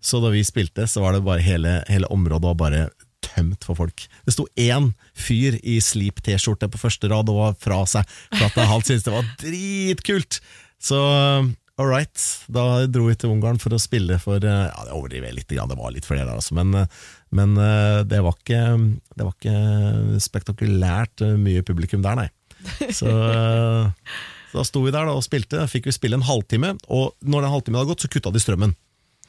Så 0.00 0.22
da 0.22 0.30
vi 0.32 0.44
spilte, 0.46 0.86
så 0.86 1.02
var 1.02 1.14
det 1.14 1.26
bare 1.26 1.44
hele, 1.44 1.82
hele 1.90 2.08
området 2.14 2.46
var 2.52 2.58
bare 2.58 2.88
tømt 3.24 3.64
for 3.66 3.76
folk. 3.78 4.04
Det 4.24 4.32
sto 4.34 4.46
én 4.56 4.92
fyr 5.18 5.58
i 5.66 5.78
Sleep-T-skjorte 5.82 6.68
på 6.70 6.80
første 6.80 7.10
rad 7.10 7.28
og 7.28 7.40
var 7.40 7.56
fra 7.60 7.80
seg, 7.90 8.06
for 8.30 8.46
at 8.46 8.70
han 8.70 8.84
syntes 8.86 9.06
det 9.08 9.14
var 9.14 9.32
dritkult. 9.42 10.38
Så 10.78 11.00
all 11.78 11.86
right, 11.88 12.22
da 12.50 12.86
dro 12.90 13.06
vi 13.06 13.14
til 13.18 13.30
Ungarn 13.30 13.60
for 13.62 13.74
å 13.74 13.80
spille 13.80 14.18
for 14.22 14.42
eh, 14.42 14.64
Ja, 14.66 14.86
det 14.88 14.96
overdriver 14.96 15.30
jeg 15.30 15.38
litt, 15.38 15.52
det 15.54 15.78
var 15.78 15.94
litt 15.94 16.08
flere 16.08 16.26
der, 16.26 16.34
altså, 16.40 16.56
men, 16.58 16.74
eh, 16.74 17.04
men 17.38 17.54
eh, 17.62 18.00
det, 18.08 18.18
var 18.24 18.34
ikke, 18.38 18.62
det 19.14 19.26
var 19.26 19.36
ikke 19.36 20.18
spektakulært 20.24 21.24
mye 21.38 21.62
publikum 21.66 22.02
der, 22.04 22.24
nei. 22.24 22.28
Så, 22.90 23.06
så 23.06 24.58
da 24.58 24.64
sto 24.66 24.82
vi 24.82 24.92
der 24.94 25.06
da 25.06 25.14
og 25.14 25.22
spilte, 25.22 25.62
fikk 25.70 25.86
vi 25.86 25.94
spille 25.94 26.18
en 26.18 26.26
halvtime, 26.26 26.74
og 26.90 27.14
når 27.22 27.46
den 27.46 27.54
halvtimen 27.54 27.80
hadde 27.80 27.92
gått, 27.92 28.04
så 28.04 28.10
kutta 28.10 28.34
de 28.34 28.42
strømmen. 28.42 28.74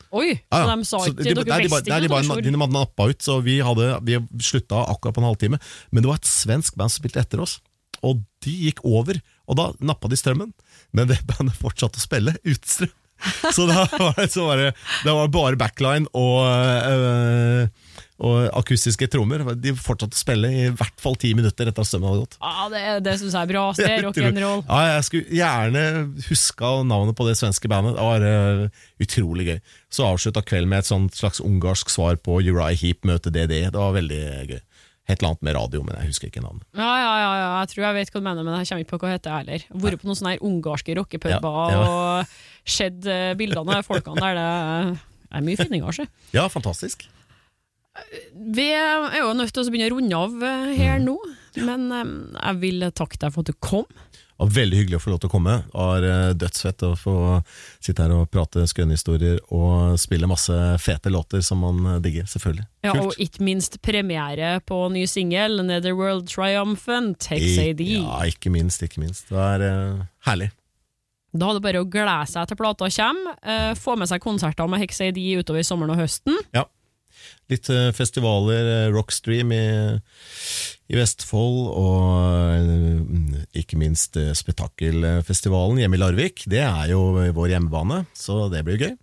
Oi, 0.10 0.32
Ja, 0.50 0.64
ja. 0.64 0.66
så 0.66 0.74
de 0.74 0.88
sa 0.90 1.00
ikke 1.06 1.22
de, 1.22 1.26
Dere 1.28 1.44
de, 1.46 1.58
visste 1.68 1.86
de 1.86 2.08
ikke 2.08 2.22
noe 2.26 2.42
de, 2.42 2.54
de 2.56 2.70
nappa 2.74 3.10
ut, 3.12 3.22
så 3.22 3.38
vi, 3.46 3.60
hadde, 3.62 3.92
vi 4.08 4.18
slutta 4.42 4.82
akkurat 4.90 5.14
på 5.14 5.22
en 5.22 5.28
halvtime. 5.30 5.60
Men 5.94 6.02
det 6.02 6.10
var 6.10 6.18
et 6.18 6.30
svensk 6.30 6.80
band 6.80 6.94
som 6.94 7.04
spilte 7.04 7.22
etter 7.22 7.44
oss, 7.44 7.60
og 8.02 8.24
de 8.46 8.56
gikk 8.66 8.82
over. 8.88 9.20
Og 9.50 9.60
da 9.60 9.70
nappa 9.86 10.10
de 10.10 10.18
strømmen, 10.18 10.50
men 10.96 11.12
det 11.12 11.20
bandet 11.30 11.58
fortsatte 11.60 12.02
å 12.02 12.06
spille 12.08 12.36
uten 12.46 12.66
strøm. 12.68 12.96
Så 13.52 13.66
da 13.68 13.84
var 14.00 14.16
det, 14.16 14.30
så 14.32 14.46
var 14.48 14.62
det, 14.62 14.68
det 15.04 15.12
var 15.12 15.32
bare 15.34 15.58
backline 15.60 16.08
og, 16.16 16.38
øh, 16.88 17.68
Og 18.20 18.50
akustiske 18.60 19.08
trommer. 19.12 19.44
De 19.60 19.72
fortsatte 19.76 20.16
å 20.16 20.20
spille 20.20 20.50
i 20.52 20.70
hvert 20.76 20.96
fall 21.00 21.16
ti 21.20 21.34
minutter 21.36 21.68
etter 21.70 21.84
at 21.84 21.88
strømmen 21.88 22.10
hadde 22.12 22.24
gått. 22.26 22.38
Ja, 22.40 22.66
det, 22.72 22.82
det 23.06 23.14
syns 23.20 23.36
jeg 23.36 23.48
er 23.48 23.52
bra. 23.52 23.62
Det 23.78 23.86
er 23.88 24.04
rock'n'roll. 24.08 24.64
Ja, 24.68 24.80
jeg 24.98 25.06
skulle 25.08 25.40
gjerne 25.40 25.84
huska 26.28 26.72
navnet 26.88 27.16
på 27.20 27.28
det 27.30 27.38
svenske 27.40 27.72
bandet. 27.72 27.96
Det 27.96 28.08
var 28.10 28.28
øh, 28.28 28.66
utrolig 29.04 29.48
gøy. 29.48 29.60
Så 29.92 30.08
avslutta 30.08 30.44
kvelden 30.44 30.72
med 30.72 30.84
et 30.84 31.16
slags 31.20 31.40
ungarsk 31.44 31.92
svar 31.92 32.20
på 32.24 32.42
Uriah 32.44 32.76
Heap 32.76 33.08
møte 33.08 33.32
DD. 33.32 33.56
Det 33.72 33.80
var 33.80 33.96
veldig 33.96 34.24
gøy. 34.52 34.60
Et 35.10 35.16
eller 35.18 35.32
annet 35.32 35.46
med 35.48 35.56
radio, 35.58 35.82
men 35.84 35.96
jeg 35.98 36.12
husker 36.12 36.30
ikke 36.30 36.44
navnet. 36.46 36.64
Ja, 36.78 36.90
ja, 37.02 37.14
ja, 37.18 37.30
ja, 37.40 37.46
jeg 37.64 37.72
tror 37.72 37.86
jeg 37.88 37.96
vet 37.98 38.12
hva 38.14 38.22
du 38.22 38.26
mener, 38.28 38.46
men 38.46 38.58
jeg 38.60 38.70
kommer 38.70 38.84
ikke 38.86 38.94
på 38.94 39.00
hva 39.02 39.14
heter 39.16 39.38
heller. 39.40 39.64
Vært 39.86 40.02
på 40.04 40.10
noen 40.10 40.20
sånne 40.20 40.34
her 40.36 40.44
ungarske 40.46 40.96
rockepuber 41.00 41.74
Ja, 41.74 41.80
og 41.82 42.70
sett 42.70 43.08
eh, 43.10 43.32
bildene 43.40 43.80
av 43.82 43.88
folkene 43.90 44.22
der 44.22 44.38
det 44.38 44.46
er 45.40 45.46
mye 45.46 45.58
finninger. 45.58 45.90
altså. 45.90 46.06
Ja, 46.36 46.46
fantastisk. 46.50 47.08
Vi 48.56 48.68
er 48.72 49.18
jo 49.20 49.34
nødt 49.36 49.52
til 49.54 49.66
å 49.66 49.72
begynne 49.74 49.90
å 49.90 49.96
runde 49.98 50.20
av 50.20 50.44
eh, 50.46 50.70
her 50.78 51.02
nå, 51.04 51.18
men 51.58 51.90
eh, 51.92 52.14
jeg 52.38 52.62
vil 52.62 52.86
takke 52.96 53.20
deg 53.26 53.34
for 53.34 53.42
at 53.44 53.50
du 53.50 53.58
kom. 53.66 53.90
Var 54.40 54.52
veldig 54.56 54.78
hyggelig 54.80 54.96
å 55.00 55.02
få 55.04 55.12
lov 55.12 55.20
til 55.20 55.28
å 55.28 55.34
komme. 55.34 55.56
Det 55.68 55.76
var 55.76 56.06
eh, 56.08 56.30
dødsfett 56.40 56.84
å 56.88 56.94
få 56.96 57.16
sitte 57.84 58.06
her 58.06 58.14
og 58.16 58.30
prate 58.32 58.64
skrønehistorier 58.72 59.42
og 59.56 59.98
spille 60.00 60.30
masse 60.32 60.56
fete 60.80 61.12
låter 61.12 61.44
som 61.44 61.60
man 61.66 61.82
eh, 61.96 61.98
digger, 62.06 62.30
selvfølgelig. 62.32 62.64
Ja, 62.88 62.94
Kult. 62.96 63.04
og 63.04 63.26
ikke 63.26 63.44
minst 63.44 63.76
premiere 63.84 64.54
på 64.64 64.80
ny 64.94 65.04
singel, 65.12 65.60
Netherworld 65.68 66.30
Triumphant, 66.32 67.28
XAD. 67.28 67.84
Ja, 67.98 68.22
ikke 68.32 68.54
minst, 68.54 68.86
ikke 68.86 69.04
minst. 69.04 69.28
Det 69.28 69.44
er 69.44 69.66
uh, 69.68 70.08
herlig. 70.30 70.54
Da 71.36 71.52
er 71.52 71.60
det 71.60 71.66
bare 71.68 71.84
å 71.84 71.92
glede 71.92 72.32
seg 72.32 72.48
til 72.48 72.58
plata 72.58 72.88
kommer. 72.96 73.36
Uh, 73.44 73.74
få 73.76 74.00
med 74.00 74.08
seg 74.10 74.24
konserter 74.24 74.72
med 74.72 74.86
Hex 74.86 75.04
AD 75.04 75.20
utover 75.20 75.68
sommeren 75.68 75.98
og 75.98 76.00
høsten. 76.06 76.40
Ja. 76.56 76.64
Litt 77.50 77.70
eh, 77.74 77.90
festivaler, 77.98 78.68
eh, 78.76 78.88
Rockstream 78.94 79.52
i, 79.56 79.66
i 80.90 80.98
Vestfold, 80.98 81.62
og 81.74 82.12
eh, 82.54 83.44
ikke 83.64 83.80
minst 83.82 84.20
Spetakkelfestivalen 84.38 85.82
hjemme 85.82 85.98
i 85.98 86.02
Larvik. 86.02 86.46
Det 86.50 86.62
er 86.62 86.92
jo 86.94 87.08
vår 87.36 87.56
hjemmebane, 87.56 88.04
så 88.14 88.46
det 88.54 88.62
blir 88.68 88.84
gøy. 88.86 88.94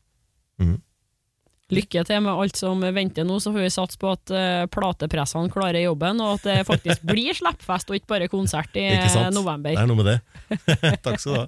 Lykke 1.75 2.05
til 2.07 2.21
med 2.23 2.31
alt 2.31 2.55
som 2.61 2.79
venter 2.95 3.27
nå, 3.27 3.41
så 3.43 3.51
får 3.51 3.65
vi 3.65 3.73
satse 3.75 3.99
på 3.99 4.13
at 4.15 4.31
platepressene 4.71 5.51
klarer 5.51 5.83
jobben, 5.83 6.23
og 6.23 6.37
at 6.37 6.47
det 6.47 6.57
faktisk 6.69 7.03
blir 7.11 7.35
slippfest 7.35 7.91
og 7.91 7.99
ikke 7.99 8.13
bare 8.15 8.31
konsert 8.31 8.79
i 8.79 8.87
november. 9.35 9.75
Det 9.75 9.83
er 9.83 9.91
noe 9.91 9.99
med 10.05 10.13
det. 10.13 10.19
Takk 11.07 11.19
skal 11.19 11.33
du 11.33 11.39
ha. 11.43 11.47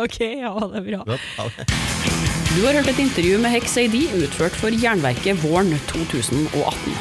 Ok, 0.00 0.20
ja, 0.24 0.56
det 0.64 0.80
er 0.80 0.90
bra. 0.94 1.04
Godt, 1.12 1.32
ha 1.36 1.50
det. 1.58 2.37
Du 2.56 2.64
har 2.64 2.72
hørt 2.72 2.88
et 2.88 2.98
intervju 2.98 3.38
med 3.38 3.52
Hex 3.52 3.74
AD 3.76 3.94
utført 4.16 4.54
for 4.56 4.72
Jernverket 4.72 5.36
våren 5.44 5.74
2018. 5.90 6.94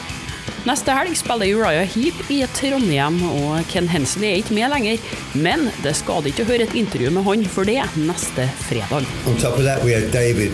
Neste 0.68 0.92
helg 0.92 1.16
spiller 1.16 1.54
Uriah 1.56 1.88
Heap 1.88 2.20
i 2.34 2.42
Trondheim, 2.52 3.22
og 3.24 3.62
Ken 3.72 3.88
Hensley 3.88 4.28
er 4.28 4.42
ikke 4.42 4.58
med 4.58 4.74
lenger. 4.74 5.06
Men 5.40 5.70
det 5.86 5.96
skader 5.96 6.28
ikke 6.34 6.44
å 6.44 6.50
høre 6.52 6.68
et 6.68 6.76
intervju 6.76 7.14
med 7.16 7.24
han 7.30 7.48
for 7.54 7.70
det 7.70 7.80
neste 7.96 8.50
fredag. 8.66 9.08
On 9.24 9.40
top 9.40 9.56
of 9.56 9.64
that, 9.64 9.80
we 9.88 9.96
had 9.96 10.12
David 10.12 10.52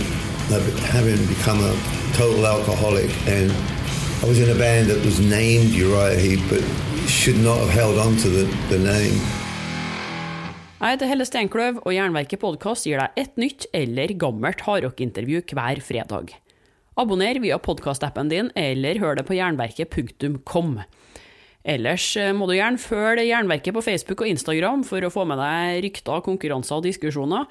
uh, 0.54 0.62
having 0.94 1.18
become 1.26 1.66
a 1.66 1.74
total 2.14 2.46
alcoholic, 2.46 3.10
and 3.26 3.50
I 4.22 4.30
was 4.30 4.38
in 4.38 4.54
a 4.54 4.60
band 4.60 4.94
that 4.94 5.02
was 5.04 5.18
named 5.20 5.74
Uriah 5.74 6.20
Heep, 6.22 6.46
but 6.54 6.62
should 7.10 7.42
not 7.42 7.58
have 7.58 7.74
held 7.74 7.98
on 7.98 8.16
to 8.18 8.30
the, 8.30 8.46
the 8.70 8.78
name. 8.78 9.18
Jeg 10.84 10.98
heter 10.98 11.08
Helle 11.08 11.24
Steinkløv, 11.24 11.78
og 11.88 11.94
Jernverket 11.96 12.42
podkast 12.42 12.84
gir 12.84 13.00
deg 13.00 13.22
et 13.22 13.38
nytt 13.40 13.70
eller 13.72 14.12
gammelt 14.20 14.66
hardrockintervju 14.66 15.40
hver 15.56 15.80
fredag. 15.80 16.34
Abonner 17.00 17.40
via 17.40 17.56
podkastappen 17.56 18.28
din, 18.28 18.50
eller 18.60 19.00
hør 19.00 19.16
det 19.16 19.24
på 19.30 19.38
jernverket.kom. 19.38 20.74
Ellers 21.64 22.10
eh, 22.20 22.34
må 22.36 22.50
du 22.50 22.58
gjerne 22.58 22.84
følge 22.84 23.24
Jernverket 23.30 23.78
på 23.78 23.86
Facebook 23.86 24.26
og 24.26 24.34
Instagram 24.34 24.84
for 24.84 25.08
å 25.08 25.14
få 25.14 25.24
med 25.30 25.40
deg 25.40 25.80
rykter, 25.88 26.20
konkurranser 26.26 26.82
og 26.82 26.90
diskusjoner. 26.90 27.48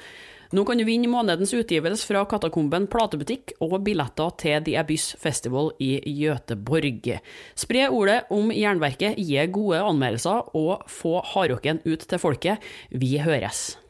Nå 0.52 0.66
kan 0.68 0.76
du 0.76 0.84
vinne 0.84 1.08
månedens 1.08 1.54
utgivelse 1.56 2.04
fra 2.04 2.26
Katakomben 2.28 2.84
platebutikk 2.92 3.54
og 3.64 3.78
billetter 3.86 4.34
til 4.36 4.60
The 4.66 4.74
Abyss 4.82 5.14
Festival 5.16 5.70
i 5.80 5.94
Gøteborg. 6.04 7.08
Spre 7.56 7.86
ordet 7.88 8.18
om 8.28 8.52
Jernverket, 8.52 9.16
gi 9.16 9.40
gode 9.48 9.80
anmeldelser 9.80 10.52
og 10.52 10.84
få 10.92 11.22
hardrocken 11.32 11.80
ut 11.88 12.04
til 12.04 12.20
folket. 12.20 12.60
Vi 12.92 13.16
høres. 13.24 13.81